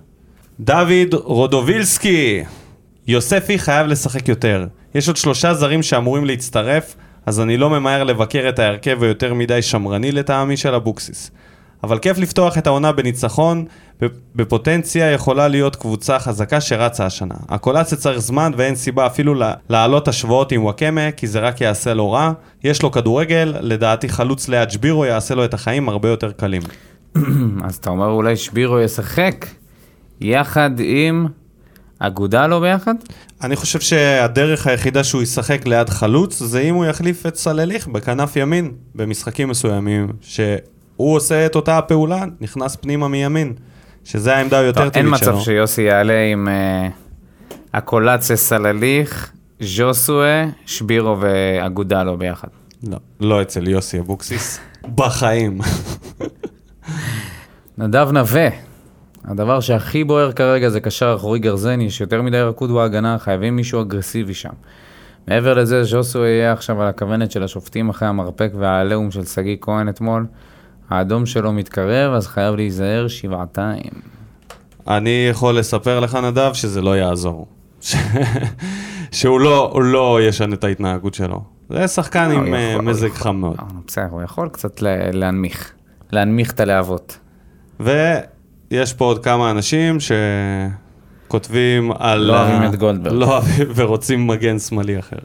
דוד 0.61 1.15
רודובילסקי, 1.15 2.45
יוספי 3.07 3.59
חייב 3.59 3.87
לשחק 3.87 4.29
יותר. 4.29 4.67
יש 4.95 5.09
עוד 5.09 5.17
שלושה 5.17 5.55
זרים 5.55 5.83
שאמורים 5.83 6.25
להצטרף, 6.25 6.97
אז 7.29 7.41
אני 7.41 7.57
לא 7.57 7.71
ממהר 7.71 8.05
לבקר 8.05 8.49
את 8.49 8.59
ההרכב 8.59 9.03
היותר 9.03 9.35
מדי 9.35 9.63
שמרני 9.63 10.13
לטעמי 10.13 10.57
של 10.57 10.75
אבוקסיס. 10.75 11.31
אבל 11.83 11.99
כיף 11.99 12.19
לפתוח 12.19 12.59
את 12.59 12.67
העונה 12.67 12.93
בניצחון, 12.93 13.65
בפוטנציה 14.35 15.13
יכולה 15.13 15.49
להיות 15.49 15.77
קבוצה 15.77 16.19
חזקה 16.19 16.61
שרצה 16.61 17.07
השנה. 17.07 17.35
הקולציה 17.49 17.99
צריך 17.99 18.19
זמן 18.19 18.53
ואין 18.57 18.75
סיבה 18.75 19.07
אפילו 19.07 19.35
להעלות 19.69 20.09
השוואות 20.09 20.53
עם 20.53 20.65
וואקמה, 20.65 21.11
כי 21.11 21.27
זה 21.27 21.41
רק 21.41 21.61
יעשה 21.61 21.95
לו 21.95 22.11
רע. 22.11 22.33
יש 22.65 22.83
לו 22.83 22.91
כדורגל, 22.91 23.55
לדעתי 23.61 24.09
חלוץ 24.09 24.49
ליד 24.49 24.71
שבירו 24.71 25.05
יעשה 25.05 25.35
לו 25.35 25.45
את 25.45 25.55
החיים 25.55 25.89
הרבה 25.89 26.09
יותר 26.09 26.33
קלים. 26.33 26.63
אז 27.65 27.75
אתה 27.75 27.91
אומר 27.91 28.07
אולי 28.07 28.37
שבירו 28.37 28.81
ישחק 28.81 29.47
יחד 30.21 30.71
עם 30.79 31.27
אגודה 31.99 32.47
לא 32.47 32.61
ביחד? 32.61 32.95
אני 33.43 33.57
חושב 33.57 33.81
שהדרך 33.81 34.67
היחידה 34.67 35.05
שהוא 35.05 35.23
ישחק 35.23 35.67
ליד 35.67 35.89
חלוץ 35.89 36.39
זה 36.43 36.61
אם 36.61 36.75
הוא 36.75 36.87
יחליף 36.87 37.27
את 37.27 37.37
סלליך 37.37 37.89
בכנף 37.89 38.37
ימין 38.37 38.73
במשחקים 38.95 39.49
מסוימים, 39.49 40.09
שהוא 40.21 41.17
עושה 41.17 41.47
את 41.47 41.55
אותה 41.57 41.79
הפעולה, 41.79 42.25
נכנס 42.41 42.77
פנימה 42.77 43.09
מימין, 43.09 43.55
שזה 44.05 44.37
העמדה 44.37 44.59
היותר 44.59 44.83
אין 44.83 44.91
טבעית 44.91 45.17
שלו. 45.17 45.33
מצב 45.33 45.45
שיוסי 45.45 45.83
יעלה 45.83 46.25
עם 46.33 46.49
uh, 46.49 46.93
הקולציה 47.75 48.37
סלליך, 48.37 49.33
ז'וסואה, 49.61 50.47
שבירו 50.67 51.17
ואגודה 51.21 52.03
לא 52.03 52.17
ביחד. 52.17 52.49
לא, 52.89 52.99
לא 53.21 53.43
אצל 53.43 53.69
יוסי 53.69 53.99
אבוקסיס, 53.99 54.61
בחיים. 54.95 55.59
נדב 57.79 58.09
נווה, 58.13 58.49
הדבר 59.29 59.61
שהכי 59.61 60.05
בוער 60.05 60.33
כרגע 60.33 60.69
זה 60.69 60.81
קשר 60.81 61.15
אחורי 61.17 61.39
גרזני, 61.39 61.85
יש 61.85 62.01
יותר 62.01 62.23
מדי 62.23 62.41
רכות 62.41 62.71
בהגנה, 62.71 63.19
חייבים 63.19 63.57
מישהו 63.57 63.81
אגרסיבי 63.81 64.35
שם. 64.35 64.51
מעבר 65.29 65.55
לזה, 65.55 65.85
ז'וסו 65.85 66.25
יהיה 66.25 66.53
עכשיו 66.53 66.83
על 66.83 66.89
הכוונת 66.89 67.31
של 67.31 67.43
השופטים 67.43 67.89
אחרי 67.89 68.09
המרפק 68.09 68.51
והעליהום 68.59 69.11
של 69.11 69.25
שגיא 69.25 69.57
כהן 69.61 69.89
אתמול. 69.89 70.27
האדום 70.91 71.27
שלו 71.27 71.53
מתקרב, 71.53 72.13
אז 72.13 72.27
חייב 72.27 72.55
להיזהר 72.55 73.09
שבעתיים. 73.09 73.91
אני 74.89 75.27
יכול 75.31 75.59
לספר 75.59 76.01
לך, 76.01 76.15
נדב, 76.15 76.51
שזה 76.55 76.83
לא 76.83 76.97
יעזור. 76.97 77.47
שהוא 79.13 79.41
לא, 79.41 79.81
לא 79.85 80.19
ישנה 80.23 80.55
את 80.55 80.65
ההתנהגות 80.65 81.15
שלו. 81.15 81.43
זה 81.71 81.89
שחקן 81.89 82.31
עם 82.31 82.55
אה, 82.55 82.61
יכול, 82.61 82.85
מזג. 82.85 83.09
חם 83.09 83.37
מאוד. 83.37 83.57
אה, 83.59 83.65
בסדר, 83.87 84.07
הוא 84.11 84.23
יכול 84.23 84.49
קצת 84.49 84.83
לה- 84.83 85.11
להנמיך. 85.11 85.73
להנמיך 86.13 86.53
את 86.53 86.61
הלהבות. 86.61 87.19
ויש 88.71 88.93
פה 88.93 89.05
עוד 89.05 89.25
כמה 89.25 89.51
אנשים 89.51 89.97
שכותבים 91.27 91.93
על... 91.99 92.19
לא 92.21 92.37
ה- 92.37 92.41
אוהבים 92.51 92.71
את 92.71 92.77
גולדברג. 92.77 93.13
לא 93.15 93.27
אוהבים 93.27 93.67
ורוצים 93.75 94.27
מגן 94.27 94.59
שמאלי 94.59 94.99
אחר. 94.99 95.17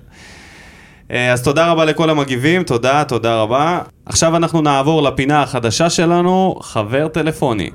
אה, 1.12 1.34
אז 1.34 1.44
תודה 1.44 1.72
רבה 1.72 1.86
לכל 1.86 2.10
המגיבים, 2.10 2.64
תודה, 2.64 3.04
תודה 3.04 3.36
רבה. 3.42 3.80
עכשיו 4.06 4.36
אנחנו 4.36 4.62
נעבור 4.62 5.04
לפינה 5.04 5.42
החדשה 5.42 5.90
שלנו, 5.90 6.56
חבר 6.62 7.08
טלפוני. 7.08 7.70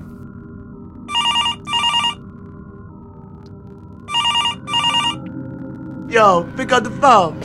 Yo, 6.09 6.47
pick 6.57 6.73
up 6.73 6.85
the 6.85 6.91
phone. 6.91 7.37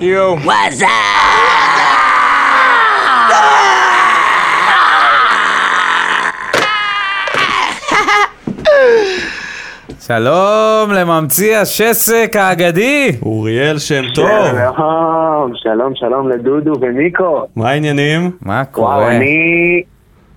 Yo. 0.00 0.36
What's 0.44 0.82
שלום 10.06 10.92
לממציא 10.92 11.56
השסק 11.56 12.36
האגדי! 12.36 13.10
אוריאל 13.22 13.78
שם 13.78 14.02
טוב, 14.14 14.28
שלום, 14.76 15.52
שלום, 15.54 15.92
שלום 15.94 16.28
לדודו 16.28 16.72
ומיקו. 16.80 17.46
מה 17.56 17.70
העניינים? 17.70 18.30
מה 18.42 18.52
וואו, 18.52 18.72
קורה? 18.72 19.16
אני... 19.16 19.82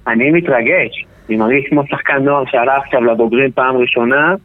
אני 0.07 0.31
מתרגש. 0.31 1.05
אני 1.29 1.37
מרגיש 1.37 1.65
כמו 1.69 1.83
שחקן 1.89 2.17
נוער 2.23 2.43
שעלה 2.51 2.77
עכשיו 2.77 3.03
לבוגרים 3.03 3.51
פעם 3.51 3.77
ראשונה, 3.77 4.35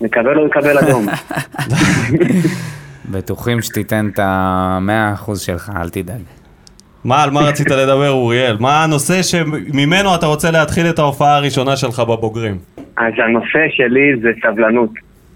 מקווה 0.00 0.34
לא 0.34 0.46
יקבל 0.46 0.78
אדום. 0.78 1.06
בטוחים 3.12 3.62
שתיתן 3.62 4.08
את 4.12 4.18
המאה 4.22 5.12
אחוז 5.12 5.40
שלך, 5.40 5.72
אל 5.76 5.88
תדאג. 5.88 6.43
מה, 7.04 7.22
על 7.22 7.30
מה 7.30 7.40
רצית 7.40 7.70
לדבר, 7.70 8.10
אוריאל? 8.10 8.56
מה 8.60 8.84
הנושא 8.84 9.22
שממנו 9.22 10.14
אתה 10.14 10.26
רוצה 10.26 10.50
להתחיל 10.50 10.86
את 10.90 10.98
ההופעה 10.98 11.36
הראשונה 11.36 11.76
שלך 11.76 12.00
בבוגרים? 12.00 12.56
אז 12.96 13.12
הנושא 13.18 13.68
שלי 13.70 14.16
זה 14.22 14.30
סבלנות. 14.42 14.90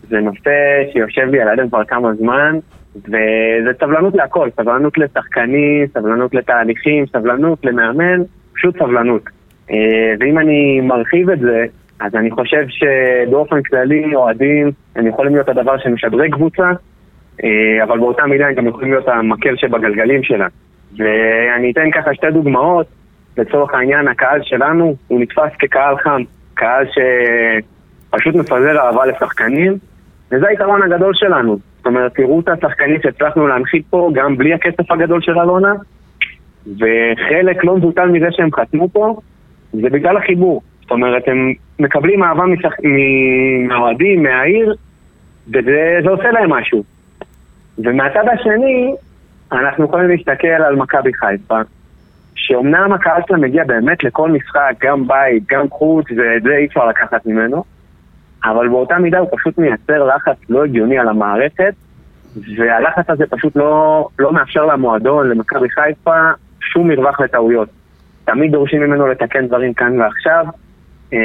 זה 0.09 0.21
נושא 0.21 0.51
שיושב 0.93 1.27
לי 1.31 1.41
על 1.41 1.49
הלב 1.49 1.69
כבר 1.69 1.85
כמה 1.85 2.15
זמן, 2.15 2.59
וזה 2.97 3.71
סבלנות 3.81 4.15
להכל, 4.15 4.49
סבלנות 4.57 4.99
לשחקנים, 4.99 5.87
סבלנות 5.95 6.35
לתהליכים, 6.35 7.07
סבלנות 7.07 7.65
למאמן, 7.65 8.23
פשוט 8.55 8.79
סבלנות. 8.79 9.23
אה, 9.71 10.15
ואם 10.21 10.39
אני 10.39 10.81
מרחיב 10.81 11.31
את 11.31 11.39
זה, 11.39 11.65
אז 12.01 12.15
אני 12.15 12.31
חושב 12.31 12.67
שבאופן 12.69 13.63
כללי 13.63 14.15
אוהדים 14.15 14.71
הם 14.97 15.07
יכולים 15.07 15.33
להיות 15.33 15.49
הדבר 15.49 15.79
שמשדרג 15.79 16.35
קבוצה, 16.35 16.71
אה, 17.45 17.85
אבל 17.85 17.99
באותה 17.99 18.27
מידה 18.27 18.47
הם 18.47 18.55
גם 18.55 18.67
יכולים 18.67 18.91
להיות 18.91 19.09
המקל 19.09 19.57
שבגלגלים 19.57 20.23
שלה. 20.23 20.47
ואני 20.99 21.71
אתן 21.71 21.91
ככה 21.91 22.15
שתי 22.15 22.31
דוגמאות, 22.31 22.87
לצורך 23.39 23.75
העניין 23.75 24.09
הקהל 24.09 24.41
שלנו 24.43 24.97
הוא 25.09 25.21
נתפס 25.21 25.57
כקהל 25.59 25.97
חם, 25.97 26.23
קהל 26.55 26.85
שפשוט 26.87 28.35
מפזר 28.35 28.79
אהבה 28.79 29.07
לשחקנים, 29.07 29.79
וזה 30.33 30.49
היתרון 30.49 30.83
הגדול 30.83 31.15
שלנו. 31.15 31.59
זאת 31.77 31.87
אומרת, 31.87 32.15
תראו 32.15 32.41
את 32.41 32.49
השחקנים 32.49 33.01
שהצלחנו 33.03 33.47
להנחית 33.47 33.87
פה 33.91 34.11
גם 34.15 34.37
בלי 34.37 34.55
הכסף 34.55 34.91
הגדול 34.91 35.21
של 35.23 35.39
אלונה, 35.39 35.75
וחלק 36.67 37.65
לא 37.65 37.77
מבוטל 37.77 38.09
מזה 38.09 38.27
שהם 38.31 38.53
חתמו 38.53 38.89
פה, 38.89 39.17
זה 39.73 39.91
בגלל 39.91 40.17
החיבור. 40.17 40.63
זאת 40.83 40.91
אומרת, 40.91 41.29
הם 41.29 41.53
מקבלים 41.79 42.23
אהבה 42.23 42.45
מהאוהדים, 43.69 44.23
מהעיר, 44.23 44.75
וזה 45.49 46.09
עושה 46.11 46.31
להם 46.31 46.53
משהו. 46.53 46.85
ומהצד 47.79 48.25
השני, 48.33 48.95
אנחנו 49.53 49.85
יכולים 49.85 50.09
להסתכל 50.09 50.49
על 50.49 50.77
מכבי 50.77 51.15
חיפה, 51.15 51.59
שאומנם 52.35 52.93
הקהל 52.93 53.23
שלה 53.29 53.37
מגיע 53.37 53.65
באמת 53.65 54.05
לכל 54.05 54.31
משחק, 54.31 54.73
גם 54.81 55.09
בית, 55.09 55.43
גם 55.51 55.69
חוץ, 55.71 56.07
ואת 56.17 56.43
זה 56.43 56.57
אי 56.57 56.67
אפשר 56.67 56.87
לקחת 56.87 57.27
ממנו, 57.27 57.65
אבל 58.45 58.69
באותה 58.69 58.99
מידה 58.99 59.19
הוא 59.19 59.29
פשוט 59.33 59.59
מייצר 59.59 60.05
לחץ 60.05 60.37
לא 60.49 60.65
הגיוני 60.65 60.99
על 60.99 61.09
המערכת, 61.09 61.75
והלחץ 62.57 63.11
הזה 63.11 63.25
פשוט 63.31 63.57
לא, 63.57 64.09
לא 64.19 64.33
מאפשר 64.33 64.67
למועדון, 64.67 65.29
למכבי 65.29 65.69
חיפה, 65.71 66.21
שום 66.61 66.89
מרווח 66.89 67.21
לטעויות. 67.21 67.69
תמיד 68.25 68.53
דורשים 68.53 68.83
ממנו 68.83 69.07
לתקן 69.07 69.47
דברים 69.47 69.75
כאן 69.75 70.01
ועכשיו, 70.01 70.47
אה, 71.13 71.19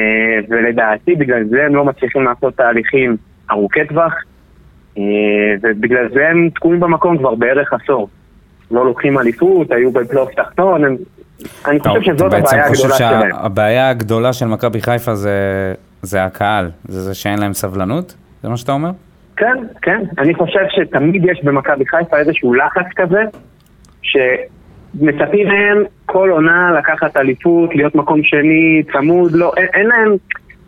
ולדעתי 0.50 1.16
בגלל 1.16 1.44
זה 1.44 1.66
הם 1.66 1.76
לא 1.76 1.86
מצליחים 1.86 2.24
לעשות 2.24 2.56
תהליכים 2.56 3.18
ארוכי 3.52 3.88
טווח, 3.88 4.14
ובגלל 5.62 6.10
זה 6.14 6.28
הם 6.30 6.50
תקועים 6.56 6.80
במקום 6.80 7.18
כבר 7.18 7.36
בערך 7.36 7.74
עשור. 7.74 8.10
לא 8.72 8.86
לוקחים 8.86 9.20
אליפות, 9.20 9.72
היו 9.72 9.92
בפלייאוף 9.92 10.34
תחתון, 10.36 10.86
הם... 10.86 10.96
אני 11.66 11.80
חושב 11.80 12.02
שזאת 12.02 12.34
הבעיה 12.34 12.66
הגדולה 12.66 12.94
שלהם. 12.96 13.20
בעצם 13.22 13.34
חושב 13.34 13.42
שהבעיה 13.44 13.90
הגדולה 13.90 14.34
של 14.34 14.46
מכבי 14.46 14.82
חיפה 14.82 15.16
זה, 15.16 15.40
זה 16.02 16.24
הקהל, 16.24 16.70
זה 16.88 17.02
זה 17.02 17.14
שאין 17.14 17.40
להם 17.40 17.54
סבלנות? 17.54 18.16
זה 18.44 18.50
מה 18.50 18.58
שאתה 18.58 18.72
אומר? 18.72 18.90
כן, 19.38 19.58
כן. 19.82 20.04
אני 20.18 20.34
חושב 20.36 20.66
שתמיד 20.70 21.26
יש 21.26 21.44
במכבי 21.44 21.86
חיפה 21.86 22.18
איזשהו 22.18 22.54
לחץ 22.54 22.86
כזה, 22.96 23.22
שמצפים 24.02 25.48
מהם 25.48 25.84
כל 26.06 26.30
עונה 26.30 26.72
לקחת 26.80 27.18
אליפות, 27.18 27.76
להיות 27.76 27.96
מקום 27.96 28.24
שני, 28.24 28.84
צמוד, 28.94 29.32
לא, 29.32 29.52
אין, 29.58 29.68
אין 29.74 29.88
להם, 29.88 30.16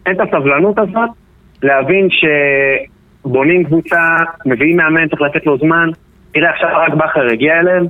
אין 0.05 0.15
את 0.15 0.19
הסבלנות 0.21 0.79
הזאת 0.79 1.09
להבין 1.63 2.07
שבונים 3.25 3.63
קבוצה, 3.63 4.17
מביאים 4.45 4.77
מאמן, 4.77 5.07
צריך 5.07 5.21
לתת 5.21 5.45
לו 5.45 5.57
זמן. 5.57 5.89
תראה, 6.33 6.49
עכשיו 6.49 6.69
רק 6.87 6.93
בכר 6.93 7.27
הגיע 7.33 7.59
אליהם. 7.59 7.85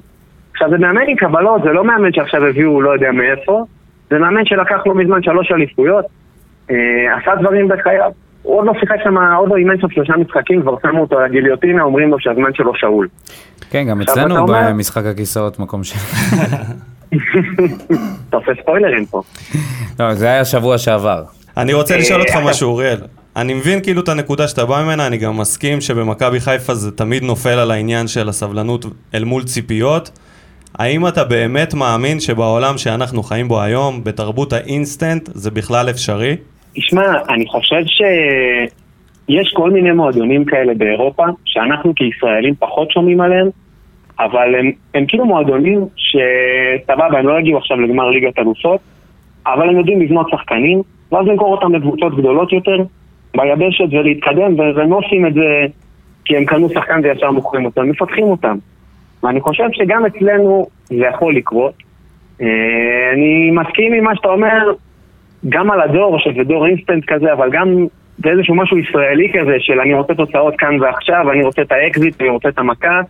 עכשיו 0.51 0.69
זה 0.69 0.77
מאמן 0.77 1.01
עם 1.07 1.15
קבלות, 1.15 1.61
זה 1.63 1.69
לא 1.69 1.83
מאמן 1.83 2.13
שעכשיו 2.13 2.45
הביאו 2.45 2.81
לא 2.81 2.93
יודע 2.93 3.11
מאיפה, 3.11 3.65
זה 4.09 4.17
מאמן 4.17 4.45
שלקח 4.45 4.77
לא 4.85 4.95
מזמן 4.95 5.23
שלוש 5.23 5.51
אליפויות, 5.51 6.05
אה, 6.71 6.75
עשה 7.21 7.35
דברים 7.41 7.67
בחייו. 7.67 8.11
הוא 8.41 8.57
עוד 8.57 8.65
לא 8.65 8.73
שיחק 8.79 8.95
שם, 9.03 9.17
עוד 9.17 9.49
לא 9.49 9.55
אימן 9.55 9.79
שם 9.81 9.89
שלושה 9.89 10.13
משחקים, 10.17 10.61
כבר 10.61 10.75
שמו 10.81 11.01
אותו 11.01 11.17
על 11.17 11.25
הגיליוטינה, 11.25 11.83
אומרים 11.83 12.11
לו 12.11 12.19
שהזמן 12.19 12.53
שלו 12.53 12.75
שאול. 12.75 13.07
כן, 13.69 13.85
גם 13.89 14.01
אצלנו 14.01 14.45
במשחק 14.45 15.05
הכיסאות 15.05 15.59
מקום 15.59 15.83
ש... 15.83 15.93
אתה 18.29 18.37
עושה 18.37 18.51
ספוילרים 18.61 19.05
פה. 19.05 19.21
לא, 19.99 20.13
זה 20.13 20.25
היה 20.25 20.45
שבוע 20.45 20.77
שעבר. 20.77 21.23
אני 21.57 21.73
רוצה 21.73 21.97
לשאול 21.97 22.21
אותך 22.21 22.35
משהו, 22.45 22.69
אוריאל. 22.69 22.97
אני 23.37 23.53
מבין 23.53 23.83
כאילו 23.83 24.01
את 24.01 24.09
הנקודה 24.09 24.47
שאתה 24.47 24.65
בא 24.65 24.83
ממנה, 24.83 25.07
אני 25.07 25.17
גם 25.17 25.37
מסכים 25.37 25.81
שבמכבי 25.81 26.39
חיפה 26.39 26.73
זה 26.73 26.91
תמיד 26.91 27.23
נופל 27.23 27.59
על 27.59 27.71
העניין 27.71 28.07
של 28.07 28.29
הסבלנות 28.29 28.85
אל 29.15 29.23
מול 29.23 29.43
ציפיות. 29.43 30.11
האם 30.79 31.07
אתה 31.07 31.23
באמת 31.23 31.73
מאמין 31.73 32.19
שבעולם 32.19 32.77
שאנחנו 32.77 33.23
חיים 33.23 33.47
בו 33.47 33.61
היום, 33.61 34.03
בתרבות 34.03 34.53
האינסטנט, 34.53 35.29
זה 35.33 35.51
בכלל 35.51 35.89
אפשרי? 35.89 36.35
תשמע, 36.75 37.13
אני 37.29 37.45
חושב 37.47 37.81
שיש 37.85 39.53
כל 39.53 39.71
מיני 39.71 39.91
מועדונים 39.91 40.45
כאלה 40.45 40.73
באירופה, 40.73 41.23
שאנחנו 41.45 41.93
כישראלים 41.95 42.53
פחות 42.59 42.91
שומעים 42.91 43.21
עליהם, 43.21 43.47
אבל 44.19 44.55
הם, 44.59 44.71
הם 44.93 45.05
כאילו 45.07 45.25
מועדונים 45.25 45.85
שסבבה, 45.95 47.19
הם 47.19 47.27
לא 47.27 47.39
יגיעו 47.39 47.57
עכשיו 47.57 47.81
לגמר 47.81 48.09
ליגת 48.09 48.39
אלופות, 48.39 48.79
אבל 49.47 49.69
הם 49.69 49.77
יודעים 49.77 50.01
לבנות 50.01 50.29
שחקנים, 50.29 50.81
ואז 51.11 51.27
למכור 51.27 51.55
אותם 51.55 51.75
לקבוצות 51.75 52.17
גדולות 52.17 52.53
יותר, 52.53 52.77
ביבשת 53.37 53.85
ולהתקדם, 53.91 54.59
והם 54.59 54.91
לא 54.91 54.97
עושים 54.97 55.25
את 55.25 55.33
זה 55.33 55.65
כי 56.25 56.37
הם 56.37 56.45
קנו 56.45 56.69
שחקן 56.69 56.99
וישר 57.03 57.31
מוכרים 57.31 57.65
אותם, 57.65 57.81
הם 57.81 57.89
מפתחים 57.89 58.23
אותם. 58.23 58.57
ואני 59.23 59.41
חושב 59.41 59.63
שגם 59.73 60.05
אצלנו 60.05 60.67
זה 60.85 61.05
יכול 61.13 61.35
לקרות. 61.35 61.73
אה, 62.41 62.47
אני 63.13 63.51
מסכים 63.51 63.93
עם 63.93 64.03
מה 64.03 64.15
שאתה 64.15 64.27
אומר, 64.27 64.73
גם 65.49 65.71
על 65.71 65.81
הדור, 65.81 66.19
שזה 66.19 66.43
דור 66.43 66.65
אינסטנט 66.65 67.03
כזה, 67.07 67.33
אבל 67.33 67.49
גם 67.51 67.85
זה 68.17 68.29
איזשהו 68.29 68.55
משהו 68.55 68.77
ישראלי 68.77 69.31
כזה, 69.33 69.55
של 69.59 69.79
אני 69.79 69.93
רוצה 69.93 70.13
תוצאות 70.13 70.53
כאן 70.57 70.81
ועכשיו, 70.81 71.31
אני 71.31 71.43
רוצה 71.43 71.61
את 71.61 71.71
האקזיט, 71.71 72.21
אני 72.21 72.29
רוצה 72.29 72.49
את 72.49 72.59
המכה, 72.59 73.01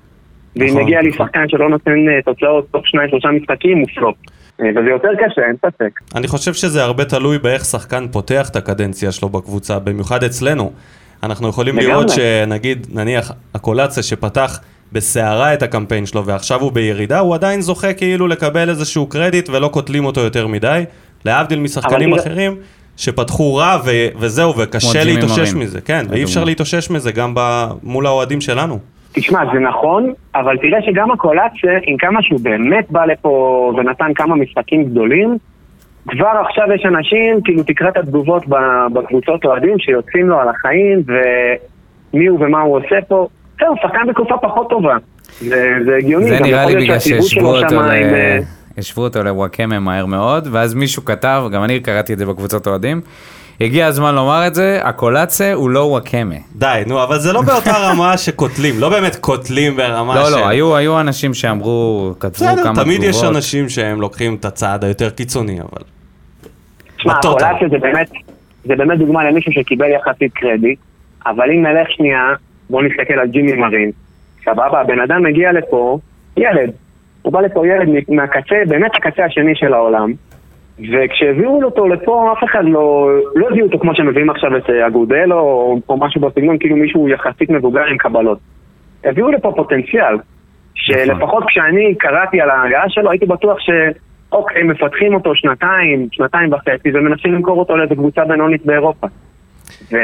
ואם 0.55 0.67
נכון, 0.67 0.81
מגיע 0.81 1.01
לי 1.01 1.09
נכון. 1.09 1.25
שחקן 1.25 1.49
שלא 1.49 1.69
נותן 1.69 2.09
אה, 2.09 2.21
תוצאות 2.21 2.67
תוך 2.71 2.87
שניים 2.87 3.09
שלושה 3.09 3.31
משחקים, 3.31 3.77
הוא 3.77 3.87
פלופ. 3.95 4.15
אה, 4.61 4.65
וזה 4.69 4.89
יותר 4.89 5.07
קשה, 5.15 5.41
אין 5.47 5.55
ספק. 5.65 5.99
אני 6.15 6.27
חושב 6.27 6.53
שזה 6.53 6.83
הרבה 6.83 7.05
תלוי 7.05 7.39
באיך 7.39 7.65
שחקן 7.65 8.07
פותח 8.11 8.49
את 8.49 8.55
הקדנציה 8.55 9.11
שלו 9.11 9.29
בקבוצה, 9.29 9.79
במיוחד 9.79 10.23
אצלנו. 10.23 10.71
אנחנו 11.23 11.47
יכולים 11.49 11.77
לראות 11.77 12.09
שנגיד, 12.09 12.87
נניח, 12.93 13.31
הקולציה 13.55 14.03
שפתח 14.03 14.59
בסערה 14.91 15.53
את 15.53 15.63
הקמפיין 15.63 16.05
שלו 16.05 16.25
ועכשיו 16.25 16.61
הוא 16.61 16.71
בירידה, 16.71 17.19
הוא 17.19 17.35
עדיין 17.35 17.61
זוכה 17.61 17.93
כאילו 17.93 18.27
לקבל 18.27 18.69
איזשהו 18.69 19.07
קרדיט 19.07 19.49
ולא 19.49 19.67
קוטלים 19.67 20.05
אותו 20.05 20.21
יותר 20.21 20.47
מדי. 20.47 20.83
להבדיל 21.25 21.59
משחקנים 21.59 22.13
אחרים 22.13 22.55
שפתחו 22.97 23.55
רע 23.55 23.77
ו- 23.85 24.07
וזהו, 24.19 24.53
וקשה 24.57 25.03
להתאושש 25.03 25.53
מזה, 25.53 25.81
כן, 25.81 26.05
ואי 26.09 26.23
אפשר 26.23 26.43
להתאושש 26.43 26.89
מזה 26.89 27.11
גם 27.11 27.31
ב- 27.35 27.67
מול 27.83 28.05
האוהדים 28.05 28.41
שלנו. 28.41 28.79
תשמע, 29.15 29.39
זה 29.53 29.59
נכון, 29.59 30.13
אבל 30.35 30.57
תראה 30.57 30.81
שגם 30.81 31.11
הקולאצה, 31.11 31.77
עם 31.83 31.97
כמה 31.97 32.23
שהוא 32.23 32.39
באמת 32.43 32.91
בא 32.91 33.05
לפה 33.05 33.73
ונתן 33.77 34.13
כמה 34.15 34.35
משחקים 34.35 34.83
גדולים, 34.83 35.37
כבר 36.07 36.31
עכשיו 36.47 36.63
יש 36.75 36.85
אנשים, 36.85 37.41
כאילו 37.43 37.63
תקרא 37.63 37.89
את 37.89 37.97
התגובות 37.97 38.43
בקבוצות 38.93 39.45
אוהדים 39.45 39.79
שיוצאים 39.79 40.29
לו 40.29 40.39
על 40.39 40.47
החיים 40.49 41.03
ומי 42.13 42.27
הוא 42.27 42.39
ומה 42.41 42.61
הוא 42.61 42.77
עושה 42.77 43.01
פה. 43.07 43.27
זהו, 43.59 43.75
שחקן 43.81 44.07
בתקופה 44.07 44.37
פחות 44.37 44.69
טובה. 44.69 44.95
זה 45.39 45.95
הגיוני. 45.97 46.25
זה 46.25 46.39
נראה 46.39 46.65
לי 46.65 46.75
בגלל 46.75 46.99
שהשוו 46.99 47.55
אותו 47.55 47.75
ל... 47.75 47.89
אה, 47.89 48.39
השוו 48.77 49.03
אותו 49.03 49.23
לוואקמה 49.23 49.79
מהר 49.79 50.05
מאוד, 50.05 50.47
ואז 50.51 50.73
מישהו 50.73 51.05
כתב, 51.05 51.43
גם 51.51 51.63
אני 51.63 51.79
קראתי 51.79 52.13
את 52.13 52.17
זה 52.17 52.25
בקבוצות 52.25 52.67
אוהדים, 52.67 53.01
הגיע 53.61 53.85
הזמן 53.85 54.15
לומר 54.15 54.47
את 54.47 54.55
זה, 54.55 54.79
הקולאצה 54.83 55.53
הוא 55.53 55.69
לא 55.69 55.79
וואקמה. 55.79 56.35
די, 56.55 56.81
נו, 56.87 57.03
אבל 57.03 57.19
זה 57.19 57.33
לא 57.33 57.41
באותה 57.41 57.71
רמה 57.85 58.17
שקוטלים, 58.17 58.75
לא 58.79 58.89
באמת 58.89 59.15
קוטלים 59.15 59.75
ברמה 59.75 60.15
לא, 60.15 60.25
של... 60.25 60.31
לא, 60.31 60.41
לא, 60.41 60.47
היו, 60.47 60.75
היו 60.75 60.99
אנשים 60.99 61.33
שאמרו, 61.33 62.11
כתבו 62.19 62.45
כמה 62.45 62.55
תגובות. 62.55 62.83
תמיד 62.83 63.03
יש 63.03 63.23
אנשים 63.23 63.69
שהם 63.69 64.01
לוקחים 64.01 64.35
את 64.35 64.45
הצעד 64.45 64.83
היותר 64.83 65.09
קיצוני, 65.09 65.59
אבל... 65.61 65.83
תשמע, 66.97 67.13
הקולאצה 67.13 67.67
זה 67.69 67.77
באמת, 67.77 68.09
זה 68.63 68.75
באמת 68.75 68.99
דוגמה 68.99 69.23
למישהו 69.23 69.51
שקיבל 69.53 69.89
יחסית 69.89 70.33
קרדיט, 70.33 70.79
אבל 71.25 71.51
אם 71.51 71.65
נלך 71.65 71.91
שנייה, 71.91 72.33
בואו 72.69 72.81
נסתכל 72.81 73.13
על 73.13 73.27
ג'ימי 73.27 73.53
מרין. 73.53 73.91
סבבה, 74.45 74.81
הבן 74.81 74.99
אדם 74.99 75.23
מגיע 75.23 75.51
לפה, 75.51 75.99
ילד. 76.37 76.71
הוא 77.21 77.33
בא 77.33 77.41
לפה 77.41 77.67
ילד 77.67 77.89
מהקצה, 78.09 78.55
באמת 78.67 78.91
הקצה 78.95 79.25
השני 79.25 79.55
של 79.55 79.73
העולם. 79.73 80.13
וכשהביאו 80.79 81.63
אותו 81.63 81.87
לפה, 81.87 82.33
אף 82.37 82.43
אחד 82.43 82.63
לא, 82.63 83.09
לא 83.35 83.47
הביאו 83.49 83.65
אותו 83.65 83.79
כמו 83.79 83.95
שמביאים 83.95 84.29
עכשיו 84.29 84.57
את 84.57 84.69
אה, 84.69 84.87
אגודלו 84.87 85.39
או, 85.39 85.79
או 85.89 85.97
משהו 85.97 86.21
בסגנון, 86.21 86.57
כאילו 86.57 86.75
מישהו 86.75 87.09
יחסית 87.09 87.49
מבוגר 87.49 87.85
עם 87.85 87.97
קבלות. 87.97 88.39
הביאו 89.03 89.31
לפה 89.31 89.51
פוטנציאל, 89.55 90.15
שלפחות 90.73 91.19
נכון. 91.19 91.47
כשאני 91.47 91.95
קראתי 91.95 92.41
על 92.41 92.49
ההגעה 92.49 92.89
שלו, 92.89 93.11
הייתי 93.11 93.25
בטוח 93.25 93.59
ש... 93.59 93.69
אוקיי, 94.31 94.63
מפתחים 94.63 95.13
אותו 95.13 95.35
שנתיים, 95.35 96.07
שנתיים 96.11 96.53
וחצי, 96.53 96.89
ומנסים 96.93 97.33
למכור 97.33 97.59
אותו 97.59 97.77
לאיזו 97.77 97.95
קבוצה 97.95 98.25
בינונית 98.25 98.65
באירופה. 98.65 99.07
ו... 99.91 99.95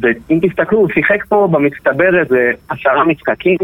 ואם 0.00 0.38
תסתכלו, 0.42 0.78
הוא 0.78 0.88
שיחק 0.94 1.24
פה 1.28 1.48
במצטבר 1.50 2.20
איזה 2.20 2.50
עשרה 2.68 3.04
משחקים, 3.04 3.58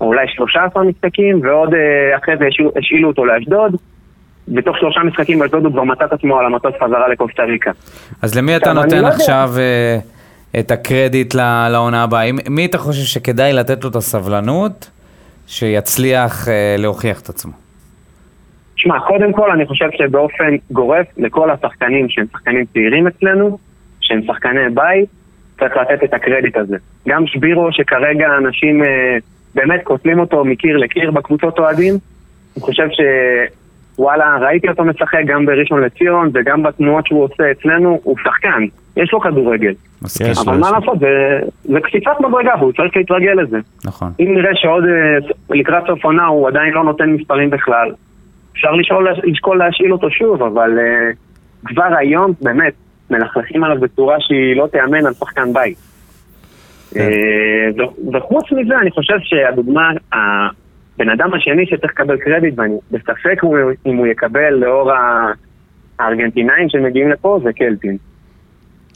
או 0.00 0.06
אולי 0.06 0.28
13 0.28 0.84
משחקים, 0.84 1.40
ועוד 1.42 1.74
אה, 1.74 2.16
אחרי 2.16 2.36
זה 2.36 2.44
השאילו 2.78 3.08
אותו 3.08 3.24
לאשדוד. 3.24 3.76
בתוך 4.48 4.78
שלושה 4.78 5.00
משחקים 5.00 5.38
באשדוד 5.38 5.64
הוא 5.64 5.72
כבר 5.72 5.84
מצא 5.84 6.04
את 6.04 6.12
עצמו 6.12 6.38
על 6.38 6.46
המטוס 6.46 6.74
חזרה 6.82 7.08
לקוסטה 7.08 7.42
ריקה. 7.42 7.70
אז 8.22 8.34
למי 8.34 8.56
אתה 8.56 8.72
נותן 8.72 9.02
לא. 9.02 9.08
עכשיו 9.08 9.50
אה, 9.58 9.98
את 10.60 10.70
הקרדיט 10.70 11.34
לעונה 11.70 12.02
הבאה? 12.02 12.30
מי 12.50 12.66
אתה 12.66 12.78
חושב 12.78 13.02
שכדאי 13.02 13.52
לתת 13.52 13.84
לו 13.84 13.90
את 13.90 13.96
הסבלנות 13.96 14.90
שיצליח 15.46 16.48
אה, 16.48 16.76
להוכיח 16.78 17.20
את 17.20 17.28
עצמו? 17.28 17.52
שמע, 18.76 19.00
קודם 19.00 19.32
כל 19.32 19.50
אני 19.50 19.66
חושב 19.66 19.88
שבאופן 19.98 20.56
גורף 20.70 21.06
לכל 21.16 21.50
השחקנים 21.50 22.08
שהם 22.08 22.26
שחקנים 22.32 22.64
צעירים 22.72 23.06
אצלנו, 23.06 23.58
שהם 24.00 24.20
שחקני 24.26 24.60
בית, 24.74 25.08
צריך 25.60 25.76
לתת 25.76 26.04
את 26.04 26.14
הקרדיט 26.14 26.56
הזה. 26.56 26.76
גם 27.08 27.26
שבירו, 27.26 27.72
שכרגע 27.72 28.26
אנשים 28.38 28.84
אה, 28.84 29.16
באמת 29.54 29.80
קוטלים 29.84 30.18
אותו 30.18 30.44
מקיר 30.44 30.76
לקיר 30.76 31.10
בקבוצות 31.10 31.58
אוהדים, 31.58 31.94
אני 32.56 32.62
חושב 32.62 32.86
ש... 32.90 33.00
וואלה, 33.98 34.38
ראיתי 34.40 34.68
אותו 34.68 34.84
משחק 34.84 35.20
גם 35.26 35.46
בראשון 35.46 35.80
לציון 35.80 36.30
וגם 36.34 36.62
בתנועות 36.62 37.06
שהוא 37.06 37.24
עושה 37.24 37.50
אצלנו, 37.50 38.00
הוא 38.02 38.16
שחקן, 38.24 38.64
יש 38.96 39.12
לו 39.12 39.20
כדורגל. 39.20 39.72
אבל 40.44 40.56
מה. 40.56 40.70
לעשות, 40.70 40.98
זה, 40.98 41.40
זה 41.64 41.80
קפיצת 41.80 42.10
מדרגה 42.20 42.52
והוא 42.58 42.72
צריך 42.72 42.96
להתרגל 42.96 43.42
לזה. 43.42 43.58
נכון. 43.84 44.12
אם 44.20 44.34
נראה 44.34 44.50
שעוד 44.54 44.84
אה, 44.84 45.28
לקראת 45.50 45.82
סוף 45.86 46.04
עונה 46.04 46.26
הוא 46.26 46.48
עדיין 46.48 46.72
לא 46.72 46.84
נותן 46.84 47.10
מספרים 47.10 47.50
בכלל, 47.50 47.92
אפשר 48.52 48.70
לשאול, 48.70 49.08
לשקול 49.24 49.58
להשאיל 49.58 49.92
אותו 49.92 50.10
שוב, 50.10 50.42
אבל 50.42 50.78
אה, 50.78 51.10
כבר 51.64 51.96
היום, 51.98 52.32
באמת, 52.42 52.72
מלכלכים 53.10 53.64
עליו 53.64 53.80
בצורה 53.80 54.16
שהיא 54.20 54.56
לא 54.56 54.66
תיאמן 54.66 55.06
על 55.06 55.12
שחקן 55.12 55.52
בית. 55.52 55.78
אה, 56.96 57.04
ו- 57.78 58.16
וחוץ 58.16 58.44
מזה, 58.52 58.74
אני 58.82 58.90
חושב 58.90 59.14
שהדוגמה, 59.22 59.90
הבן 60.96 61.10
אדם 61.10 61.34
השני 61.34 61.66
שצריך 61.66 61.92
לקבל 61.92 62.16
קרדיט, 62.16 62.54
ואני 62.58 62.74
בספק 62.90 63.44
אם 63.44 63.48
הוא- 63.48 63.70
אם 63.86 63.96
הוא 63.96 64.06
יקבל 64.06 64.50
לאור 64.54 64.90
הארגנטינאים 65.98 66.68
שמגיעים 66.68 67.10
לפה, 67.10 67.38
זה 67.44 67.52
קלטין. 67.52 67.96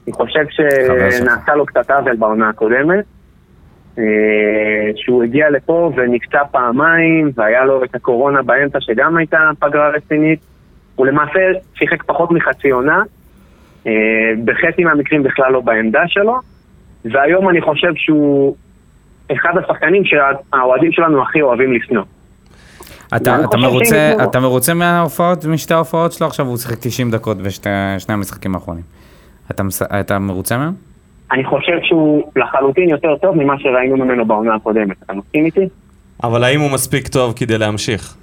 אני 0.07 0.13
חושב. 0.13 0.45
שנעשה 0.49 1.55
לו 1.55 1.67
קצת 1.67 1.91
עוול 1.91 2.17
בעונה 2.17 2.49
הקודמת. 2.49 3.05
אה, 3.99 4.05
שהוא 4.97 5.23
הגיע 5.25 5.51
לפה 5.51 5.93
ונפצע 5.97 6.45
פעמיים, 6.51 7.31
והיה 7.35 7.65
לו 7.65 7.85
את 7.85 7.95
הקורונה 7.95 8.43
באמצע 8.43 8.79
שגם 8.81 9.17
הייתה 9.17 9.39
פגרה 9.59 9.89
רצינית. 9.89 10.41
הוא 10.97 11.07
למעשה 11.07 11.41
שיחק 11.75 12.03
פחות 12.03 12.31
מחצי 12.31 12.71
עונה, 12.71 13.03
אה, 13.87 13.93
בחצי 14.45 14.85
מהמקרים 14.85 15.23
בכלל 15.23 15.53
לא 15.53 15.61
בעמדה 15.61 16.03
שלו, 16.07 16.37
והיום 17.05 17.49
אני 17.49 17.61
חושב 17.61 17.93
שהוא 17.97 18.57
אחד 19.33 19.51
השחקנים 19.65 20.03
שהאוהדים 20.05 20.93
שלנו 20.93 21.23
הכי 21.23 21.43
אוהבים 21.43 21.73
לשנוא. 21.73 22.03
אתה, 23.17 23.45
אתה, 23.45 23.57
מרוצה. 23.57 24.13
אתה 24.25 24.41
מרוצה 24.41 24.75
מההופעות, 24.75 25.45
משתי 25.45 25.75
ההופעות 25.75 26.13
שלו? 26.13 26.27
עכשיו 26.27 26.47
הוא 26.47 26.57
שיחק 26.57 26.77
90 26.81 27.11
דקות 27.11 27.37
בשני 27.39 27.71
המשחקים 28.15 28.55
האחרונים. 28.55 28.83
אתה, 29.51 29.63
אתה 30.01 30.19
מרוצה 30.19 30.59
מהם? 30.59 30.73
אני 31.33 31.45
חושב 31.45 31.73
שהוא 31.83 32.31
לחלוטין 32.37 32.89
יותר 32.89 33.17
טוב 33.17 33.37
ממה 33.37 33.55
שראינו 33.59 33.97
ממנו 33.97 34.27
בעונה 34.27 34.55
הקודמת. 34.55 34.97
אתה 35.05 35.13
מסכים 35.13 35.45
איתי? 35.45 35.69
אבל 36.25 36.45
האם 36.45 36.61
הוא 36.61 36.71
מספיק 36.71 37.09
טוב 37.09 37.33
כדי 37.37 37.59
להמשיך? 37.59 38.15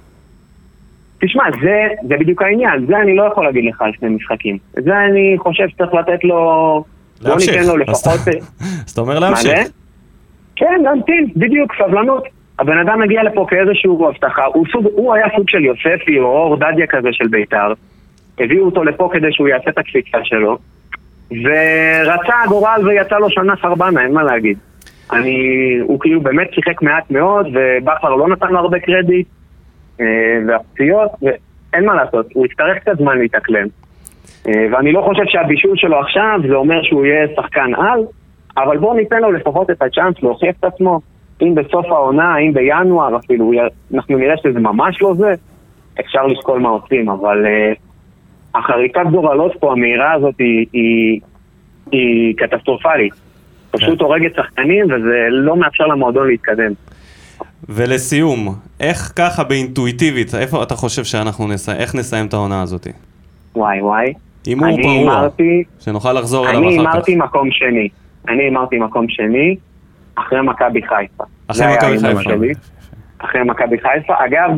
תשמע, 1.20 1.42
זה, 1.62 1.72
זה 2.08 2.14
בדיוק 2.20 2.42
העניין, 2.42 2.86
זה 2.88 2.96
אני 3.02 3.16
לא 3.16 3.28
יכול 3.32 3.44
להגיד 3.44 3.64
לך 3.74 3.82
על 3.82 3.90
שני 4.00 4.08
משחקים. 4.08 4.58
זה 4.72 4.90
אני 5.10 5.34
חושב 5.38 5.64
שצריך 5.68 5.94
לתת 5.94 6.24
לו... 6.24 6.34
בוא 7.22 7.28
להמשיך. 7.30 7.54
ניתן 7.54 7.66
לו 7.66 7.74
אז 7.74 7.80
לפחות... 7.80 8.14
אתה- 8.22 8.30
אז 8.86 8.90
אתה 8.90 9.00
אומר 9.00 9.14
מה 9.14 9.20
להמשיך. 9.20 9.58
כן, 10.56 10.80
להמתין, 10.82 11.26
בדיוק, 11.36 11.72
סבלנות. 11.78 12.24
הבן 12.58 12.78
אדם 12.78 13.00
מגיע 13.00 13.22
לפה 13.22 13.46
כאיזשהו 13.48 14.08
הבטחה, 14.08 14.44
הוא, 14.44 14.66
סוג, 14.72 14.86
הוא 14.94 15.14
היה 15.14 15.26
סוג 15.36 15.50
של 15.50 15.64
יוספי 15.64 16.18
או 16.18 16.24
אור 16.24 16.56
דדיה 16.56 16.86
כזה 16.86 17.08
של 17.12 17.26
בית"ר. 17.28 17.72
הביאו 18.38 18.64
אותו 18.64 18.84
לפה 18.84 19.08
כדי 19.12 19.32
שהוא 19.32 19.48
יעשה 19.48 19.70
את 19.70 19.78
הקפיצה 19.78 20.18
שלו, 20.24 20.58
ורצה 21.30 22.42
הגורל 22.44 22.80
ויצא 22.84 23.16
לו 23.18 23.30
שנה 23.30 23.56
חרבנה, 23.56 24.02
אין 24.02 24.12
מה 24.12 24.22
להגיד. 24.22 24.58
אני, 25.12 25.38
הוא 25.82 26.00
כאילו 26.00 26.20
באמת 26.20 26.54
שיחק 26.54 26.82
מעט 26.82 27.10
מאוד, 27.10 27.46
ובכר 27.46 28.14
לא 28.14 28.28
נתן 28.28 28.48
לו 28.48 28.58
הרבה 28.58 28.78
קרדיט, 28.78 29.26
אה, 30.00 30.06
והפציעות, 30.46 31.10
ואין 31.22 31.86
מה 31.86 31.94
לעשות, 31.94 32.26
הוא 32.34 32.46
יצטרך 32.46 32.78
קצת 32.78 32.98
זמן 32.98 33.18
להתאקלם. 33.18 33.66
אה, 34.48 34.66
ואני 34.72 34.92
לא 34.92 35.02
חושב 35.02 35.22
שהבישול 35.26 35.76
שלו 35.76 36.00
עכשיו 36.00 36.40
זה 36.48 36.54
אומר 36.54 36.82
שהוא 36.82 37.06
יהיה 37.06 37.26
שחקן 37.36 37.74
על, 37.74 38.00
אבל 38.56 38.78
בואו 38.78 38.94
ניתן 38.94 39.20
לו 39.20 39.32
לפחות 39.32 39.70
את 39.70 39.82
הצ'אנס 39.82 40.22
להוכיח 40.22 40.54
את 40.60 40.64
עצמו. 40.64 41.00
אם 41.42 41.54
בסוף 41.54 41.86
העונה, 41.86 42.38
אם 42.38 42.52
בינואר 42.52 43.16
אפילו, 43.16 43.52
אנחנו 43.94 44.18
נראה 44.18 44.36
שזה 44.36 44.60
ממש 44.60 45.02
לא 45.02 45.14
זה, 45.14 45.34
אפשר 46.00 46.26
לשקול 46.26 46.60
מה 46.60 46.68
עושים, 46.68 47.08
אבל 47.10 47.44
uh, 47.44 47.78
החריקת 48.58 49.00
גורלות 49.10 49.52
פה, 49.60 49.72
המהירה 49.72 50.12
הזאת, 50.12 50.34
היא, 50.38 50.66
היא, 50.72 51.20
היא 51.92 52.34
קטסטרופלית. 52.36 53.14
פשוט 53.70 54.00
הורגת 54.00 54.34
שחקנים 54.36 54.84
וזה 54.84 55.26
לא 55.30 55.56
מאפשר 55.56 55.86
למועדון 55.86 56.26
להתקדם. 56.28 56.72
ולסיום, 57.68 58.54
איך 58.80 59.12
ככה 59.16 59.44
באינטואיטיבית, 59.44 60.34
איפה 60.34 60.62
אתה 60.62 60.74
חושב 60.74 61.04
שאנחנו 61.04 61.48
נסיים, 61.48 61.78
איך 61.80 61.94
נסיים 61.94 62.26
את 62.26 62.34
העונה 62.34 62.62
הזאת? 62.62 62.86
וואי 63.56 63.80
וואי. 63.80 64.12
הימור 64.46 64.68
אני 64.68 64.82
פרוע, 64.82 65.28
שנוכל 65.80 66.12
לחזור 66.12 66.48
אליו 66.48 66.60
אני 66.60 66.68
אחר 66.68 66.84
כך. 66.84 66.90
הימרתי 66.94 67.16
מקום 67.16 67.48
שני. 67.50 67.88
אני 68.28 68.42
הימרתי 68.42 68.78
מקום 68.78 69.08
שני, 69.08 69.56
אחרי 70.14 70.40
מכבי 70.42 70.82
חיפה. 70.82 71.24
אחרי 71.48 71.66
מכבי 71.76 71.98
חיפה. 71.98 72.60
אחרי 73.18 73.42
מכבי 73.42 73.76
חיפה. 73.78 74.14
אגב, 74.26 74.50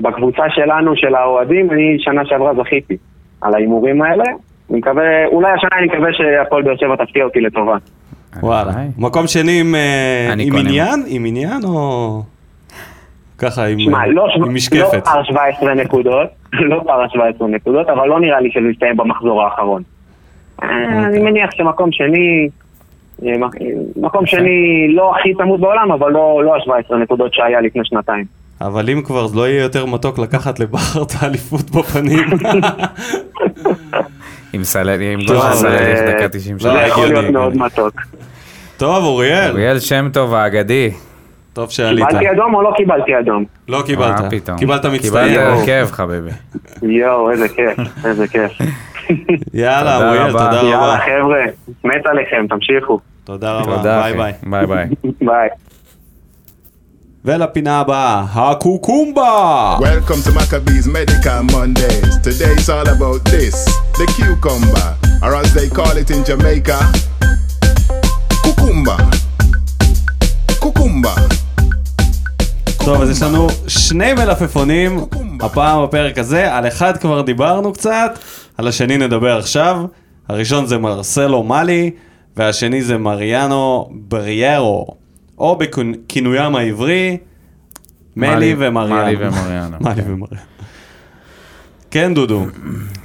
בקבוצה 0.00 0.42
שלנו, 0.50 0.96
של 0.96 1.14
האוהדים, 1.14 1.70
אני 1.70 1.96
שנה 1.98 2.22
שעברה 2.24 2.54
זכיתי 2.54 2.96
על 3.40 3.54
ההימורים 3.54 4.02
האלה. 4.02 4.24
אני 4.70 4.78
מקווה, 4.78 5.26
אולי 5.26 5.50
השנה 5.52 5.78
אני 5.78 5.86
מקווה 5.86 6.12
שהפועל 6.12 6.62
באר 6.62 6.76
שבע 6.76 6.96
תפתיע 7.04 7.24
אותי 7.24 7.40
לטובה. 7.40 7.76
וואלה. 8.42 8.72
מקום 8.98 9.26
שני 9.26 9.60
עם, 9.60 9.74
אה, 9.74 10.32
עם. 10.38 10.56
עניין? 10.56 11.02
עם 11.06 11.24
עניין 11.24 11.64
או... 11.64 12.22
ככה 13.38 13.66
עם, 13.66 13.80
שמע, 13.80 14.06
לא, 14.06 14.26
עם 14.34 14.42
לא 14.42 14.48
משקפת. 14.48 15.04
פער 15.04 15.22
17 15.24 15.74
נקודות, 15.74 16.28
לא 16.52 16.82
פער 16.86 17.08
17 17.08 17.48
נקודות, 17.56 17.88
אבל 17.88 18.08
לא 18.08 18.20
נראה 18.20 18.40
לי 18.40 18.50
שזה 18.52 18.68
יסתיים 18.72 18.96
במחזור 18.96 19.42
האחרון. 19.42 19.82
אה, 20.62 20.68
אוקיי. 20.68 21.06
אני 21.06 21.18
מניח 21.18 21.50
שמקום 21.50 21.92
שני, 21.92 22.48
מקום 23.96 24.26
שני 24.26 24.86
לא 24.94 25.12
הכי 25.18 25.34
צמוד 25.34 25.60
בעולם, 25.60 25.92
אבל 25.92 26.10
לא 26.10 26.42
לא 26.44 26.54
ה-17 26.54 26.94
נקודות 26.96 27.34
שהיה 27.34 27.60
לפני 27.60 27.82
שנתיים. 27.84 28.24
אבל 28.60 28.90
אם 28.90 29.02
כבר 29.02 29.26
לא 29.34 29.48
יהיה 29.48 29.62
יותר 29.62 29.86
מתוק 29.86 30.18
לקחת 30.18 30.60
לבכר 30.60 31.02
את 31.02 31.12
האליפות 31.20 31.70
בפנים. 31.76 32.24
עם 34.52 34.64
סללי, 34.64 35.12
עם 35.12 35.20
גול 35.26 35.36
של 35.36 35.52
סללי, 35.52 35.76
אה, 35.76 36.12
דקה 36.14 36.28
90 36.28 36.56
לא 36.56 36.62
זה 36.62 36.68
שנה. 36.70 36.86
יכול 36.86 37.06
להיות 37.06 37.30
מאוד. 37.30 37.56
מתוק. 37.56 37.94
טוב, 38.76 39.04
אוריאל, 39.04 39.50
אוריאל 39.50 39.78
שם 39.78 40.08
טוב 40.12 40.34
האגדי. 40.34 40.90
טוב 41.52 41.70
שעלית. 41.70 42.06
קיבלתי 42.08 42.30
אדום 42.30 42.54
או 42.54 42.62
לא 42.62 42.72
קיבלתי 42.76 43.18
אדום? 43.18 43.44
לא 43.68 43.82
קיבלת. 43.86 44.20
מה 44.20 44.30
פתאום? 44.30 44.58
קיבלת 44.58 44.84
מצטיין. 44.86 45.00
קיבלת 45.28 45.36
הרכב 45.38 45.88
חביבי. 45.92 46.30
יואו, 46.82 47.30
איזה 47.30 47.48
כיף, 47.48 47.78
איזה 48.04 48.28
כיף. 48.28 48.52
יאללה, 49.54 49.92
תודה 49.92 50.08
אוריאל, 50.08 50.30
רבה. 50.30 50.44
תודה 50.44 50.56
יאללה 50.56 50.76
רבה. 50.76 50.98
חבר'ה, 50.98 51.44
מת 51.84 52.06
עליכם, 52.06 52.46
תמשיכו. 52.48 52.98
תודה 53.24 53.52
רבה, 53.52 53.76
תודה 53.76 54.02
ביי. 54.02 54.16
ביי. 54.16 54.32
ביי 54.42 54.66
ביי. 54.66 54.88
ביי. 55.20 55.48
ולפינה 57.24 57.80
הבאה, 57.80 58.24
ה 58.32 58.48
cucumba! 58.48 59.76
Welcome 59.80 60.28
to 60.28 60.32
Maccabees 60.38 60.86
Medical 60.86 61.42
Mondays. 61.52 62.16
Today 62.26 62.52
it's 62.56 62.68
all 62.68 62.88
about 62.96 63.24
this 63.24 63.56
the 63.98 64.06
cucumber, 64.16 64.88
or 65.22 65.34
as 65.36 65.54
they 65.54 65.68
call 65.78 65.94
it 66.02 66.10
in 66.10 66.24
Jamaica, 66.24 66.78
cucumba. 68.44 68.96
Cucumba. 70.60 71.14
טוב, 72.84 73.02
אז 73.02 73.10
יש 73.10 73.22
לנו 73.22 73.46
שני 73.68 74.12
מלפפונים, 74.14 75.00
הפעם 75.40 75.84
בפרק 75.84 76.18
הזה, 76.18 76.54
על 76.54 76.68
אחד 76.68 76.96
כבר 76.96 77.22
דיברנו 77.22 77.72
קצת, 77.72 78.18
על 78.58 78.68
השני 78.68 78.98
נדבר 78.98 79.38
עכשיו. 79.38 79.84
הראשון 80.28 80.66
זה 80.66 80.78
מרסלו 80.78 81.42
מאלי, 81.42 81.90
והשני 82.36 82.82
זה 82.82 82.98
מריאנו 82.98 83.88
בריירו, 83.92 84.86
או 85.38 85.56
בכינוים 85.56 86.56
העברי, 86.56 87.18
מלי 88.16 88.54
ומריאנו. 88.58 89.18
ומריאנו. 89.18 89.76
מאלי 89.84 90.02
ומריאנו. 90.06 90.46
כן, 91.90 92.14
דודו, 92.14 92.46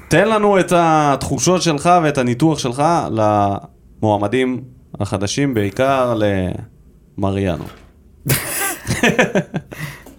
תן 0.07 0.30
לנו 0.30 0.59
את 0.59 0.73
התחושות 0.75 1.61
שלך 1.61 1.89
ואת 2.03 2.17
הניתוח 2.17 2.59
שלך 2.59 2.84
למועמדים 3.11 4.61
החדשים, 4.99 5.53
בעיקר 5.53 6.19
למריאנו. 7.17 7.63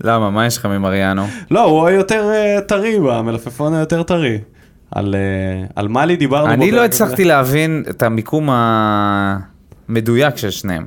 למה, 0.04 0.30
מה 0.30 0.46
יש 0.46 0.56
לך 0.56 0.66
ממריאנו? 0.66 1.26
לא, 1.50 1.64
הוא 1.64 1.86
היותר 1.86 2.30
אה, 2.34 2.60
טרי 2.60 3.00
במלפפון 3.00 3.74
היותר 3.74 4.02
טרי. 4.02 4.38
על, 4.90 5.14
אה, 5.14 5.66
על 5.76 5.88
מאלי 5.88 6.16
דיברנו. 6.16 6.52
אני 6.52 6.70
לא. 6.70 6.84
הצלחתי 6.84 7.24
להבין 7.24 7.84
את 7.90 8.02
המיקום 8.02 8.48
המדויק 9.88 10.36
של 10.36 10.50
שניהם. 10.50 10.86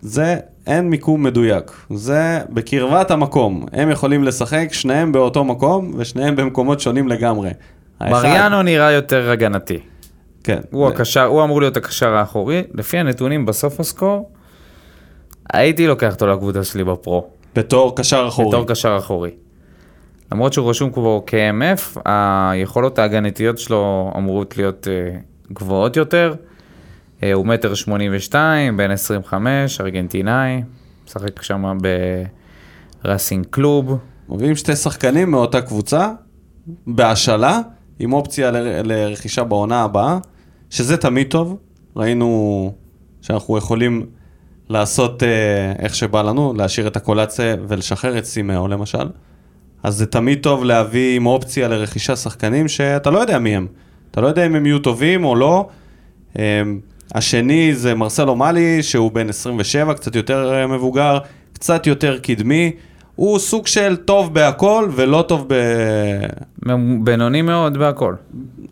זה 0.00 0.36
אין 0.66 0.90
מיקום 0.90 1.22
מדויק. 1.22 1.72
זה 1.94 2.38
בקרבת 2.50 3.10
המקום. 3.10 3.66
הם 3.72 3.90
יכולים 3.90 4.24
לשחק, 4.24 4.68
שניהם 4.72 5.12
באותו 5.12 5.44
מקום, 5.44 5.92
ושניהם 5.96 6.36
במקומות 6.36 6.80
שונים 6.80 7.08
לגמרי. 7.08 7.50
האחד- 8.00 8.12
מריאנו 8.26 8.62
נראה 8.62 8.92
יותר 8.92 9.30
הגנתי. 9.30 9.78
כן. 10.44 10.58
הוא 10.70 10.88
הקשר, 10.88 11.24
הוא 11.24 11.44
אמור 11.44 11.60
להיות 11.60 11.76
הקשר 11.76 12.14
האחורי. 12.14 12.62
לפי 12.74 12.98
הנתונים 12.98 13.46
בסוף 13.46 13.80
הסקור, 13.80 14.30
הייתי 15.52 15.86
לוקח 15.86 16.12
אותו 16.14 16.26
לקבוצה 16.26 16.64
שלי 16.64 16.84
בפרו, 16.84 17.26
בתור 17.56 17.96
קשר 17.96 18.24
אחורי. 18.28 18.48
בתור 18.48 18.66
קשר 18.66 18.96
אחורי. 18.98 19.30
למרות 20.32 20.52
שהוא 20.52 20.70
רשום 20.70 20.92
כבר 20.92 21.18
כ-MF, 21.26 22.00
היכולות 22.04 22.98
ההגנתיות 22.98 23.58
שלו 23.58 24.12
אמורות 24.16 24.56
להיות 24.56 24.88
אה, 24.88 25.18
גבוהות 25.52 25.96
יותר. 25.96 26.34
אה, 27.22 27.32
הוא 27.32 27.46
מטר 27.46 27.74
שמונים 27.74 28.12
ושתיים, 28.14 28.76
בן 28.76 28.90
25, 28.90 29.80
ארגנטינאי, 29.80 30.62
משחק 31.06 31.42
שם 31.42 31.78
בראסינג 33.04 33.46
קלוב. 33.50 33.98
מביאים 34.28 34.56
שתי 34.56 34.76
שחקנים 34.76 35.30
מאותה 35.30 35.60
קבוצה, 35.60 36.10
בהשאלה, 36.86 37.60
עם 37.98 38.12
אופציה 38.12 38.50
לרכישה 38.84 39.44
בעונה 39.44 39.82
הבאה, 39.82 40.18
שזה 40.70 40.96
תמיד 40.96 41.26
טוב. 41.30 41.58
ראינו 41.96 42.72
שאנחנו 43.22 43.58
יכולים 43.58 44.06
לעשות 44.68 45.22
אה, 45.22 45.72
איך 45.78 45.94
שבא 45.94 46.22
לנו, 46.22 46.54
להשאיר 46.56 46.86
את 46.86 46.96
הקולציה 46.96 47.56
ולשחרר 47.68 48.18
את 48.18 48.24
סימאו 48.24 48.68
למשל. 48.68 49.08
אז 49.82 49.96
זה 49.96 50.06
תמיד 50.06 50.38
טוב 50.42 50.64
להביא 50.64 51.16
עם 51.16 51.26
אופציה 51.26 51.68
לרכישה 51.68 52.16
שחקנים 52.16 52.68
שאתה 52.68 53.10
לא 53.10 53.18
יודע 53.18 53.38
מי 53.38 53.56
הם. 53.56 53.66
אתה 54.10 54.20
לא 54.20 54.26
יודע 54.26 54.46
אם 54.46 54.54
הם 54.54 54.66
יהיו 54.66 54.78
טובים 54.78 55.24
או 55.24 55.36
לא. 55.36 55.68
אה, 56.38 56.62
השני 57.14 57.74
זה 57.74 57.94
מרסלו 57.94 58.36
מאלי, 58.36 58.82
שהוא 58.82 59.12
בן 59.12 59.28
27, 59.28 59.94
קצת 59.94 60.16
יותר 60.16 60.54
אה, 60.54 60.66
מבוגר, 60.66 61.18
קצת 61.52 61.86
יותר 61.86 62.18
קדמי. 62.18 62.72
הוא 63.14 63.38
סוג 63.38 63.66
של 63.66 63.96
טוב 63.96 64.34
בהכל 64.34 64.88
ולא 64.92 65.24
טוב 65.28 65.44
ב... 65.48 65.54
בינוני 67.04 67.42
מאוד 67.42 67.76
בהכל. 67.76 68.14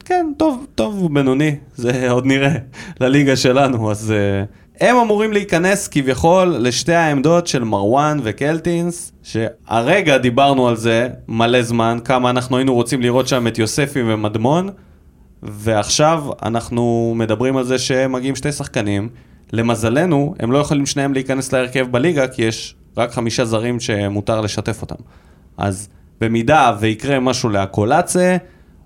כן, 0.05 0.27
טוב, 0.37 0.67
טוב 0.75 1.03
ובינוני, 1.03 1.55
זה 1.75 2.11
עוד 2.11 2.27
נראה 2.27 2.55
לליגה 3.01 3.37
שלנו, 3.37 3.91
אז 3.91 4.15
uh, 4.15 4.66
הם 4.81 4.97
אמורים 4.97 5.33
להיכנס 5.33 5.89
כביכול 5.89 6.49
לשתי 6.49 6.95
העמדות 6.95 7.47
של 7.47 7.65
מרואן 7.65 8.19
וקלטינס, 8.23 9.13
שהרגע 9.23 10.19
דיברנו 10.19 10.69
על 10.69 10.77
זה 10.77 11.09
מלא 11.29 11.63
זמן, 11.63 11.99
כמה 12.05 12.31
אנחנו 12.31 12.57
היינו 12.57 12.75
רוצים 12.75 13.03
לראות 13.03 13.29
שם 13.29 13.47
את 13.47 13.59
יוספי 13.59 14.03
ומדמון, 14.03 14.69
ועכשיו 15.43 16.25
אנחנו 16.43 17.15
מדברים 17.17 17.57
על 17.57 17.65
זה 17.65 17.79
שמגיעים 17.79 18.37
שתי 18.37 18.53
שחקנים. 18.53 19.09
למזלנו, 19.53 20.35
הם 20.41 20.53
לא 20.53 20.59
יכולים 20.59 20.87
שניהם 20.87 21.13
להיכנס 21.13 21.53
להרכב 21.53 21.87
בליגה, 21.91 22.29
כי 22.29 22.43
יש 22.43 22.77
רק 22.97 23.13
חמישה 23.13 23.45
זרים 23.45 23.81
שמותר 23.81 24.41
לשתף 24.41 24.83
אותם. 24.83 25.03
אז 25.57 25.89
במידה 26.21 26.77
ויקרה 26.81 27.21
משהו 27.21 27.49
לאקולצה, 27.49 28.37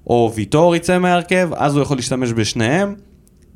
או 0.06 0.32
ויטור 0.34 0.76
יצא 0.76 0.98
מההרכב, 0.98 1.50
אז 1.56 1.74
הוא 1.74 1.82
יכול 1.82 1.96
להשתמש 1.96 2.32
בשניהם. 2.32 2.94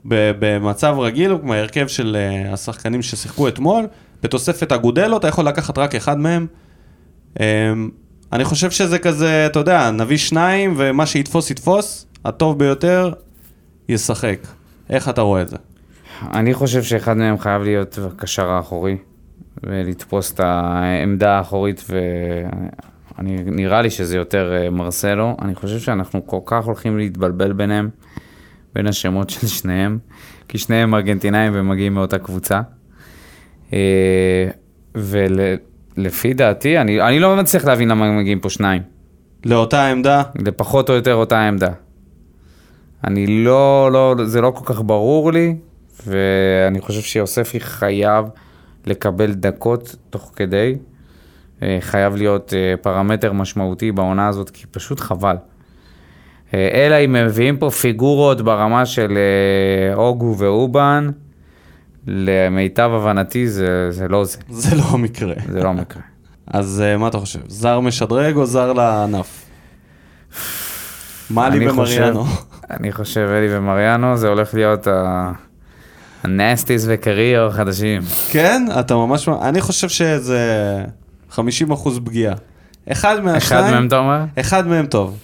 במצב 0.05 0.97
רגיל, 0.99 1.37
כמו 1.41 1.53
ההרכב 1.53 1.87
של 1.87 2.17
uh, 2.17 2.53
השחקנים 2.53 3.03
ששיחקו 3.03 3.49
אתמול, 3.49 3.87
בתוספת 4.23 4.73
אגודלו, 4.73 5.17
אתה 5.17 5.29
יכול 5.29 5.45
לקחת 5.45 5.79
רק 5.79 5.95
אחד 5.95 6.19
מהם. 6.19 6.47
Um, 7.35 7.41
אני 8.33 8.45
חושב 8.45 8.71
שזה 8.71 8.99
כזה, 8.99 9.47
אתה 9.47 9.59
יודע, 9.59 9.91
נביא 9.91 10.17
שניים, 10.17 10.75
ומה 10.77 11.07
שיתפוס 11.07 11.51
יתפוס, 11.51 12.07
הטוב 12.25 12.59
ביותר 12.59 13.13
ישחק. 13.89 14.39
איך 14.91 15.09
אתה 15.09 15.21
רואה 15.21 15.43
את 15.43 15.49
זה? 15.49 15.57
אני 16.33 16.55
חושב 16.55 16.83
שאחד 16.83 17.17
מהם 17.17 17.39
חייב 17.39 17.63
להיות 17.63 17.99
הקשר 18.07 18.51
האחורי, 18.51 18.97
ולתפוס 19.63 20.33
את 20.33 20.41
העמדה 20.41 21.31
האחורית, 21.39 21.85
ונראה 23.19 23.83
לי 23.83 23.91
שזה 23.91 24.17
יותר 24.17 24.53
אה, 24.57 24.71
מרסלו. 24.71 25.37
אני 25.43 25.55
חושב 25.55 25.79
שאנחנו 25.79 26.27
כל 26.27 26.41
כך 26.47 26.65
הולכים 26.65 26.99
להתבלבל 26.99 27.53
ביניהם, 27.53 27.89
בין 28.75 28.87
השמות 28.87 29.31
של 29.31 29.47
שניהם, 29.47 29.99
כי 30.49 30.59
שניהם 30.59 30.95
ארגנטינאים 30.95 31.53
ומגיעים 31.55 31.95
מאותה 31.95 32.19
קבוצה. 32.19 32.61
אה, 33.73 34.49
ולפי 34.95 36.35
דעתי, 36.35 36.79
אני, 36.79 37.01
אני 37.01 37.21
לא 37.21 37.37
מצליח 37.37 37.65
להבין 37.65 37.89
למה 37.89 38.13
מגיעים 38.13 38.41
פה 38.41 38.51
שניים. 38.51 38.83
לאותה 39.45 39.87
עמדה, 39.87 40.23
לפחות 40.35 40.91
או 40.91 40.95
יותר 40.95 41.15
אותה 41.15 41.49
עמדה. 41.49 41.71
אני 43.05 43.45
לא, 43.45 43.91
לא, 43.93 44.15
זה 44.25 44.41
לא 44.41 44.51
כל 44.51 44.75
כך 44.75 44.83
ברור 44.83 45.33
לי, 45.33 45.57
ואני 46.07 46.81
חושב 46.81 47.01
שיוספי 47.01 47.61
חייב 47.61 48.27
לקבל 48.87 49.33
דקות 49.33 49.97
תוך 50.11 50.33
כדי. 50.37 50.75
אה, 51.63 51.79
חייב 51.81 52.17
להיות 52.17 52.55
אה, 52.55 52.75
פרמטר 52.83 53.33
משמעותי 53.33 53.93
בעונה 53.93 54.29
הזאת, 54.29 54.51
כי 54.51 54.67
פשוט 54.67 55.01
חבל. 55.01 55.37
אה, 56.55 56.87
אלא 56.87 56.95
אם 57.05 57.13
מביאים 57.13 57.57
פה 57.57 57.71
פיגורות 57.71 58.41
ברמה 58.41 58.87
של 58.87 59.19
אה, 59.19 59.95
אוגו 59.95 60.35
ואובן, 60.39 61.11
למיטב 62.07 62.91
הבנתי 62.95 63.49
זה, 63.49 63.91
זה 63.91 64.09
לא 64.09 64.25
זה, 64.25 64.39
זה 64.51 64.77
לא 64.77 64.83
המקרה. 64.91 65.35
זה 65.49 65.63
לא 65.63 65.69
המקרה. 65.69 66.03
אז 66.47 66.83
uh, 66.95 66.99
מה 66.99 67.09
אתה 67.09 67.19
חושב? 67.19 67.39
זר 67.49 67.81
משדרג 67.81 68.37
או 68.37 68.47
זר 68.47 68.73
לענף? 68.73 69.45
מאלי 71.31 71.57
אני 71.57 71.71
ומריאנו. 71.71 72.25
אני 72.71 72.93
חושב 72.93 73.29
אלי 73.31 73.57
ומריאנו, 73.57 74.17
זה 74.17 74.29
הולך 74.29 74.55
להיות 74.55 74.87
ה- 74.87 75.33
הנסטיס 76.23 76.85
וקריו 76.89 77.47
החדשים. 77.47 78.03
כן? 78.31 78.67
אתה 78.81 78.95
ממש... 78.95 79.29
אני 79.29 79.61
חושב 79.61 79.89
שזה 79.89 80.85
50% 81.31 81.37
פגיעה. 82.05 82.35
אחד 82.93 83.21
מהשניים... 83.21 83.65
אחד 83.65 83.71
מהם 83.71 83.87
אתה 83.87 83.99
אומר? 83.99 84.21
אחד 84.41 84.67
מהם 84.67 84.87
טוב. 84.87 85.19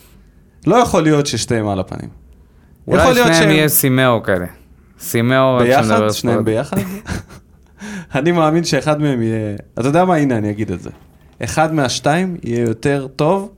לא 0.67 0.77
יכול 0.77 1.03
להיות 1.03 1.27
ששתיהם 1.27 1.69
על 1.69 1.81
הפנים. 1.81 2.09
אולי 2.89 3.15
שניהם 3.15 3.51
יהיה 3.51 3.69
סימאו 3.69 4.23
כאלה. 4.23 4.47
סימאו, 5.01 5.59
ביחד? 5.59 6.09
שניהם. 6.11 6.45
ביחד? 6.45 6.77
אני 8.15 8.33
מאמין 8.33 8.65
שאחד 8.65 9.01
מהם 9.01 9.23
יהיה... 9.23 9.57
אתה 9.75 9.89
יודע 9.89 10.05
מה? 10.05 10.17
הנה, 10.17 10.39
אני 10.39 10.51
אגיד 10.51 10.71
את 10.71 10.81
זה. 10.81 10.91
אחד 11.45 11.75
מהשתיים 11.75 12.37
יהיה 12.43 12.61
יותר 12.61 13.07
טוב 13.17 13.53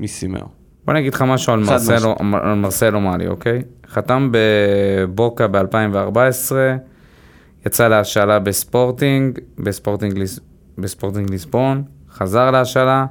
מסימאו. 0.00 0.46
בוא 0.84 0.92
אני 0.92 1.00
אגיד 1.00 1.14
לך 1.14 1.22
משהו 1.22 1.52
על 1.52 1.60
מרסלו, 1.60 2.16
על 2.42 2.54
מרסלו 2.54 3.00
מאלי, 3.00 3.26
אוקיי? 3.26 3.62
חתם 3.88 4.32
בבוקה 4.32 5.48
ב-2014, 5.48 6.52
יצא 7.66 7.88
להשאלה 7.88 8.38
בספורטינג, 8.38 9.38
בספורטינג, 9.58 10.24
בספורטינג 10.78 11.30
ליסבון, 11.30 11.82
חזר 12.10 12.50
להשאלה, 12.50 13.06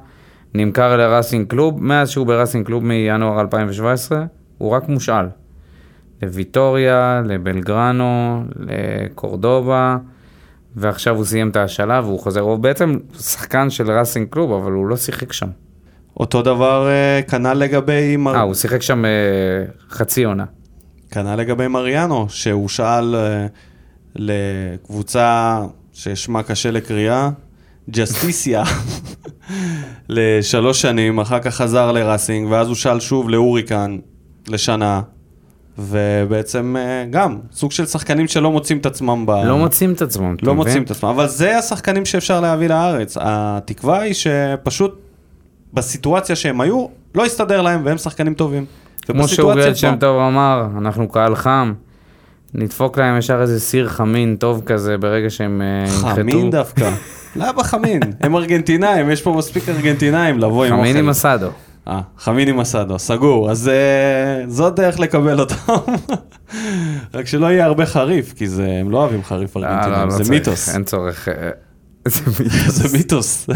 נמכר 0.54 0.96
לראסינג 0.96 1.46
קלוב, 1.46 1.82
מאז 1.82 2.10
שהוא 2.10 2.26
בראסינג 2.26 2.66
קלוב 2.66 2.84
מינואר 2.84 3.40
2017, 3.40 4.24
הוא 4.58 4.70
רק 4.70 4.88
מושאל. 4.88 5.26
לוויטוריה, 6.22 7.22
לבלגרנו, 7.24 8.42
לקורדובה, 8.56 9.96
ועכשיו 10.76 11.16
הוא 11.16 11.24
סיים 11.24 11.48
את 11.50 11.56
ההשאלה 11.56 12.00
והוא 12.04 12.20
חוזר, 12.20 12.40
הוא 12.40 12.56
בעצם 12.56 12.98
שחקן 13.20 13.70
של 13.70 13.90
ראסינג 13.90 14.26
קלוב, 14.30 14.52
אבל 14.52 14.72
הוא 14.72 14.86
לא 14.86 14.96
שיחק 14.96 15.32
שם. 15.32 15.48
אותו 16.16 16.42
דבר 16.42 16.88
אה, 16.88 17.20
כנ"ל 17.28 17.54
לגבי... 17.54 18.16
מר- 18.16 18.34
אה, 18.34 18.40
הוא 18.40 18.54
שיחק 18.54 18.82
שם 18.82 19.04
אה, 19.04 19.10
חצי 19.90 20.24
עונה. 20.24 20.44
כנ"ל 21.10 21.36
לגבי 21.36 21.68
מריאנו, 21.68 22.26
שהוא 22.28 22.68
שאל 22.68 23.14
אה, 23.14 23.46
לקבוצה 24.16 25.58
ששמה 25.92 26.42
קשה 26.42 26.70
לקריאה, 26.70 27.30
ג'סטיסיה, 27.90 28.62
לשלוש 30.08 30.82
שנים, 30.82 31.20
אחר 31.20 31.38
כך 31.38 31.54
חזר 31.54 31.92
לראסינג, 31.92 32.50
ואז 32.50 32.66
הוא 32.66 32.76
שאל 32.76 33.00
שוב 33.00 33.30
להוריקן 33.30 33.98
לשנה, 34.48 35.00
ובעצם 35.78 36.76
אה, 36.78 37.04
גם, 37.10 37.38
סוג 37.52 37.72
של 37.72 37.86
שחקנים 37.86 38.28
שלא 38.28 38.50
מוצאים 38.50 38.78
את 38.78 38.86
עצמם 38.86 39.26
ב... 39.26 39.30
לא 39.30 39.58
מוצאים 39.58 39.92
את 39.92 40.02
עצמם, 40.02 40.36
לא? 40.42 40.54
מוצאים 40.54 40.82
את 40.82 40.90
עצמם, 40.90 41.08
אבל 41.08 41.28
זה 41.28 41.58
השחקנים 41.58 42.04
שאפשר 42.04 42.40
להביא 42.40 42.68
לארץ. 42.68 43.16
התקווה 43.20 44.00
היא 44.00 44.14
שפשוט 44.14 45.00
בסיטואציה 45.74 46.36
שהם 46.36 46.60
היו, 46.60 46.86
לא 47.14 47.24
הסתדר 47.26 47.62
להם 47.62 47.80
והם 47.84 47.98
שחקנים 47.98 48.34
טובים. 48.34 48.64
כמו 49.06 49.28
שאוריאל 49.28 49.74
שם 49.74 49.94
טוב 50.00 50.20
אמר, 50.20 50.66
אנחנו 50.78 51.08
קהל 51.08 51.34
חם, 51.34 51.72
נדפוק 52.54 52.98
להם 52.98 53.18
ישר 53.18 53.40
איזה 53.42 53.60
סיר 53.60 53.88
חמין 53.88 54.36
טוב 54.36 54.62
כזה 54.66 54.98
ברגע 54.98 55.30
שהם 55.30 55.62
אה, 55.62 55.84
ינחתו. 55.88 56.14
חמין 56.14 56.50
דווקא. 56.50 56.90
למה 57.36 57.64
חמין? 57.64 58.00
הם 58.20 58.36
ארגנטינאים, 58.36 59.10
יש 59.10 59.22
פה 59.22 59.34
מספיק 59.38 59.68
ארגנטינאים 59.68 60.38
לבוא 60.38 60.64
עם 60.64 60.72
אוכל. 60.72 60.82
חמין 60.82 60.96
עם 60.96 61.08
אסדו. 61.08 61.50
אה, 61.88 62.00
חמין 62.18 62.48
עם 62.48 62.60
אסדו, 62.60 62.98
סגור. 62.98 63.50
אז 63.50 63.68
אה, 63.68 64.44
זאת 64.48 64.74
דרך 64.74 65.00
לקבל 65.00 65.40
אותם. 65.40 65.54
רק 67.14 67.26
שלא 67.26 67.46
יהיה 67.46 67.64
הרבה 67.64 67.86
חריף, 67.86 68.32
כי 68.36 68.48
זה, 68.48 68.66
הם 68.80 68.90
לא 68.90 68.98
אוהבים 68.98 69.24
חריף 69.24 69.56
לא, 69.56 69.62
לא, 69.62 69.66
ארגנטינאים, 69.66 70.04
לא 70.04 70.10
זה 70.10 70.16
צריך, 70.16 70.30
מיתוס. 70.30 70.68
אין 70.74 70.84
צורך. 70.84 71.28
אה, 71.28 71.50
זה 72.08 72.22
מיתוס. 72.42 72.66
זה 72.68 72.98
מיתוס. 72.98 73.46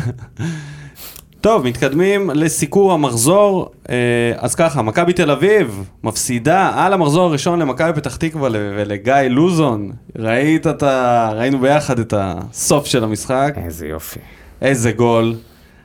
טוב, 1.45 1.67
מתקדמים 1.67 2.31
לסיקור 2.35 2.93
המחזור. 2.93 3.71
אה, 3.91 3.95
אז 4.37 4.55
ככה, 4.55 4.83
מכבי 4.83 5.13
תל 5.13 5.31
אביב 5.31 5.89
מפסידה 6.05 6.73
על 6.75 6.93
המחזור 6.93 7.27
הראשון 7.29 7.59
למכבי 7.59 7.93
פתח 7.93 8.17
תקווה 8.17 8.43
ול- 8.43 8.57
ולגיא 8.57 9.15
לוזון. 9.15 9.93
ראית 10.19 10.67
את 10.67 10.83
ה... 10.83 11.31
ראינו 11.35 11.59
ביחד 11.59 11.99
את 11.99 12.15
הסוף 12.17 12.87
של 12.87 13.05
המשחק. 13.05 13.55
איזה 13.57 13.87
יופי. 13.87 14.21
איזה 14.63 14.93
גול. 14.93 15.35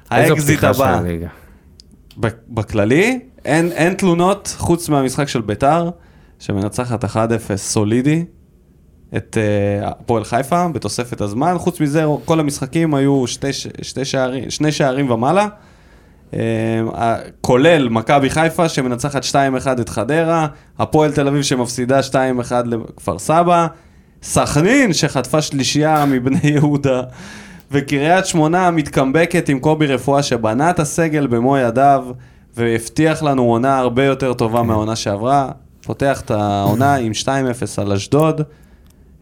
האקזיט 0.10 0.64
הבא. 0.64 1.02
בכללי, 2.50 3.20
אין, 3.46 3.72
אין 3.72 3.94
תלונות 3.94 4.56
חוץ 4.58 4.90
מהמשחק 4.90 5.28
של 5.28 5.42
ביתר, 5.42 5.90
שמנצחת 6.40 7.04
1-0 7.06 7.08
סולידי 7.56 8.26
את 9.18 9.38
אה, 9.38 9.88
הפועל 9.90 10.24
חיפה 10.24 10.68
בתוספת 10.68 11.22
הזמן. 11.22 11.56
חוץ 11.58 11.82
מזה, 11.82 12.04
כל 12.26 12.40
המשחקים 12.40 12.94
היו 12.94 13.28
שתי, 13.28 13.48
שתי 13.82 14.06
שערים, 14.06 14.50
שני 14.50 14.72
שערים 14.72 15.12
ומעלה. 15.12 15.48
ה- 16.34 17.16
כולל 17.42 17.90
מכבי 17.90 18.30
חיפה 18.30 18.70
שמנצחת 18.70 19.24
2-1 19.24 19.36
את 19.82 19.90
חדרה, 19.90 20.48
הפועל 20.80 21.12
תל 21.12 21.28
אביב 21.28 21.42
שמפסידה 21.42 22.00
2-1 22.00 22.14
לכפר 22.66 23.20
סבא, 23.20 23.68
סכנין 24.24 24.94
שחטפה 24.94 25.42
שלישייה 25.42 26.06
מבני 26.06 26.40
יהודה, 26.56 27.02
וקריית 27.72 28.26
שמונה 28.26 28.72
מתקמבקת 28.72 29.50
עם 29.50 29.60
קובי 29.60 29.88
רפואה 29.88 30.24
שבנה 30.24 30.70
את 30.70 30.80
הסגל 30.80 31.28
במו 31.28 31.58
ידיו, 31.58 32.06
והבטיח 32.58 33.24
לנו 33.24 33.44
עונה 33.44 33.78
הרבה 33.80 34.06
יותר 34.06 34.34
טובה 34.34 34.64
מהעונה 34.64 34.96
שעברה. 34.96 35.50
פותח 35.84 36.22
את 36.22 36.32
העונה 36.32 36.96
עם 36.96 37.12
2-0 37.24 37.28
על 37.78 37.94
אשדוד. 37.94 38.42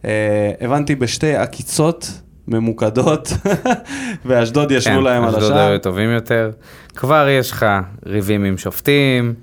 אה, 0.04 0.50
הבנתי 0.60 0.94
בשתי 0.94 1.36
עקיצות 1.36 2.10
ממוקדות, 2.48 3.32
ואשדוד 4.26 4.72
ישבו 4.72 5.00
להם 5.00 5.24
על 5.24 5.30
כן, 5.30 5.36
אשדוד 5.36 5.52
השער. 5.52 5.70
היו 5.70 5.78
טובים 5.78 6.10
יותר. 6.10 6.50
כבר 6.96 7.28
יש 7.28 7.50
לך 7.50 7.66
ריבים 8.06 8.44
עם 8.44 8.58
שופטים, 8.58 9.34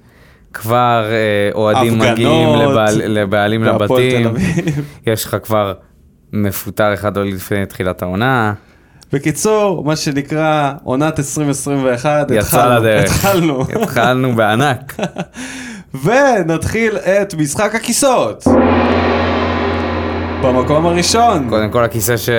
כבר 0.53 1.06
אה, 1.12 1.49
אוהדים 1.53 1.99
מגיעים 1.99 2.49
לבעל, 2.56 3.01
לבעלים 3.08 3.64
לבתים. 3.64 4.34
יש 5.08 5.26
לך 5.26 5.38
כבר 5.43 5.74
מפוטר 6.34 6.93
אחד 6.93 7.18
עוד 7.18 7.28
לפני 7.28 7.66
תחילת 7.66 8.01
העונה. 8.01 8.53
בקיצור, 9.14 9.84
מה 9.86 9.95
שנקרא 9.95 10.74
עונת 10.84 11.20
2021, 11.20 12.32
יצא 12.32 12.39
התחלנו, 12.39 12.80
לדרך. 12.80 13.12
התחלנו. 13.12 13.66
התחלנו 13.82 14.36
בענק. 14.36 14.95
ונתחיל 16.03 16.97
את 16.97 17.34
משחק 17.34 17.76
הכיסאות. 17.76 18.43
במקום 20.42 20.86
הראשון, 20.86 21.50
קודם 21.50 21.72
כל 21.72 21.84
הכיסא 21.84 22.18
ש... 22.18 22.30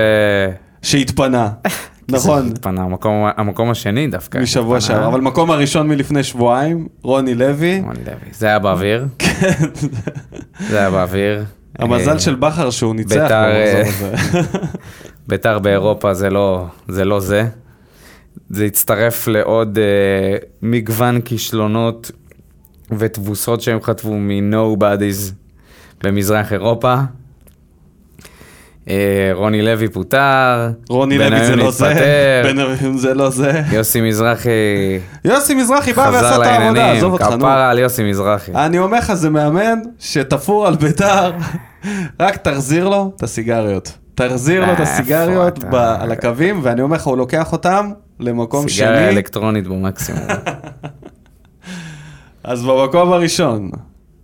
שהתפנה. 0.82 1.48
נכון, 2.08 2.48
התפנה, 2.50 2.82
המקום, 2.82 3.28
המקום 3.36 3.70
השני 3.70 4.06
דווקא. 4.06 4.38
משבוע. 4.38 4.80
שעבר, 4.80 5.06
אבל 5.06 5.20
מקום 5.20 5.50
הראשון 5.50 5.88
מלפני 5.88 6.22
שבועיים, 6.22 6.88
רוני 7.02 7.34
לוי. 7.34 7.80
רוני 7.80 7.98
לוי. 8.06 8.32
זה 8.32 8.46
היה 8.46 8.58
באוויר. 8.58 9.06
כן. 9.18 9.50
זה 10.68 10.78
היה 10.78 10.90
באוויר. 10.90 11.44
המזל 11.78 12.10
אה, 12.10 12.18
של 12.18 12.34
בכר 12.34 12.70
שהוא 12.70 12.94
ניצח 12.94 13.14
ביתר, 13.14 13.44
אה. 13.44 13.82
ביתר 15.28 15.58
באירופה 15.58 16.14
זה 16.14 16.30
לא 16.30 16.66
זה. 16.88 17.04
לא 17.04 17.20
זה. 17.20 17.48
זה 18.50 18.64
הצטרף 18.64 19.28
לעוד 19.28 19.78
אה, 19.78 20.36
מגוון 20.62 21.20
כישלונות 21.20 22.10
ותבוסות 22.98 23.60
שהם 23.60 23.82
חטפו 23.82 24.14
מ-Nobody's 24.14 25.32
במזרח 26.04 26.52
אירופה. 26.52 26.96
אה, 28.90 29.30
רוני 29.32 29.62
לוי 29.62 29.88
פוטר, 29.88 30.70
רוני 30.88 31.18
לוי 31.18 31.46
זה 31.46 31.56
לא 31.56 31.70
זה, 31.70 31.88
התפטר, 31.90 32.42
בניון 32.44 32.98
זה 32.98 33.14
לא 33.14 33.30
זה. 33.30 33.62
יוסי 33.72 34.00
מזרחי 34.00 34.50
יוסי 35.24 35.54
מזרחי 35.54 35.92
בא 35.92 36.10
ועשה 36.12 36.36
את 36.36 36.46
העבודה, 36.46 36.92
עזוב 36.92 37.12
אותך, 37.12 37.24
נו. 37.30 37.38
כפרה 37.38 37.70
על 37.70 37.78
יוסי 37.78 38.10
מזרחי. 38.10 38.52
אני 38.54 38.78
אומר 38.78 38.98
לך, 38.98 39.14
זה 39.14 39.30
מאמן 39.30 39.78
שתפור 39.98 40.66
על 40.66 40.76
ביתר, 40.76 41.32
רק 42.20 42.36
תחזיר 42.36 42.88
לו 42.88 43.12
את 43.16 43.22
הסיגריות. 43.22 43.92
תחזיר 44.14 44.66
לו 44.66 44.72
את 44.72 44.78
אה, 44.78 44.82
הסיגריות? 44.82 45.64
על 45.72 46.12
הקווים, 46.12 46.60
ואני 46.62 46.82
אומר 46.82 46.96
לך, 46.96 47.06
הוא 47.06 47.16
לוקח 47.16 47.52
אותם 47.52 47.90
למקום 48.20 48.68
סיגריה 48.68 48.96
שני. 48.96 49.08
אלקטרונית 49.08 49.66
במקסימום. 49.66 50.22
אז 52.44 52.64
במקום 52.64 53.12
הראשון, 53.12 53.70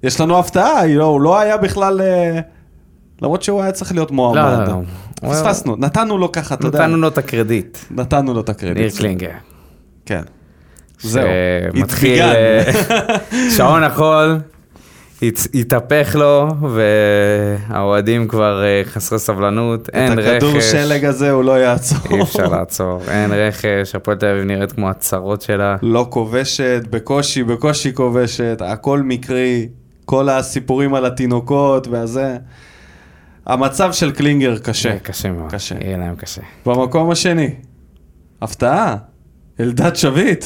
יש 0.02 0.20
לנו 0.20 0.38
הפתעה, 0.38 0.86
לא- 0.86 1.04
הוא 1.04 1.20
לא 1.20 1.38
היה 1.38 1.56
בכלל... 1.56 2.00
למרות 3.22 3.42
שהוא 3.42 3.62
היה 3.62 3.72
צריך 3.72 3.92
להיות 3.92 4.10
מועמד. 4.10 4.36
לא, 4.36 4.64
לא, 4.64 4.82
לא. 5.22 5.30
פספסנו, 5.30 5.76
נתנו 5.78 6.18
לו 6.18 6.32
ככה, 6.32 6.54
אתה 6.54 6.66
יודע. 6.66 6.78
נתנו 6.78 6.96
לו 6.96 7.08
את 7.08 7.18
הקרדיט. 7.18 7.78
נתנו 7.90 8.34
לו 8.34 8.40
את 8.40 8.48
הקרדיט. 8.48 8.76
ניר 8.76 8.90
קלינגר. 8.98 9.30
כן. 10.06 10.22
זהו. 11.00 11.28
התביגן. 11.74 12.24
אה, 12.24 12.72
שעון 13.56 13.82
החול, 13.82 14.38
התהפך 15.54 16.16
לו, 16.18 16.48
והאוהדים 17.68 18.28
כבר 18.28 18.64
אה, 18.64 18.82
חסרי 18.84 19.18
סבלנות, 19.18 19.88
אין 19.92 20.12
את 20.12 20.18
רכש. 20.18 20.28
הכדור 20.28 20.60
שלג 20.60 21.04
הזה 21.04 21.30
הוא 21.30 21.44
לא 21.44 21.52
יעצור. 21.60 21.98
אי 22.10 22.22
אפשר 22.22 22.48
לעצור, 22.48 23.02
אין 23.08 23.32
רכש, 23.32 23.94
הפועל 23.94 24.16
תל 24.16 24.26
אביב 24.26 24.44
נראית 24.44 24.72
כמו 24.72 24.90
הצרות 24.90 25.42
שלה. 25.42 25.76
לא 25.82 26.06
כובשת, 26.10 26.82
בקושי, 26.90 27.42
בקושי 27.44 27.94
כובשת, 27.94 28.62
הכל 28.64 29.02
מקרי, 29.02 29.68
כל 30.04 30.28
הסיפורים 30.28 30.94
על 30.94 31.06
התינוקות 31.06 31.88
והזה. 31.88 32.36
המצב 33.46 33.92
של 33.92 34.10
קלינגר 34.10 34.58
קשה. 34.58 34.90
אה, 34.90 34.98
קשה 34.98 35.32
מאוד, 35.32 35.52
קשה. 35.52 35.74
יהיה 35.80 35.98
להם 35.98 36.16
קשה. 36.16 36.42
במקום 36.66 37.10
השני, 37.10 37.54
הפתעה, 38.42 38.96
אלדד 39.60 39.96
שביט, 39.96 40.44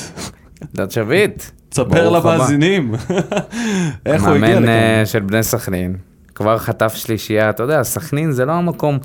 דוד 0.75 0.91
שביט, 0.91 1.43
תספר. 1.69 2.11
למאזינים. 2.11 2.95
איך 4.07 4.25
הוא 4.25 4.35
הגיע 4.35 4.61
לכאן? 4.61 4.69
אה, 4.69 5.03
של 5.05 5.21
בני 5.21 5.43
סכנין, 5.43 5.97
כבר 6.35 6.59
חטף 6.59 6.95
שלישייה, 6.95 7.51
אתה 7.51 7.63
יודע, 7.63 7.83
סכנין 7.83 8.33
זה 8.33 8.45
לא 8.45 8.53
המקום. 8.53 8.99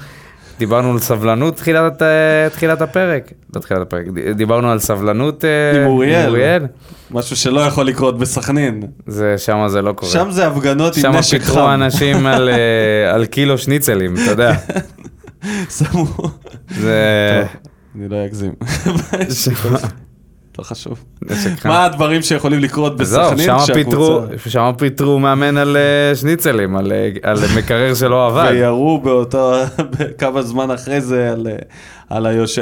דיברנו 0.62 0.91
על 0.91 0.99
סבלנות 0.99 1.57
תחילת, 1.57 2.01
אה, 2.01 2.49
תחילת 2.51 2.82
הפרק, 2.82 3.32
לא 3.55 3.59
תחילת 3.59 3.82
הפרק, 3.82 4.05
דיברנו 4.36 4.72
על 4.72 4.80
סבלנות 4.80 5.45
אה, 5.45 5.82
עם 5.82 5.88
אוריאל. 5.88 6.28
אוריאל. 6.28 6.66
משהו 7.12 7.36
שלא 7.36 7.59
יכול 7.59 7.86
לקרות 7.86 8.18
בסכנין. 8.18 8.84
זה, 9.07 9.38
שמה 9.38 9.70
זה 9.70 9.82
לא 9.82 9.93
קורה. 9.93 10.12
שם 10.12 10.32
זה 10.32 10.47
הפגנות 10.47 10.95
עם 10.95 11.01
שם 11.01 11.12
נשק 11.12 11.39
פיטרו 11.41 11.55
חם. 11.55 11.70
אנשים 11.70 12.26
על, 12.34 12.49
אה, 12.49 13.14
על 13.14 13.26
קילו 13.26 13.57
שניצלים, 13.57 14.14
אתה 14.14 14.32
יודע. 14.32 14.53
שמו... 15.78 16.05
זה... 16.70 17.43
אני 17.95 18.09
לא 18.09 18.26
אגזים. 18.26 18.53
לא 20.62 20.66
חשוב. 20.66 21.03
מה 21.66 21.86
הדברים 21.86 22.22
שיכולים 22.22 22.59
לקרות 22.59 22.97
בסכנין 22.97 23.49
שם 24.47 24.72
פיטרו, 24.78 25.20
מאמן 25.20 25.57
על 25.57 25.78
אה, 25.78 26.16
שניצלים, 26.16 26.76
על, 26.76 26.91
אה, 26.91 27.09
על 27.24 27.38
מקרר 27.57 27.93
שלא 27.93 28.28
עבד. 28.28 28.51
וירו 28.53 29.01
באותו, 29.01 29.53
כמה 30.20 30.41
זמן 30.41 30.72
אחרי 30.72 31.01
זה 31.01 31.32
על, 31.32 31.47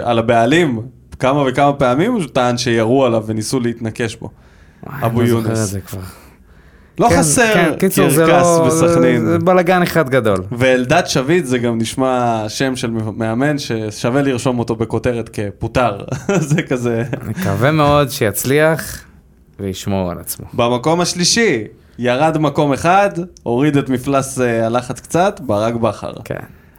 על, 0.04 0.20
הבעלים, 0.20 0.82
כמה 1.20 1.44
וכמה 1.48 1.74
פעמים 1.74 2.14
הוא 2.14 2.24
טען 2.34 2.58
שירו 2.58 3.06
עליו 3.06 3.24
וניסו 3.28 3.60
להתנקש 3.60 4.16
בו. 4.16 4.30
אבו 4.88 5.22
לא 5.22 5.28
יונס. 5.28 5.76
לא 7.00 7.10
כן, 7.10 7.18
חסר 7.20 7.54
כן, 7.54 7.72
קיצור, 7.80 8.10
זה 8.10 8.26
קרקס 8.26 8.46
לא- 8.46 8.66
בסכנין. 8.68 9.26
זה- 9.26 9.32
זה 9.32 9.40
בלאגן 9.40 9.82
אחד 9.82 10.10
גדול. 10.10 10.38
ואלדד 10.52 11.04
שביט 11.06 11.46
זה 11.46 11.58
גם 11.58 11.78
נשמע 11.78 12.44
שם 12.48 12.76
של 12.76 12.92
מאמן 13.18 13.56
ששווה 13.58 14.22
לרשום 14.22 14.60
אותו 14.60 14.76
בכותרת 14.76 15.30
כפוטר. 15.34 15.98
זה 16.50 16.62
כזה. 16.62 17.04
מקווה 17.28 17.72
מאוד 17.72 18.10
שיצליח 18.10 19.04
וישמור 19.60 20.12
על 20.12 20.18
עצמו. 20.20 20.46
במקום 20.54 21.02
השלישי, 21.02 21.64
ירד 22.00 22.38
מקום 22.38 22.74
אחד, 22.74 23.10
הוריד 23.44 23.78
את 23.78 23.90
מפלס 23.90 24.40
אה, 24.42 24.66
הלחץ 24.66 25.00
קצת, 25.00 25.40
ברק 25.44 25.74
בכר. 25.74 26.12
כן. 26.24 26.36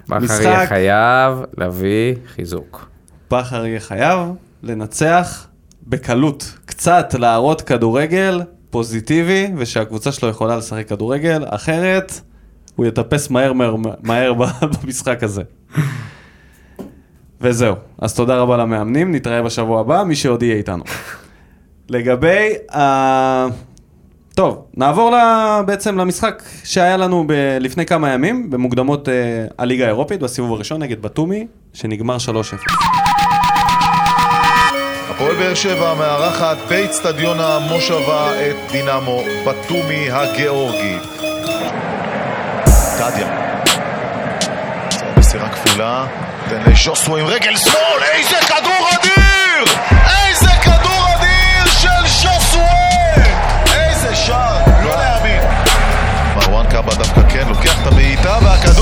בכר 0.09 0.19
משחק- 0.25 0.41
יהיה 0.45 0.67
חייב 0.67 1.35
להביא 1.59 2.15
חיזוק. 2.35 2.89
בכר 3.31 3.67
יהיה 3.67 3.81
חייב 3.81 4.19
לנצח 4.63 5.47
בקלות, 5.87 6.53
קצת 6.67 7.15
להראות 7.19 7.63
כדורגל 7.63 8.41
פוזיטיבי, 8.71 9.47
ושהקבוצה 9.57 10.13
שלו 10.13 10.29
יכולה 10.29 10.57
לשחק 10.57 10.89
כדורגל, 10.89 11.45
אחרת 11.49 12.21
הוא 12.77 12.87
יטפס 12.87 13.31
מהר 13.31 13.53
מהר, 13.53 13.77
מהר 14.03 14.33
במשחק 14.83 15.23
הזה. 15.23 15.43
וזהו, 17.41 17.75
אז 17.99 18.15
תודה 18.15 18.37
רבה 18.37 18.57
למאמנים, 18.57 19.15
נתראה 19.15 19.43
בשבוע 19.43 19.81
הבא, 19.81 20.03
מי 20.03 20.17
שעוד 20.17 20.43
יהיה 20.43 20.57
איתנו. 20.57 20.85
לגבי 21.89 22.55
ה... 22.77 23.47
טוב, 24.35 24.65
נעבור 24.77 25.11
ל... 25.11 25.17
בעצם 25.67 25.99
למשחק 25.99 26.43
שהיה 26.65 26.97
לנו 26.97 27.25
ב... 27.27 27.33
לפני 27.61 27.87
כמה 27.87 28.11
ימים, 28.11 28.51
במוקדמות 28.51 29.09
uh, 29.09 29.11
הליגה 29.59 29.85
האירופית, 29.85 30.21
בסיבוב 30.21 30.53
הראשון 30.53 30.83
נגד 30.83 31.03
בתומי, 31.03 31.47
שנגמר 31.73 32.17
3-0. 32.17 33.00
הפועל 35.21 35.37
באר 35.37 35.55
שבע 35.55 35.95
מארחת 35.95 36.57
באיצטדיון 36.69 37.41
המושבה 37.41 38.33
את 38.33 38.57
דינמו 38.73 39.25
בטומי 39.47 40.11
הגיאורגי. 40.11 40.99
קדיה. 42.99 43.27
מסירה 45.17 45.49
כפולה, 45.49 46.07
תן 46.49 46.63
לז'וסו 46.67 47.17
עם 47.17 47.27
רגל 47.27 47.57
שמאל, 47.57 48.03
איזה 48.03 48.37
כדור 48.47 48.89
אדיר! 48.91 49.75
איזה 50.27 50.51
כדור 50.63 51.07
אדיר 51.15 51.73
של 51.73 52.07
ז'וסו! 52.07 52.65
איזה 53.75 54.15
שער, 54.15 54.59
לא 54.85 54.91
להאמין. 54.91 55.43
מרואן 56.37 56.67
קאבה 56.71 56.95
דווקא 56.95 57.21
כן 57.29 57.49
לוקח 57.49 57.83
את 57.83 57.87
הבעיטה 57.87 58.39
והכדור... 58.43 58.80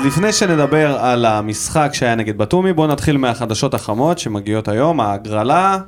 אז 0.00 0.06
לפני 0.06 0.32
שנדבר 0.32 0.96
על 0.98 1.24
המשחק 1.24 1.90
שהיה 1.92 2.14
נגד 2.14 2.38
בתומי, 2.38 2.72
בואו 2.72 2.86
נתחיל 2.86 3.16
מהחדשות 3.16 3.74
החמות 3.74 4.18
שמגיעות 4.18 4.68
היום, 4.68 5.00
ההגרלה. 5.00 5.78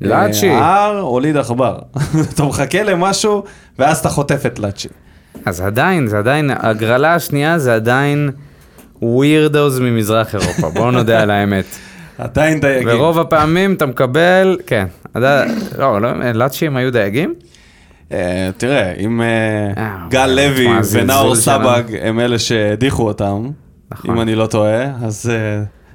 לאצ'י. 0.00 0.50
אה, 0.50 0.58
ההר 0.58 1.00
הוליד 1.00 1.36
עכבר. 1.36 1.78
אתה 2.34 2.42
מחכה 2.44 2.82
למשהו, 2.82 3.44
ואז 3.78 3.98
אתה 3.98 4.08
חוטף 4.08 4.46
את 4.46 4.58
לאצ'י. 4.58 4.88
אז 5.44 5.60
עדיין, 5.60 6.06
זה 6.06 6.18
עדיין, 6.18 6.50
הגרלה 6.50 7.14
השנייה 7.14 7.58
זה 7.58 7.74
עדיין 7.74 8.30
ווירדוס 9.02 9.78
ממזרח 9.78 10.34
אירופה, 10.34 10.70
בואו 10.70 10.90
נודה 10.90 11.22
על 11.22 11.30
האמת. 11.30 11.64
עדיין 12.18 12.60
דייגים. 12.60 12.88
ורוב 12.92 13.18
הפעמים 13.18 13.74
אתה 13.74 13.86
מקבל, 13.86 14.58
כן, 14.66 14.86
לא, 15.14 16.00
לא, 16.00 16.32
לאצ'ים 16.34 16.76
היו 16.76 16.92
דייגים? 16.92 17.34
אה, 18.12 18.50
תראה, 18.56 18.92
אם 18.92 19.20
אה, 19.22 19.26
אה, 19.76 20.06
גל 20.10 20.26
לוי 20.26 20.68
ונאור. 20.92 21.34
סבג 21.34 21.82
הם 22.02 22.20
אלה 22.20 22.38
שהדיחו 22.38 23.06
אותם, 23.06 23.50
נכון. 23.90 24.10
אם 24.10 24.20
אני 24.20 24.34
לא 24.34 24.46
טועה, 24.46 24.84
אז 25.02 25.30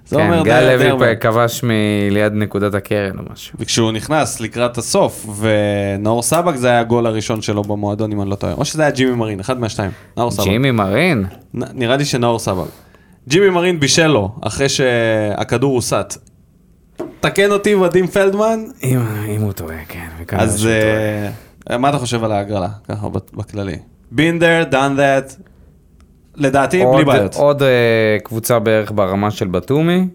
זה 0.06 0.16
כן, 0.16 0.22
אומר 0.22 0.44
די 0.44 0.50
גל 0.50 0.60
די 0.60 0.78
לוי 0.78 0.90
הרבה. 0.90 1.06
פה 1.06 1.16
כבש 1.16 1.64
מליד 1.64 2.34
נקודת 2.34 2.74
הקרן 2.74 3.18
או 3.20 3.24
משהו. 3.34 3.58
וכשהוא 3.60 3.92
נכנס 3.92 4.40
לקראת 4.40 4.78
הסוף, 4.78 5.28
ונאור 5.40 6.22
סבג 6.22 6.56
זה 6.56 6.68
היה 6.68 6.80
הגול 6.80 7.06
הראשון 7.06 7.42
שלו 7.42 7.62
במועדון, 7.62 8.12
אם 8.12 8.22
אני 8.22 8.30
לא 8.30 8.36
טועה. 8.36 8.54
או 8.54 8.66
שזה 8.66 8.82
היה 8.82 8.92
ג'ימי 8.92 9.12
מרין, 9.12 9.40
אחד 9.40 9.60
מהשתיים. 9.60 9.92
נאור 10.18 10.32
סבג. 10.32 10.46
ג'ימי 10.46 10.72
מרין? 10.72 11.26
נראה 11.54 11.98
לי 11.98 12.06
שנאור 12.06 12.40
סבג. 12.40 12.68
ג'ימי 13.28 13.50
מרין 13.50 13.80
בישל 13.80 14.08
לו, 14.08 14.36
אחרי 14.42 14.70
שהכדור 14.70 15.74
הוסט. 15.74 16.18
תקן 17.20 17.52
אותי, 17.52 17.76
ודים 17.76 18.08
פלדמן, 18.08 18.60
אם 18.84 19.00
אם 19.28 19.42
הוא 19.42 19.52
טועה, 19.52 19.78
כן. 19.88 20.08
אז 20.32 20.70
מה 21.80 21.90
אתה 21.90 21.98
חושב 21.98 22.24
על 22.24 22.32
ההגרלה, 22.32 22.70
ככה 22.90 23.08
בכללי? 23.34 23.76
been 24.16 24.40
there, 24.40 24.72
done 24.72 24.98
that, 24.98 25.34
לדעתי 26.36 26.80
טועה. 26.82 26.94
בלי 26.94 27.04
עוד- 27.04 27.16
בעיות. 27.16 27.36
עוד 27.36 27.64
אה, 27.64 27.68
קבוצה 28.24 28.60
בערך 28.60 28.92
ברמה 28.96 29.32
של 29.32 29.48
בתומי. 29.48 30.08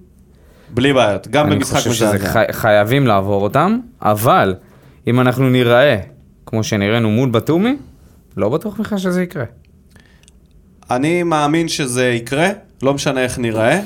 בלי 0.74 0.92
בעיות, 0.92 1.28
גם 1.28 1.46
אני 1.46 1.56
במשחק 1.56 1.76
חושב 1.76 1.92
שזה. 1.92 2.18
חי- 2.18 2.52
חייבים 2.52 3.06
לעבור 3.06 3.42
אותם, 3.42 3.78
אבל 4.02 4.54
אם 5.06 5.20
אנחנו 5.20 5.50
ניראה 5.50 5.96
כמו 6.46 6.62
שנראינו 6.64 7.10
מול 7.10 7.30
בתומי, 7.30 7.76
לא 8.36 8.48
בטוח 8.48 8.80
בכלל 8.80 8.98
שזה 8.98 9.22
יקרה. 9.22 9.44
אני 10.90 11.22
מאמין 11.22 11.68
שזה 11.68 12.08
יקרה, 12.08 12.48
לא 12.82 12.94
משנה 12.94 13.20
איך 13.22 13.38
נראה, 13.38 13.80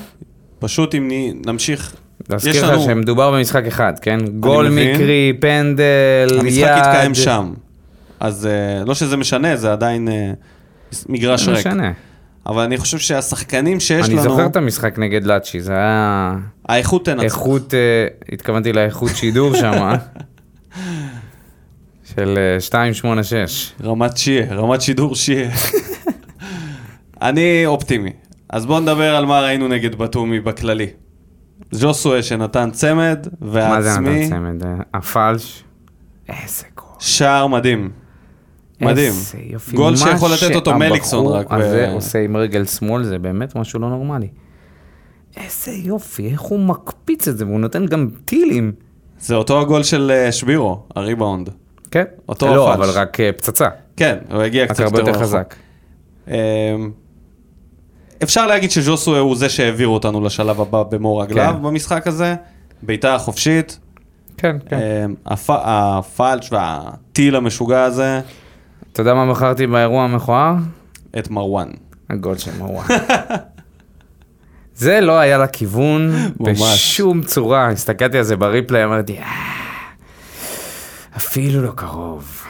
פשוט 0.59 0.95
אם 0.95 1.09
נמשיך. 1.45 1.95
להזכיר 2.29 2.73
לך 2.75 2.81
שמדובר 2.81 3.31
במשחק 3.31 3.65
אחד, 3.65 3.93
כן? 4.01 4.19
גול 4.39 4.69
מבין. 4.69 4.95
מקרי, 4.95 5.33
פנדל, 5.39 6.27
יד. 6.31 6.39
המשחק 6.39 6.75
יתקיים 6.77 7.15
שם. 7.15 7.53
אז 8.19 8.45
אה, 8.45 8.85
לא 8.85 8.95
שזה 8.95 9.17
משנה, 9.17 9.55
זה 9.55 9.71
עדיין 9.71 10.07
אה, 10.07 10.31
מגרש 11.09 11.47
לא 11.47 11.53
ריק. 11.53 11.67
משנה. 11.67 11.91
אבל 12.45 12.63
אני 12.63 12.77
חושב 12.77 12.97
שהשחקנים 12.97 13.79
שיש 13.79 14.05
אני 14.05 14.13
לנו, 14.13 14.23
זוכר 14.23 14.45
את 14.45 14.55
המשחק 14.55 14.99
נגד 14.99 15.23
לאצ'י, 15.25 15.61
זה 15.61 15.73
היה 15.73 16.35
האיכות 16.69 17.05
תנצח. 17.05 17.23
איכות, 17.23 17.73
אה, 17.73 17.79
התכוונתי 18.31 18.73
לאיכות 18.73 19.11
שידור 19.15 19.55
שם, 19.55 19.71
של 22.15 22.37
אה, 22.37 22.57
286. 22.79 23.71
רמת 23.83 24.17
שיעה, 24.17 24.55
רמת 24.55 24.81
שידור 24.81 25.15
שיעה. 25.15 25.49
אני 27.21 27.65
אופטימי. 27.65 28.11
אז 28.49 28.65
בואו 28.65 28.79
נדבר 28.79 29.15
על 29.15 29.25
מה 29.25 29.41
ראינו 29.41 29.67
נגד 29.67 29.95
בתומי 29.95 30.39
בכללי. 30.39 30.87
ז'וסואה 31.71 32.23
שנתן 32.23 32.69
צמד, 32.71 33.27
מה 33.41 33.81
זה 33.81 33.99
נתן 33.99 34.29
צמד? 34.29 34.63
אה, 34.65 34.73
הפלש? 34.93 35.63
איזה 36.29 36.63
גול. 36.77 36.85
שער 36.99 37.47
מדהים. 37.47 37.91
מדהים. 38.81 39.13
יופי. 39.49 39.75
גול 39.75 39.91
מה 39.91 39.97
שיכול 39.97 40.29
לתת 40.31 40.55
אותו 40.55 40.71
שהבחור 40.71 40.73
מליקסון 40.89 41.25
רק. 41.27 41.51
ב- 41.51 41.53
הזה 41.53 41.91
עושה 41.91 42.19
עם 42.19 42.37
רגל 42.37 42.65
שמאל, 42.65 43.03
זה 43.03 43.19
באמת 43.19 43.55
משהו 43.55 43.79
לא 43.79 43.89
נורמלי. 43.89 44.27
איזה 45.37 45.71
יופי, 45.71 46.29
איך 46.31 46.41
הוא 46.41 46.59
מקפיץ 46.59 47.27
את 47.27 47.37
זה, 47.37 47.45
והוא 47.45 47.59
נותן 47.59 47.85
גם 47.85 48.09
טילים. 48.25 48.71
זה 49.19 49.35
אותו 49.35 49.61
הגול 49.61 49.83
של 49.83 50.11
אה, 50.11 50.31
שבירו, 50.31 50.83
הריבאונד. 50.95 51.49
כן. 51.91 52.03
אותו 52.29 52.55
לא, 52.55 52.73
הפלש. 52.73 52.89
אבל 52.89 52.99
רק 53.01 53.19
אה, 53.19 53.31
פצצה. 53.31 53.67
כן, 53.97 54.17
הוא 54.31 54.41
הגיע 54.41 54.63
רק 54.63 54.69
קצת 54.69 54.79
הרבה 54.83 54.99
יותר 54.99 55.11
רחוק. 55.11 55.23
חזק. 55.23 55.55
אפשר 58.23 58.47
להגיד 58.47 58.71
שז'וסואה 58.71 59.19
הוא 59.19 59.35
זה 59.35 59.49
שהעביר 59.49 59.87
אותנו 59.87 60.21
לשלב 60.21 60.61
הבא 60.61 60.83
במו 60.83 61.17
רגליו 61.17 61.53
כן. 61.57 61.63
במשחק 61.63 62.07
הזה. 62.07 62.35
בעיטה 62.81 63.17
חופשית, 63.17 63.79
כן, 64.37 64.55
כן. 64.69 64.77
אמ, 65.05 65.13
הפ- 65.25 65.49
הפלץ' 65.63 66.49
והטיל 66.51 67.35
המשוגע 67.35 67.83
הזה, 67.83 68.21
אתה 68.93 69.01
יודע 69.01 69.13
מה 69.13 69.31
בחרתי 69.31 69.67
באירוע 69.67 70.03
המכוער? 70.03 70.55
את 71.19 71.29
מרואן. 71.29 71.67
הגול 72.09 72.37
של 72.37 72.51
מרואן. 72.59 72.85
זה 74.75 75.01
לא 75.01 75.19
היה 75.19 75.37
לכיוון. 75.37 76.11
בשום 76.39 77.23
צורה. 77.23 77.69
הסתכלתי 77.69 78.17
על 78.17 78.23
זה 78.23 78.35
בריפלי, 78.37 78.83
אמרתי, 78.83 79.17
"אה, 79.17 79.23
אפילו 81.17 81.61
לא 81.61 81.71
קרוב. 81.75 82.42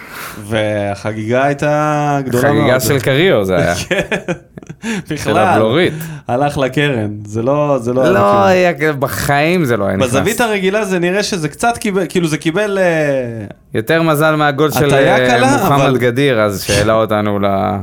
והחגיגה 0.43 1.43
הייתה 1.45 2.19
גדולה 2.25 2.51
מאוד. 2.51 2.61
חגיגה 2.63 2.79
של 2.79 2.99
קריו 2.99 3.45
זה 3.45 3.55
היה. 3.57 3.75
של 3.75 3.93
בכלל, 5.09 5.37
הבלורית. 5.37 5.93
הלך 6.27 6.57
לקרן, 6.57 7.09
זה 7.25 7.41
לא, 7.43 7.77
זה 7.81 7.93
לא... 7.93 8.13
לא. 8.13 8.43
היה, 8.43 8.93
בחיים 8.93 9.65
זה 9.65 9.77
לא 9.77 9.85
היה 9.85 9.97
נכנס. 9.97 10.09
בזווית 10.09 10.41
הרגילה 10.41 10.85
זה 10.85 10.99
נראה 10.99 11.23
שזה 11.23 11.49
קצת 11.49 11.77
קיבל, 11.77 12.05
כאילו 12.09 12.27
זה 12.27 12.37
קיבל... 12.37 12.77
אה, 12.81 13.45
יותר 13.73 14.01
מזל 14.01 14.35
מהגול 14.35 14.71
של 14.71 14.93
אה, 14.93 15.17
קלה, 15.29 15.57
מוחמד 15.57 15.79
אבל- 15.85 15.97
גדיר, 15.97 16.41
אז 16.41 16.63
שהעלה 16.63 16.93
אותנו 16.93 17.39
ל- 17.39 17.77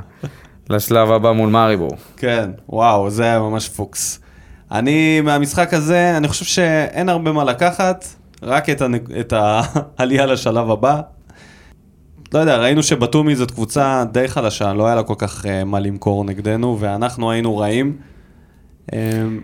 לשלב 0.70 1.10
הבא 1.12 1.32
מול 1.32 1.48
מאריבור. 1.50 1.90
כן, 2.16 2.50
וואו, 2.68 3.10
זה 3.10 3.22
היה 3.24 3.38
ממש 3.38 3.68
פוקס. 3.68 4.20
אני, 4.72 5.20
מהמשחק 5.20 5.74
הזה, 5.74 6.14
אני 6.16 6.28
חושב 6.28 6.44
שאין 6.44 7.08
הרבה 7.08 7.32
מה 7.32 7.44
לקחת, 7.44 8.04
רק 8.42 8.70
את, 8.70 8.80
הנק... 8.82 9.02
את 9.20 9.32
העלייה 9.98 10.26
לשלב 10.26 10.70
הבא. 10.70 11.00
לא 12.34 12.38
יודע, 12.38 12.56
ראינו 12.56 12.82
שבתומי 12.82 13.36
זאת 13.36 13.50
קבוצה 13.50 14.04
די 14.12 14.28
חלשה, 14.28 14.72
לא 14.72 14.86
היה 14.86 14.94
לה 14.94 15.02
כל 15.02 15.14
כך 15.18 15.44
uh, 15.44 15.64
מה 15.66 15.80
למכור 15.80 16.24
נגדנו, 16.24 16.76
ואנחנו 16.80 17.30
היינו 17.30 17.56
רעים. 17.56 17.96
Um, 18.90 18.94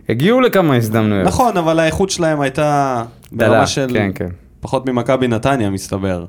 הגיעו 0.08 0.40
לכמה 0.40 0.76
הזדמנויות. 0.76 1.26
נכון, 1.26 1.56
אבל 1.56 1.78
האיכות 1.78 2.10
שלהם 2.10 2.40
הייתה 2.40 3.02
ברמה 3.32 3.66
של 3.66 3.90
כן, 3.92 4.10
כן. 4.14 4.28
פחות 4.60 4.88
ממכבי 4.88 5.28
נתניה, 5.28 5.70
מסתבר. 5.70 6.24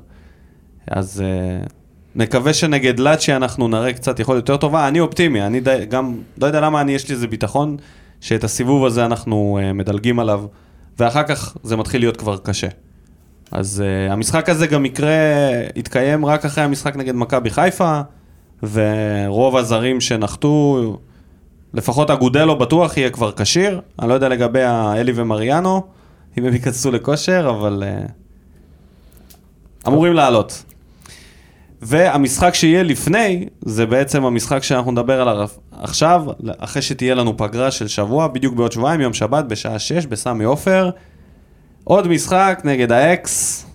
אז 0.90 1.22
uh, 1.64 1.68
נקווה 2.14 2.52
שנגד 2.52 2.98
לאצ'י 2.98 3.36
אנחנו 3.36 3.68
נראה 3.68 3.92
קצת 3.92 4.20
יכולת 4.20 4.36
יותר 4.36 4.56
טובה. 4.56 4.88
אני 4.88 5.00
אופטימי, 5.00 5.42
אני 5.42 5.60
די, 5.60 5.86
גם, 5.88 6.14
לא 6.40 6.46
יודע 6.46 6.60
למה 6.60 6.80
אני, 6.80 6.92
יש 6.92 7.08
לי 7.08 7.14
איזה 7.14 7.26
ביטחון, 7.26 7.76
שאת 8.20 8.44
הסיבוב 8.44 8.84
הזה 8.84 9.06
אנחנו 9.06 9.58
uh, 9.60 9.72
מדלגים 9.72 10.18
עליו, 10.18 10.44
ואחר 10.98 11.22
כך 11.22 11.56
זה 11.62 11.76
מתחיל 11.76 12.00
להיות 12.00 12.16
כבר 12.16 12.36
קשה. 12.36 12.68
אז 13.50 13.82
uh, 13.82 14.12
המשחק 14.12 14.48
הזה 14.48 14.66
גם 14.66 14.84
יקרה, 14.84 15.10
יתקיים 15.76 16.26
רק 16.26 16.44
אחרי 16.44 16.64
המשחק 16.64 16.96
נגד 16.96 17.14
מכבי 17.14 17.50
חיפה, 17.50 18.00
ורוב 18.72 19.56
הזרים 19.56 20.00
שנחתו, 20.00 20.98
לפחות 21.74 22.10
אגודלו 22.10 22.58
בטוח 22.58 22.96
יהיה 22.96 23.10
כבר 23.10 23.32
כשיר, 23.32 23.80
אני 23.98 24.08
לא 24.08 24.14
יודע 24.14 24.28
לגבי 24.28 24.62
האלי 24.62 25.12
ומריאנו, 25.14 25.82
אם 26.38 26.44
הם 26.44 26.52
ייכנסו 26.52 26.90
לכושר, 26.90 27.56
אבל 27.58 27.82
uh, 27.82 28.10
אמורים 29.88 30.12
לעלות. 30.12 30.64
והמשחק 31.82 32.54
שיהיה 32.54 32.82
לפני, 32.82 33.48
זה 33.60 33.86
בעצם 33.86 34.24
המשחק 34.24 34.62
שאנחנו 34.62 34.92
נדבר 34.92 35.20
עליו 35.20 35.48
עכשיו, 35.72 36.24
אחרי 36.58 36.82
שתהיה 36.82 37.14
לנו 37.14 37.36
פגרה 37.36 37.70
של 37.70 37.88
שבוע, 37.88 38.26
בדיוק 38.26 38.54
בעוד 38.54 38.72
שבועיים, 38.72 39.00
יום 39.00 39.14
שבת, 39.14 39.44
בשעה 39.44 39.78
6, 39.78 40.06
בסמי 40.06 40.44
עופר. 40.44 40.90
עוד 41.88 42.08
משחק 42.08 42.60
נגד 42.64 42.92
האקס, 42.92 43.66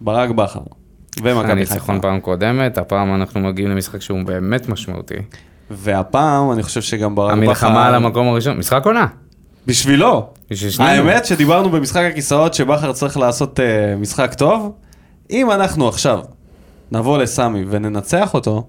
ברק 0.00 0.30
בכר. 0.30 0.60
ומכבי 1.22 1.42
חיפה. 1.42 1.52
הניצחון 1.52 2.00
פעם 2.00 2.20
קודמת, 2.20 2.78
הפעם 2.78 3.14
אנחנו 3.14 3.40
מגיעים 3.40 3.70
למשחק 3.70 4.00
שהוא 4.00 4.22
באמת 4.24 4.68
משמעותי. 4.68 5.14
והפעם, 5.70 6.52
אני 6.52 6.62
חושב 6.62 6.80
שגם 6.80 7.14
ברק 7.14 7.32
בכר... 7.32 7.42
המלחמה 7.42 7.86
על 7.86 7.94
המקום 7.94 8.28
הראשון, 8.28 8.58
משחק 8.58 8.86
עונה. 8.86 9.06
בשבילו. 9.66 10.26
בשביל. 10.50 10.86
האמת 10.86 11.24
שדיברנו 11.24 11.70
במשחק 11.70 12.02
הכיסאות 12.10 12.54
שבכר 12.54 12.92
צריך 12.92 13.16
לעשות 13.16 13.58
uh, 13.58 13.62
משחק 14.00 14.34
טוב. 14.34 14.72
אם 15.30 15.50
אנחנו 15.50 15.88
עכשיו 15.88 16.20
נבוא 16.92 17.18
לסמי 17.18 17.64
וננצח 17.68 18.34
אותו, 18.34 18.66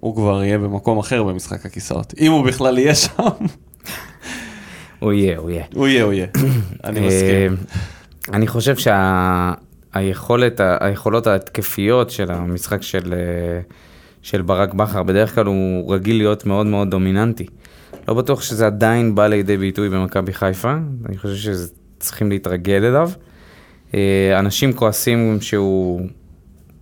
הוא 0.00 0.16
כבר 0.16 0.44
יהיה 0.44 0.58
במקום 0.58 0.98
אחר 0.98 1.22
במשחק 1.22 1.66
הכיסאות. 1.66 2.14
אם 2.20 2.32
הוא 2.32 2.44
בכלל 2.44 2.78
יהיה 2.78 2.94
שם, 2.94 3.28
הוא 4.98 5.12
יהיה, 5.12 5.38
הוא 5.38 5.50
יהיה. 5.50 5.64
הוא 5.74 5.88
יהיה, 5.88 6.04
הוא 6.04 6.12
יהיה. 6.12 6.26
אני 6.84 7.00
מסכים. 7.00 7.56
אני 8.28 8.46
חושב 8.46 8.74
שהיכולת, 9.94 10.60
היכולות 10.80 11.26
ההתקפיות 11.26 12.10
של 12.10 12.30
המשחק 12.30 12.82
של, 12.82 13.14
אה, 13.14 13.60
של 14.22 14.42
ברק 14.42 14.74
בכר, 14.74 15.02
בדרך 15.02 15.34
כלל 15.34 15.46
הוא 15.46 15.94
רגיל 15.94 16.16
להיות 16.16 16.46
מאוד 16.46 16.66
מאוד 16.66 16.90
דומיננטי. 16.90 17.46
לא 18.08 18.14
בטוח 18.14 18.42
שזה 18.42 18.66
עדיין 18.66 19.14
בא 19.14 19.26
לידי 19.26 19.56
ביטוי 19.56 19.88
במכבי 19.88 20.32
חיפה, 20.32 20.74
אני 21.08 21.18
חושב 21.18 21.54
שצריכים 21.98 22.30
להתרגל 22.30 22.84
אליו. 22.84 23.10
אה, 23.94 24.38
אנשים 24.38 24.72
כועסים 24.72 25.38
שהוא 25.40 26.00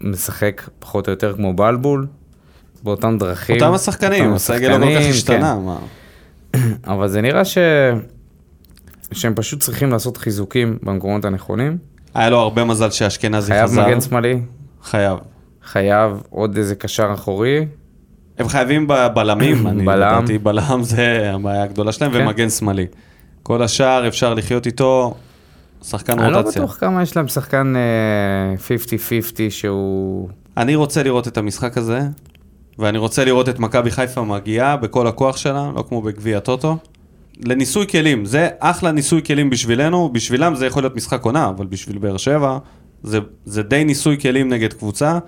משחק 0.01 0.69
פחות 0.79 1.07
או 1.07 1.13
יותר 1.13 1.33
כמו 1.35 1.55
בלבול, 1.55 2.07
באותם 2.83 3.19
דרכים. 3.19 3.57
אותם 3.57 3.75
השחקנים, 3.75 4.33
הסגל 4.33 4.77
לא 4.77 4.87
כל 4.87 5.01
כך 5.01 5.07
השתנה, 5.11 5.57
כן. 5.59 5.65
מה? 5.65 5.79
אבל 6.95 7.09
זה 7.09 7.21
נראה 7.21 7.45
ש... 7.45 7.59
שהם 9.13 9.35
פשוט 9.35 9.61
צריכים 9.61 9.91
לעשות 9.91 10.17
חיזוקים 10.17 10.79
במקומות 10.83 11.25
הנכונים. 11.25 11.79
היה 12.15 12.31
לו 12.31 12.39
הרבה 12.39 12.65
מזל 12.65 12.91
שאשכנזי 12.91 13.53
חייב 13.53 13.69
חזר. 13.69 13.87
מגן 13.87 14.01
שמאלי, 14.01 14.41
חייב. 14.83 15.19
חייב 15.65 16.23
עוד 16.31 16.57
איזה 16.57 16.75
קשר 16.75 17.11
אחורי. 17.15 17.67
הם 18.39 18.49
חייבים 18.49 18.87
ב- 18.89 19.07
בלמים, 19.15 19.67
אני 19.67 19.85
בלם. 19.85 19.97
לדעתי 20.19 20.39
בלם 20.39 20.83
זה 20.83 21.31
הבעיה 21.35 21.63
הגדולה 21.63 21.93
שלהם, 21.93 22.13
כן. 22.13 22.21
ומגן 22.21 22.51
שמאלי. 22.51 22.87
כל 23.43 23.63
השאר 23.63 24.09
אפשר 24.09 24.35
לחיות 24.35 24.67
איתו, 24.67 25.15
שחקן 25.83 26.19
אני 26.19 26.33
לא 26.33 26.37
רוטציה. 26.37 26.63
בטוח 26.63 26.77
כמה 26.81 27.03
יש 27.03 27.17
להם 27.17 27.29
שחקן 27.29 27.73
אה, 27.77 28.55
50-50 29.49 29.51
שהוא... 29.51 30.29
אני 30.57 30.75
רוצה 30.75 31.03
לראות 31.03 31.29
את 31.29 31.39
המשחק 31.39 31.79
הזה, 31.79 32.01
ואני 32.79 32.99
רוצה 32.99 33.25
לראות 33.25 33.49
את 33.49 33.59
מכבי 33.59 33.91
חיפה 33.91 34.23
מגיעה 34.23 34.77
בכל 34.77 35.07
הכוח 35.07 35.37
שלה, 35.37 35.71
לא 35.77 35.85
כמו 35.89 36.03
בגביע 36.03 36.37
הטוטו. 36.39 36.77
לניסוי 37.45 37.87
כלים, 37.87 38.25
זה 38.25 38.49
אחלה 38.59 38.93
ניסוי 38.93 39.23
כלים 39.23 39.51
בשבילנו, 39.51 40.09
בשבילם 40.13 40.55
זה 40.55 40.67
יכול 40.67 40.83
להיות 40.83 40.97
משחק 40.97 41.25
עונה, 41.25 41.49
אבל 41.49 41.67
בשביל 41.67 41.99
באר 41.99 42.17
שבע 42.17 42.59
זה, 43.03 43.19
זה 43.45 43.63
די 43.63 43.85
ניסוי 43.85 44.19
כלים 44.19 44.49
נגד 44.49 44.73
קבוצה, 44.73 45.19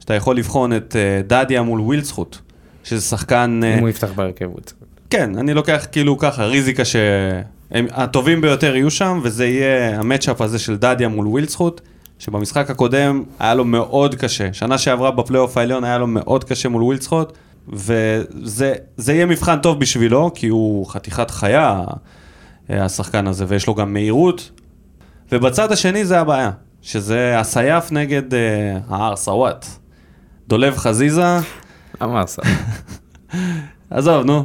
שאתה 0.00 0.14
יכול 0.14 0.36
לבחון 0.36 0.76
את 0.76 0.96
uh, 0.96 1.28
דדיה 1.28 1.62
מול 1.62 1.80
ווילדסחוט, 1.80 2.36
שזה 2.84 3.00
שחקן... 3.00 3.60
אה, 3.64 3.74
אם 3.74 3.80
הוא 3.80 3.88
יפתח 3.88 4.10
בהרכב. 4.14 4.48
כן, 5.10 5.38
אני 5.38 5.54
לוקח 5.54 5.86
כאילו 5.92 6.18
ככה, 6.18 6.44
ריזיקה 6.44 6.82
שהטובים 6.84 8.40
ביותר 8.40 8.76
יהיו 8.76 8.90
שם, 8.90 9.20
וזה 9.22 9.46
יהיה 9.46 10.00
ה 10.00 10.05
matchup 10.05 10.40
הזה 10.40 10.58
של 10.58 10.76
דדיה 10.76 11.08
מול 11.08 11.26
ווילדסחוט, 11.26 11.80
שבמשחק 12.18 12.70
הקודם 12.70 13.22
היה 13.38 13.54
לו 13.54 13.64
מאוד 13.64 14.14
קשה. 14.14 14.52
שנה 14.52 14.78
שעברה 14.78 15.10
בפלייאוף 15.10 15.56
העליון 15.56 15.84
היה 15.84 15.98
לו 15.98 16.06
מאוד 16.06 16.44
קשה 16.44 16.68
מול 16.68 16.82
ווילדסחוט, 16.82 17.32
וזה 17.68 18.74
זה 18.96 19.12
יהיה 19.12 19.26
מבחן 19.26 19.58
טוב 19.58 19.80
בשבילו, 19.80 20.30
כי 20.34 20.48
הוא 20.48 20.86
חתיכת 20.86 21.30
חיה, 21.30 21.84
אה, 22.70 22.84
השחקן 22.84 23.26
הזה, 23.26 23.44
ויש 23.48 23.66
לו 23.66 23.74
גם 23.74 23.92
מהירות. 23.92 24.50
ובצד 25.32 25.72
השני 25.72 26.04
זה 26.04 26.20
הבעיה, 26.20 26.50
שזה 26.82 27.38
הסייף 27.38 27.92
נגד 27.92 28.34
אה, 28.34 28.78
ההר 28.88 29.16
סוואט. 29.16 29.66
דולב 30.48 30.76
חזיזה, 30.76 31.38
למה 32.00 32.20
עשה? 32.20 32.42
עזוב, 33.90 34.24
נו. 34.24 34.44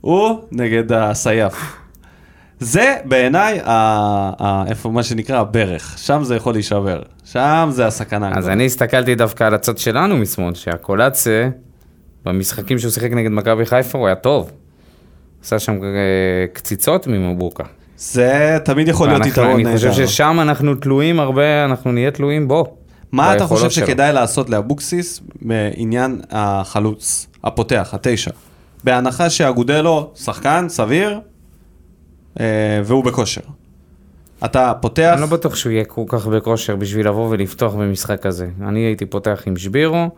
הוא 0.00 0.40
נגד 0.52 0.92
הסייף. 0.92 1.78
זה 2.60 2.96
בעיניי, 3.04 3.60
איפה 4.66 4.90
מה 4.90 5.02
שנקרא 5.02 5.38
הברך, 5.40 5.98
שם 5.98 6.24
זה 6.24 6.36
יכול 6.36 6.52
להישבר, 6.52 7.02
שם 7.24 7.68
זה 7.72 7.86
הסכנה. 7.86 8.32
אז. 8.36 8.48
אני 8.48 8.66
הסתכלתי 8.66 9.14
דווקא 9.14 9.44
על 9.44 9.54
הצד 9.54 9.78
שלנו 9.78 10.16
משמאל, 10.16 10.54
שהקולציה, 10.54 11.50
במשחקים 12.24 12.78
שהוא 12.78 12.90
שיחק 12.90 13.10
נגד 13.10 13.30
מכבי 13.30 13.66
חיפה, 13.66 13.98
הוא 13.98 14.06
היה 14.06 14.16
טוב. 14.16 14.50
עשה 15.42 15.58
שם 15.58 15.72
אה, 15.72 16.46
קציצות 16.52 17.06
ממבוקה. 17.06 17.64
זה 17.96 18.58
תמיד 18.64 18.88
יכול 18.88 19.08
להיות 19.08 19.26
יתרון 19.26 19.66
אני 19.66 19.76
חושב 19.76 19.88
נהדר. 19.88 20.06
ששם 20.06 20.38
אנחנו 20.42 20.74
תלויים 20.74 21.20
הרבה, 21.20 21.64
אנחנו 21.64 21.92
נהיה 21.92 22.10
תלויים 22.10 22.48
בו. 22.48 22.76
מה 23.12 23.36
אתה 23.36 23.46
חושב 23.46 23.70
שלו. 23.70 23.86
שכדאי 23.86 24.12
לעשות 24.12 24.50
לאבוקסיס 24.50 25.20
בעניין 25.42 26.20
החלוץ, 26.30 27.26
הפותח, 27.44 27.90
התשע? 27.92 28.30
בהנחה 28.84 29.30
שאגודלו 29.30 30.10
שחקן 30.14 30.66
סביר, 30.68 31.20
אה, 32.40 32.46
והוא 32.84 33.04
בכושר. 33.04 33.40
אתה 34.44 34.72
פותח, 34.80 35.10
אני 35.12 35.20
לא 35.20 35.26
בטוח 35.26 35.54
שהוא 35.54 35.72
יהיה 35.72 35.84
כל 35.84 36.04
כך 36.08 36.26
בכושר 36.26 36.76
בשביל 36.76 37.08
לבוא 37.08 37.28
ולפתוח 37.30 37.74
במשחק 37.74 38.26
הזה. 38.26 38.48
אני 38.62 38.80
הייתי 38.80 39.06
פותח 39.06 39.42
עם 39.46 39.56
שבירו, 39.56 40.10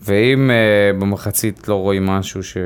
ואם 0.00 0.50
uh, 0.50 1.00
במחצית 1.00 1.68
לא 1.68 1.74
רואים 1.74 2.06
משהו 2.06 2.42
ש... 2.42 2.56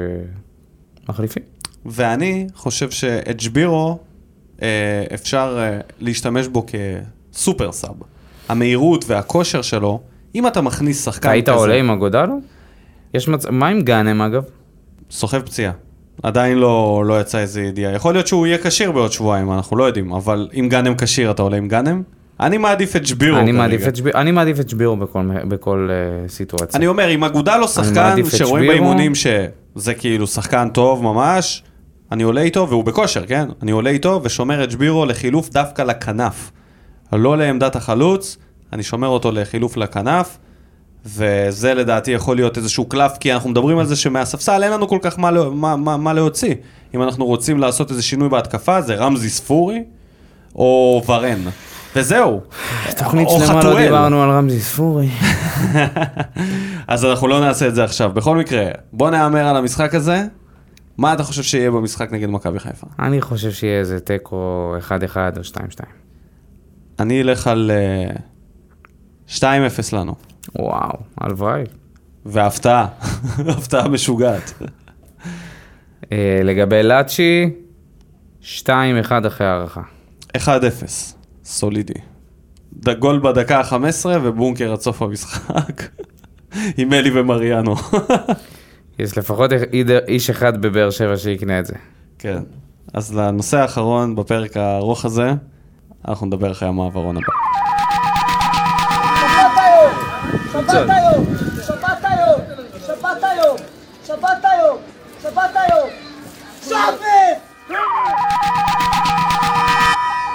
מחליפים. 1.09 1.43
ואני 1.87 2.47
חושב 2.55 2.91
שאת 2.91 3.41
שבירו 3.41 3.99
אה, 4.63 5.05
אפשר 5.15 5.59
אה, 5.59 5.81
להשתמש 6.01 6.47
בו 6.47 6.67
כסופר 7.33 7.73
סאב. 7.73 7.95
המהירות 8.49 9.05
והכושר 9.09 9.63
שלו, 9.63 10.01
אם 10.35 10.47
אתה 10.47 10.61
מכניס 10.61 11.05
שחקן 11.05 11.29
היית 11.29 11.49
כזה, 11.49 11.57
עולה 11.57 11.75
עם 11.75 11.91
אגודלו? 11.91 12.41
יש 13.15 13.29
מצ... 13.29 13.47
מה 13.47 13.69
עם 13.69 13.83
גאנם 13.83 14.23
אגב? 14.23 14.45
סוחב 15.11 15.41
פציעה. 15.41 15.73
עדיין 16.23 16.59
לא, 16.59 17.05
לא 17.07 17.21
יצא 17.21 17.39
איזה 17.39 17.63
ידיעה. 17.63 17.93
יכול 17.93 18.15
להיות 18.15 18.27
שהוא 18.27 18.47
יהיה 18.47 18.59
כשיר 18.59 18.93
בעוד 18.93 19.13
שבועיים, 19.13 19.53
אנחנו 19.53 19.77
לא 19.77 19.85
יודעים, 19.85 20.13
אבל 20.13 20.49
אם 20.55 20.69
גאנם 20.71 20.95
כשיר, 20.95 21.31
אתה 21.31 21.43
עולה 21.43 21.57
עם 21.57 21.69
גאנם? 21.69 22.03
אני 22.43 22.59
מעדיף 22.59 22.97
את 22.97 23.07
שבירו 23.07 23.39
אני. 23.39 23.53
מעדיף 23.53 23.89
את 23.89 23.97
שבירו, 23.97 24.19
אני 24.19 24.31
מעדיף 24.31 24.61
את 24.61 24.69
שבירו 24.69 24.97
בכל, 24.97 25.31
בכל 25.49 25.89
uh, 25.91 26.31
סיטואציה. 26.33 26.79
אני 26.79 26.87
אומר, 26.87 27.11
אם 27.11 27.25
אגודה 27.25 27.57
לא 27.57 27.69
שחקן 27.69 28.17
שרואים. 28.25 28.69
באימונים 28.69 29.15
שזה 29.15 29.95
כאילו 29.99 30.27
שחקן 30.27 30.69
טוב 30.69 31.03
ממש, 31.03 31.63
אני 32.13 32.23
עולה 32.23 32.41
איתו, 32.41 32.69
והוא 32.69 32.85
בכושר, 32.85 33.27
כן? 33.27 33.49
אני 33.63 33.71
עולה 33.71 33.91
איתו 33.91 34.21
ושומר 34.23 34.65
את 34.65 34.71
שבירו 34.71 35.07
לחילוף 35.07 35.49
דווקא 35.51 35.83
לכנף. 35.83 36.51
לא 37.13 37.39
לעמדת 37.39 37.77
החלוץ, 37.77 38.37
אני 38.73 38.83
שומר 38.83 39.09
אותו 39.09 39.33
לחילוף 39.33 39.77
לכנף, 39.77 40.39
וזה 41.07 41.75
לדעתי 41.75 42.11
יכול 42.11 42.37
להיות 42.37 42.59
איזשהו 42.59 42.85
קלף, 42.85 43.13
כי 43.21 43.33
אנחנו 43.33 43.51
מדברים 43.51 43.79
על 43.79 43.87
זה 43.87 43.97
שמהספסל 43.97 44.63
אין 44.63 44.73
לנו 44.73 44.89
כל 44.89 44.99
כך 45.03 45.19
מה, 45.19 45.31
לא- 45.31 45.53
מה, 45.53 45.77
מה, 45.77 45.97
מה 45.97 46.13
להוציא. 46.13 46.55
אם 46.95 47.03
אנחנו 47.03 47.27
רוצים 47.27 47.59
לעשות 47.59 47.91
איזה 47.91 48.03
שינוי 48.03 48.29
בהתקפה, 48.29 48.81
זה 48.81 48.95
רמזי 48.95 49.31
ספורי 49.31 49.83
או 50.55 51.03
ורן. 51.09 51.39
וזהו. 51.97 52.41
תוכנית 52.97 53.29
שלמה 53.29 53.65
לא. 53.65 53.81
דיברנו 53.81 54.23
על 54.23 54.31
רמזי 54.31 54.61
ספורי. 54.61 55.09
אז 56.89 57.05
אנחנו 57.05 57.29
לא 57.29 57.41
נעשה 57.41 57.69
את 57.69 57.75
זה 57.75 57.85
עכשיו. 57.85 58.11
בכל 58.15 58.37
מקרה, 58.37 58.65
בוא 58.93 59.11
נהמר 59.11 59.47
על 59.47 59.57
המשחק 59.57 59.95
הזה. 59.95 60.25
מה 60.99 61.13
אתה 61.13 61.23
חושב 61.23 61.43
שיהיה 61.43 61.71
במשחק 61.71 62.13
נגד 62.13 62.29
מכבי 62.29 62.59
חיפה? 62.59 62.87
אני 62.99 63.21
חושב 63.21 63.51
שיהיה 63.51 63.79
איזה 63.79 64.01
תיקו 64.01 64.75
1-1 64.89 65.17
או 65.37 65.43
2-2. 65.43 65.85
אני 67.01 67.23
אלך 67.23 67.47
על 67.47 67.71
אה, 67.71 69.37
2-0 69.39 69.43
לנו. 69.93 70.15
וואו, 70.59 70.99
הלוואי. 71.21 71.63
והפתעה, 72.27 72.87
הפתעה 73.59 73.89
משוגעת. 73.89 74.53
אה, 76.13 76.41
לגבי 76.45 76.83
לאצ'י, 76.83 77.51
2-1 78.43 78.67
אחרי 79.27 79.47
הערכה. 79.47 79.83
1-0, 80.37 80.41
סולידי. 81.53 81.95
גול 82.99 83.19
בדקה 83.19 83.61
ה-15 83.61 84.07
ובונקר 84.23 84.73
עד 84.73 84.81
סוף 84.81 85.03
המשחק. 85.03 85.83
עם 86.77 86.93
אלי 86.93 87.21
ומריאנו. 87.21 87.75
יש 88.99 89.19
לפחות 89.19 89.51
איש 90.09 90.31
אחד 90.31 90.63
בבאר 90.63 90.91
שבע 90.91 91.17
שיקנה 91.17 91.59
את 91.59 91.67
זה. 91.67 91.75
כן. 92.19 92.43
אז 92.95 93.17
לנושא 93.17 93.59
האחרון 93.59 94.17
בפרק 94.17 94.57
הארוך 94.57 95.05
הזה, 95.05 95.33
אנחנו 96.09 96.27
נדבר 96.27 96.53
אחרי 96.53 96.69
המעברון 96.69 97.17
הבא. 97.17 97.27
שבת 99.33 99.51
היום! 99.57 99.93
שבת 100.53 101.52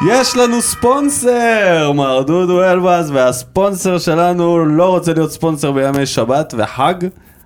יש 0.06 0.38
לנו 0.38 0.62
ספונסר, 0.62 1.92
מר 1.92 2.22
דודו 2.22 2.64
אלבז, 2.64 3.12
והספונסר 3.12 3.98
שלנו 3.98 4.66
לא 4.66 4.90
רוצה 4.90 5.14
להיות 5.14 5.32
ספונסר 5.32 5.72
בימי 5.72 6.06
שבת 6.06 6.54
וחג, 6.58 6.94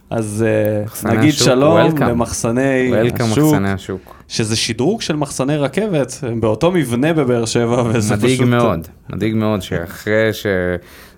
אז 0.10 0.46
uh, 0.46 0.86
מחסני 0.86 1.18
נגיד 1.18 1.30
השוק, 1.30 1.48
שלום 1.48 1.78
welcome. 1.78 2.04
למחסני 2.04 2.90
וולקאם 2.90 3.26
השוק, 3.26 3.56
השוק. 3.68 4.16
שזה 4.28 4.56
שדרוג 4.56 5.02
של 5.02 5.16
מחסני 5.16 5.58
רכבת, 5.58 6.20
הם 6.22 6.42
באותו 6.42 6.72
מבנה 6.72 7.14
בבאר 7.14 7.46
שבע, 7.46 7.84
וזה 7.86 8.16
מדאיג 8.16 8.38
פשוט... 8.38 8.48
מאוד, 8.48 8.88
מדאיג 9.10 9.36
מאוד 9.36 9.62
שאחרי 9.62 10.30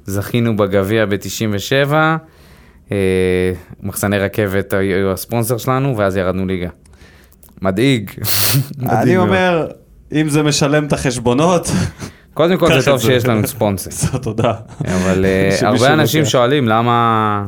שזכינו 0.07 0.57
בגביע 0.57 1.05
ב-97, 1.05 1.93
אה, 2.91 2.97
מחסני 3.83 4.17
רכבת 4.17 4.73
היו 4.73 5.11
הספונסר 5.11 5.57
שלנו, 5.57 5.97
ואז 5.97 6.17
ירדנו 6.17 6.45
ליגה. 6.45 6.69
מדאיג. 7.61 8.11
אני 8.79 9.01
מדאיג. 9.01 9.17
אומר, 9.17 9.67
אם 10.13 10.29
זה 10.29 10.43
משלם 10.43 10.85
את 10.85 10.93
החשבונות, 10.93 11.67
קודם 12.33 12.57
כל 12.57 12.79
זה 12.79 12.85
טוב. 12.85 13.01
שיש 13.01 13.25
לנו 13.25 13.47
ספונסר. 13.53 14.17
תודה. 14.17 14.53
אבל 14.87 15.25
אה, 15.25 15.57
הרבה 15.69 15.93
אנשים. 15.93 16.25
שואלים 16.25 16.67
למה, 16.67 17.45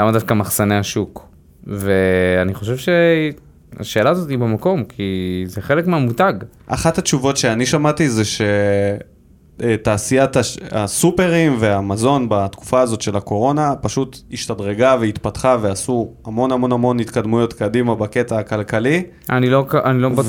למה 0.00 0.12
דווקא 0.12 0.34
מחסני 0.34 0.76
השוק. 0.76 1.28
ואני 1.66 2.54
חושב 2.54 2.76
שהשאלה 2.76 4.10
הזאת 4.10 4.30
היא 4.30 4.38
במקום, 4.38 4.84
כי 4.84 5.44
זה 5.46 5.62
חלק 5.62 5.86
מהמותג. 5.86 6.32
אחת 6.66 6.98
התשובות 6.98 7.36
שאני 7.36 7.66
שמעתי 7.66 8.08
זה 8.08 8.22
אה, 8.44 8.96
תעשיית 9.82 10.36
הש- 10.36 10.58
הסופרים 10.72 11.56
והמזון 11.58 12.26
בתקופה 12.28 12.80
הזאת 12.80 13.00
של 13.00 13.16
הקורונה 13.16 13.74
פשוט 13.82 14.18
השתדרגה 14.32 14.96
והתפתחה 15.00 15.56
ועשו 15.60 16.12
המון 16.26 16.52
המון 16.52 16.72
המון 16.72 17.00
התקדמויות 17.00 17.52
קדימה 17.52 17.94
בקטע 17.94 18.38
הכלכלי, 18.38 19.02
אני 19.30 19.50
לא, 19.50 19.66
אני 19.84 20.02
לא 20.02 20.08
בטוח, 20.08 20.26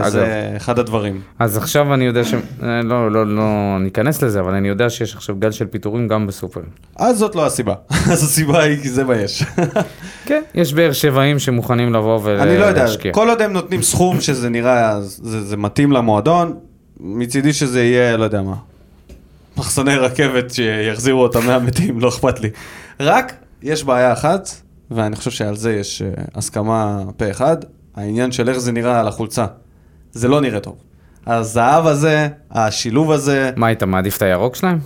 אגב. 0.00 0.06
וזה 0.06 0.52
אחד 0.56 0.78
הדברים. 0.78 1.20
אז 1.38 1.56
עכשיו 1.56 1.94
אני 1.94 2.04
יודע 2.04 2.24
ש... 2.24 2.34
אה, 2.34 2.82
לא, 2.82 3.10
לא, 3.12 3.26
לא 3.26 3.42
ניכנס 3.80 4.22
לזה, 4.22 4.40
אבל 4.40 4.54
אני 4.54 4.68
יודע 4.68 4.90
שיש 4.90 5.14
עכשיו 5.14 5.36
גל 5.38 5.50
של 5.50 5.66
פיטורים 5.66 6.08
גם 6.08 6.26
בסופר. 6.26 6.60
אז 6.96 7.18
זאת 7.18 7.34
לא 7.36 7.46
הסיבה, 7.46 7.74
אז 8.12 8.22
הסיבה 8.24 8.60
היא 8.62 8.76
כי 8.82 8.88
זה 8.90 9.04
מה 9.04 9.16
יש. 9.16 9.44
כן, 10.28 10.42
יש 10.54 10.72
באר 10.74 10.92
שבעים 10.92 11.38
שמוכנים 11.38 11.94
לבוא 11.94 12.20
ולהשקיע. 12.22 12.52
אני 12.52 12.58
לא 12.60 12.64
יודע, 12.64 12.86
כל 13.12 13.28
עוד 13.28 13.42
הם 13.42 13.52
נותנים 13.52 13.82
סכום 13.82 14.20
שזה 14.20 14.48
נראה, 14.48 15.00
זה, 15.00 15.42
זה 15.44 15.56
מתאים 15.56 15.92
למועדון, 15.92 16.54
מצידי 17.00 17.52
שזה 17.52 17.82
יהיה, 17.82 18.16
לא 18.16 18.24
יודע 18.24 18.42
מה, 18.42 18.54
מחסני 19.56 19.96
רכבת 19.96 20.50
שיחזירו 20.50 21.22
אותם 21.22 21.46
מהמתים, 21.46 22.00
לא 22.00 22.08
אכפת 22.08 22.40
לי. 22.40 22.48
רק, 23.00 23.32
יש 23.62 23.84
בעיה 23.84 24.12
אחת, 24.12 24.48
ואני 24.90 25.16
חושב 25.16 25.30
שעל 25.30 25.56
זה 25.56 25.74
יש 25.74 26.02
אה, 26.02 26.08
הסכמה 26.34 27.02
פה 27.16 27.30
אחד, 27.30 27.56
העניין 27.94 28.32
של 28.32 28.48
איך 28.48 28.58
זה 28.58 28.72
נראה 28.72 29.00
על 29.00 29.08
החולצה. 29.08 29.46
זה 30.12 30.28
לא 30.28 30.40
נראה 30.40 30.60
טוב. 30.60 30.76
הזהב 31.26 31.86
הזה, 31.86 32.28
השילוב 32.50 33.12
הזה, 33.12 33.50
מה, 33.56 33.66
היית 33.66 33.82
מעדיף 33.82 34.16
את 34.16 34.22
הירוק 34.22 34.54
שלהם? 34.54 34.78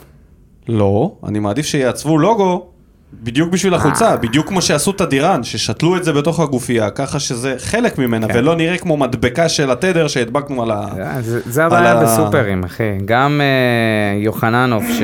לא, 0.68 1.16
אני 1.24 1.38
מעדיף 1.38 1.66
שיעצבו 1.66 2.18
לוגו 2.18 2.71
בדיוק 3.12 3.50
בשביל 3.52 3.74
החולצה, 3.74 4.16
בדיוק 4.16 4.48
כמו 4.48 4.62
שעשו 4.62 4.90
את 4.90 5.00
הדירן, 5.00 5.42
ששתלו 5.44 5.96
את 5.96 6.04
זה 6.04 6.12
בתוך 6.12 6.40
הגופייה, 6.40 6.90
ככה 6.90 7.20
שזה 7.20 7.54
חלק 7.58 7.98
ממנה, 7.98 8.28
כן. 8.28 8.38
ולא 8.38 8.56
נראה 8.56 8.78
כמו 8.78 8.96
מדבקה 8.96 9.48
של 9.48 9.70
התדר 9.70 10.08
שהדבקנו 10.08 10.62
על 10.62 10.70
ה... 10.70 10.88
אה, 11.00 11.22
זה, 11.22 11.40
זה 11.46 11.64
הבעיה 11.64 11.92
ה- 12.00 12.02
בסופרים, 12.04 12.64
אחי. 12.64 12.98
גם 13.04 13.40
אה, 13.40 14.18
יוחננוף, 14.20 14.84
ש... 14.98 15.02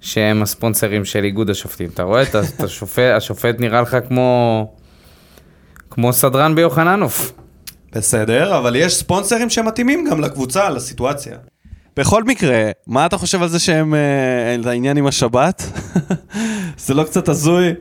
שהם 0.00 0.42
הספונסרים 0.42 1.04
של 1.04 1.24
איגוד 1.24 1.50
השופטים. 1.50 1.88
אתה 1.94 2.02
רואה 2.02 2.22
את 2.22 2.34
ה- 2.34 2.40
את 2.56 2.60
השופט, 2.62 3.12
השופט 3.16 3.60
נראה 3.60 3.80
לך 3.80 3.96
כמו... 4.08 4.72
כמו 5.90 6.12
סדרן 6.12 6.54
ביוחננוף. 6.54 7.32
בסדר, 7.92 8.58
אבל 8.58 8.76
יש 8.76 8.96
ספונסרים 8.96 9.50
שמתאימים 9.50 10.06
גם 10.10 10.20
לקבוצה, 10.20 10.70
לסיטואציה. 10.70 11.36
בכל 11.98 12.24
מקרה, 12.24 12.70
מה 12.86 13.06
אתה 13.06 13.18
חושב 13.18 13.42
על 13.42 13.48
זה 13.48 13.58
שהם, 13.58 13.94
אה, 13.94 14.00
על 14.54 14.68
העניין 14.68 14.96
עם 14.96 15.06
השבת? 15.06 15.62
זה 16.86 16.94
לא 16.94 17.04
קצת 17.04 17.28
הזוי? 17.28 17.74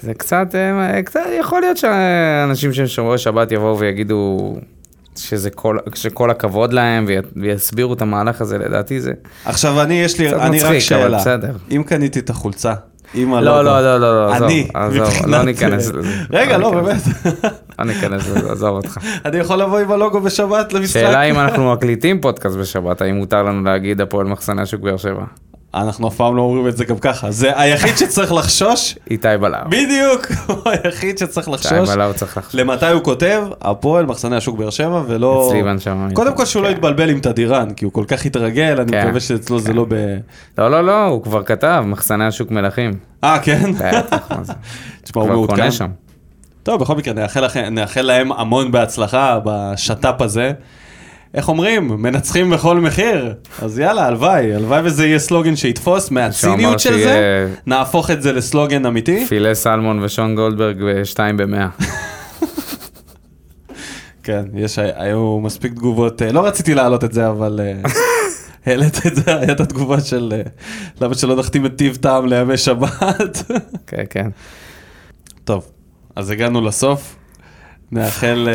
זה 0.00 0.14
קצת, 0.14 0.54
אה, 0.54 1.02
קצת, 1.02 1.20
יכול 1.40 1.60
להיות 1.60 1.76
שאנשים 1.76 2.72
שהם 2.72 2.86
שומרי 2.86 3.18
שבת 3.18 3.52
יבואו 3.52 3.78
ויגידו 3.78 4.54
שזה 5.16 5.50
כל, 5.50 5.78
שכל 5.94 6.30
הכבוד 6.30 6.72
להם 6.72 7.04
וי- 7.08 7.16
ויסבירו 7.42 7.94
את 7.94 8.02
המהלך 8.02 8.40
הזה, 8.40 8.58
לדעתי 8.58 9.00
זה... 9.00 9.12
עכשיו 9.44 9.82
אני, 9.82 9.94
יש 9.94 10.18
לי, 10.18 10.28
אני 10.28 10.36
רק 10.36 10.50
מצחיק, 10.50 10.92
אבל 10.92 11.18
שאלה. 11.18 11.18
אם 11.70 11.82
קניתי 11.86 12.18
את 12.18 12.30
החולצה, 12.30 12.74
עם 13.14 13.34
לא, 13.34 13.64
לא, 13.64 13.80
לא, 13.80 13.98
לא, 14.00 14.32
עזוב, 14.34 14.48
אני, 14.48 14.68
עזוב, 14.74 15.26
לא 15.26 15.42
ניכנס 15.42 15.90
לזה. 15.92 16.10
רגע, 16.30 16.58
לא 16.58 16.74
לא. 16.74 16.80
באמת. 16.80 17.02
לא 17.78 17.84
ניכנס 17.84 18.28
לזה, 18.28 18.52
עזוב 18.52 18.76
אותך. 18.76 18.98
אני 19.24 19.36
יכול 19.36 19.56
לבוא 19.56 19.78
עם 19.78 19.92
הלוגו 19.92 20.20
בשבת 20.20 20.72
למשחק? 20.72 21.00
שאלה 21.00 21.22
אם 21.22 21.38
אנחנו 21.38 21.72
מקליטים 21.72 22.20
פודקאסט 22.20 22.56
בשבת, 22.56 23.00
האם 23.00 23.14
מותר 23.14 23.42
לנו 23.42 23.64
להגיד 23.64 24.00
הפועל 24.00 24.26
מחסני 24.26 24.62
השוק 24.62 24.80
באר 24.80 24.96
שבע? 24.96 25.24
אנחנו 25.74 26.08
אף 26.08 26.16
פעם 26.16 26.36
לא 26.36 26.42
אומרים 26.42 26.68
את 26.68 26.76
זה 26.76 26.84
גם 26.84 26.98
ככה. 26.98 27.30
זה 27.30 27.60
היחיד 27.60 27.96
שצריך 27.96 28.32
לחשוש, 28.32 28.98
איתי 29.10 29.28
בלאו. 29.40 29.58
בדיוק, 29.68 30.26
הוא 30.46 30.56
היחיד 30.64 31.18
שצריך 31.18 31.48
איתי 31.48 31.56
לחשוש. 31.56 31.90
בלאו 31.90 32.14
צריך 32.14 32.36
לחשוב. 32.36 32.60
למתי 32.60 32.86
הוא 32.86 33.02
כותב? 33.02 33.42
הפועל, 33.60 34.06
מחסני 34.06 34.36
השוק 34.36 34.58
באר 34.58 34.70
שבע, 34.70 35.02
ולא... 35.06 35.46
אצלי 35.48 35.62
בנשמה. 35.62 36.08
קודם 36.12 36.36
כל 36.36 36.44
שהוא 36.44 36.62
לא 36.62 36.68
כן. 36.68 36.74
יתבלבל 36.74 37.10
עם 37.10 37.20
תדירן, 37.20 37.70
כי 37.70 37.84
הוא 37.84 37.92
כל 37.92 38.04
כך 38.08 38.26
התרגל, 38.26 38.80
אני 38.80 38.92
כן. 38.92 39.04
מקווה 39.04 39.20
שאצלו 39.20 39.58
זה 39.58 39.72
לא 39.72 39.86
ב... 39.88 39.94
לא, 40.58 40.70
לא, 40.70 40.84
לא, 40.84 41.04
הוא 41.04 41.22
כבר 41.22 41.42
כתב, 41.42 41.84
מחסני 41.86 42.24
השוק 42.24 42.50
מלכים. 42.50 42.92
אה, 43.24 43.38
כן? 43.42 43.72
תשמע, 45.02 45.22
הוא 45.22 45.24
כבר 45.24 45.24
מעודכן. 45.24 45.56
קונה 45.56 45.72
שם. 45.72 45.88
טוב, 46.62 46.80
בכל 46.80 46.96
מקרה, 46.96 47.14
נאחל 47.70 48.02
להם 48.02 48.32
המון 48.32 48.72
בהצלחה 48.72 49.38
בשת"פ 49.44 50.22
הזה. 50.22 50.52
איך 51.34 51.48
אומרים? 51.48 51.88
מנצחים 51.88 52.50
בכל 52.50 52.80
מחיר. 52.80 53.34
אז 53.62 53.78
יאללה, 53.78 54.06
הלוואי, 54.06 54.54
הלוואי 54.54 54.80
וזה 54.84 55.06
יהיה 55.06 55.18
סלוגן 55.18 55.56
שיתפוס 55.56 56.10
מהציניות 56.10 56.80
של 56.80 56.92
שיהיה- 56.92 57.06
זה, 57.48 57.54
נהפוך 57.66 58.10
את 58.10 58.22
זה 58.22 58.32
לסלוגן 58.32 58.86
אמיתי. 58.86 59.26
פילה 59.26 59.54
סלמון 59.54 60.02
ושון 60.02 60.34
גולדברג 60.34 60.76
ושתיים 60.86 61.36
במאה. 61.36 61.68
כן, 64.22 64.42
יש, 64.54 64.78
היו 64.78 65.40
מספיק 65.40 65.72
תגובות, 65.72 66.22
אה, 66.22 66.32
לא 66.32 66.46
רציתי 66.46 66.74
להעלות 66.74 67.04
את 67.04 67.12
זה, 67.12 67.28
אבל 67.28 67.60
אה, 67.62 67.90
העלית 68.66 69.06
את 69.06 69.16
זה, 69.16 69.36
הייתה 69.40 69.62
התגובה 69.62 70.00
של 70.00 70.32
אה, 70.36 70.42
למה 71.00 71.14
שלא 71.14 71.36
נחתים 71.36 71.66
את 71.66 71.76
טיב 71.76 71.96
טעם 71.96 72.26
לימי 72.26 72.56
שבת. 72.56 73.42
כן, 73.86 74.04
כן. 74.10 74.28
טוב, 75.44 75.66
אז 76.16 76.30
הגענו 76.30 76.60
לסוף. 76.60 77.16
נאחל 77.92 78.48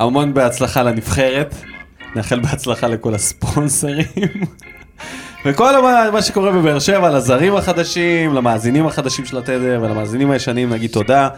המון 0.00 0.34
בהצלחה 0.34 0.82
לנבחרת, 0.82 1.54
נאחל 2.16 2.40
בהצלחה 2.40 2.88
לכל 2.88 3.14
הספונסרים. 3.14 4.06
וכל 5.44 5.82
מה, 5.82 6.10
מה 6.12 6.22
שקורה 6.22 6.52
בבאר 6.52 6.78
שבע, 6.78 7.10
לזרים 7.10 7.56
החדשים, 7.56 8.34
למאזינים 8.34 8.86
החדשים 8.86 9.24
של 9.24 9.38
התדר 9.38 9.80
ולמאזינים 9.82 10.30
הישנים, 10.30 10.72
נגיד 10.72 10.90
תודה. 10.90 11.28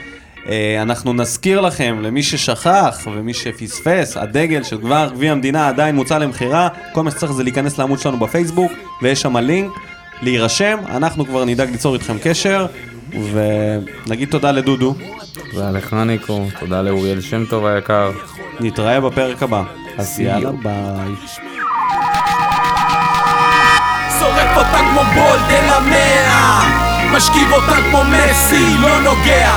אה, 0.49 0.83
אנחנו 0.83 1.13
נזכיר 1.13 1.61
לכם, 1.61 1.99
למי 2.03 2.23
ששכח 2.23 2.99
ומי 3.07 3.35
שפספס, 3.35 4.17
הדגל 4.17 4.63
של 4.63 4.79
גבר 4.79 5.09
גביע 5.15 5.33
המדינה 5.33 5.69
עדיין 5.69 5.95
מוצע 5.95 6.19
למכירה. 6.19 6.69
כל 6.93 7.03
מה 7.03 7.11
שצריך 7.11 7.33
זה 7.33 7.43
להיכנס 7.43 7.79
לעמוד 7.79 7.99
שלנו 7.99 8.19
בפייסבוק, 8.19 8.73
ויש 9.03 9.23
שם 9.23 9.37
לינק, 9.37 9.73
להירשם. 10.23 10.79
אנחנו 10.89 11.27
כבר 11.27 11.45
נדאג 11.45 11.71
ליצור 11.71 11.95
איתכם 11.95 12.17
קשר, 12.23 12.67
ונגיד 13.11 14.29
תודה 14.29 14.53
לדודו. 14.53 14.95
תודה 15.51 15.71
לחנניקו, 15.71 16.47
תודה 16.61 16.83
לאוריאל 16.83 17.21
שם 17.21 17.45
טוב 17.47 17.67
היקר. 17.67 18.11
נתראה 18.61 19.01
בפרק 19.01 19.43
הבא. 19.43 19.63
אז 20.01 20.20
יאללה 20.20 20.52
ביי. 20.52 21.14
שורף 24.18 24.56
אותה 24.56 24.78
כמו 24.78 25.01
בולד 25.14 25.51
אל 25.51 25.68
המאה 25.70 26.62
משכיב 27.12 27.52
אותה 27.52 27.77
כמו 27.90 28.02
מסי, 28.05 28.77
לא 28.78 29.01
נוגע 29.01 29.52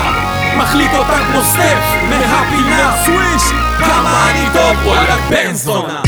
מחליט 0.57 0.91
אותה 0.93 1.17
כמו 1.31 1.41
סטף 1.41 1.79
מהפינה 2.09 3.03
סוויש 3.05 3.43
כמה 3.79 4.31
אני 4.31 4.47
טוב, 4.53 4.85
וואלה 4.85 5.15
בן 5.29 5.53
זונה 5.53 6.01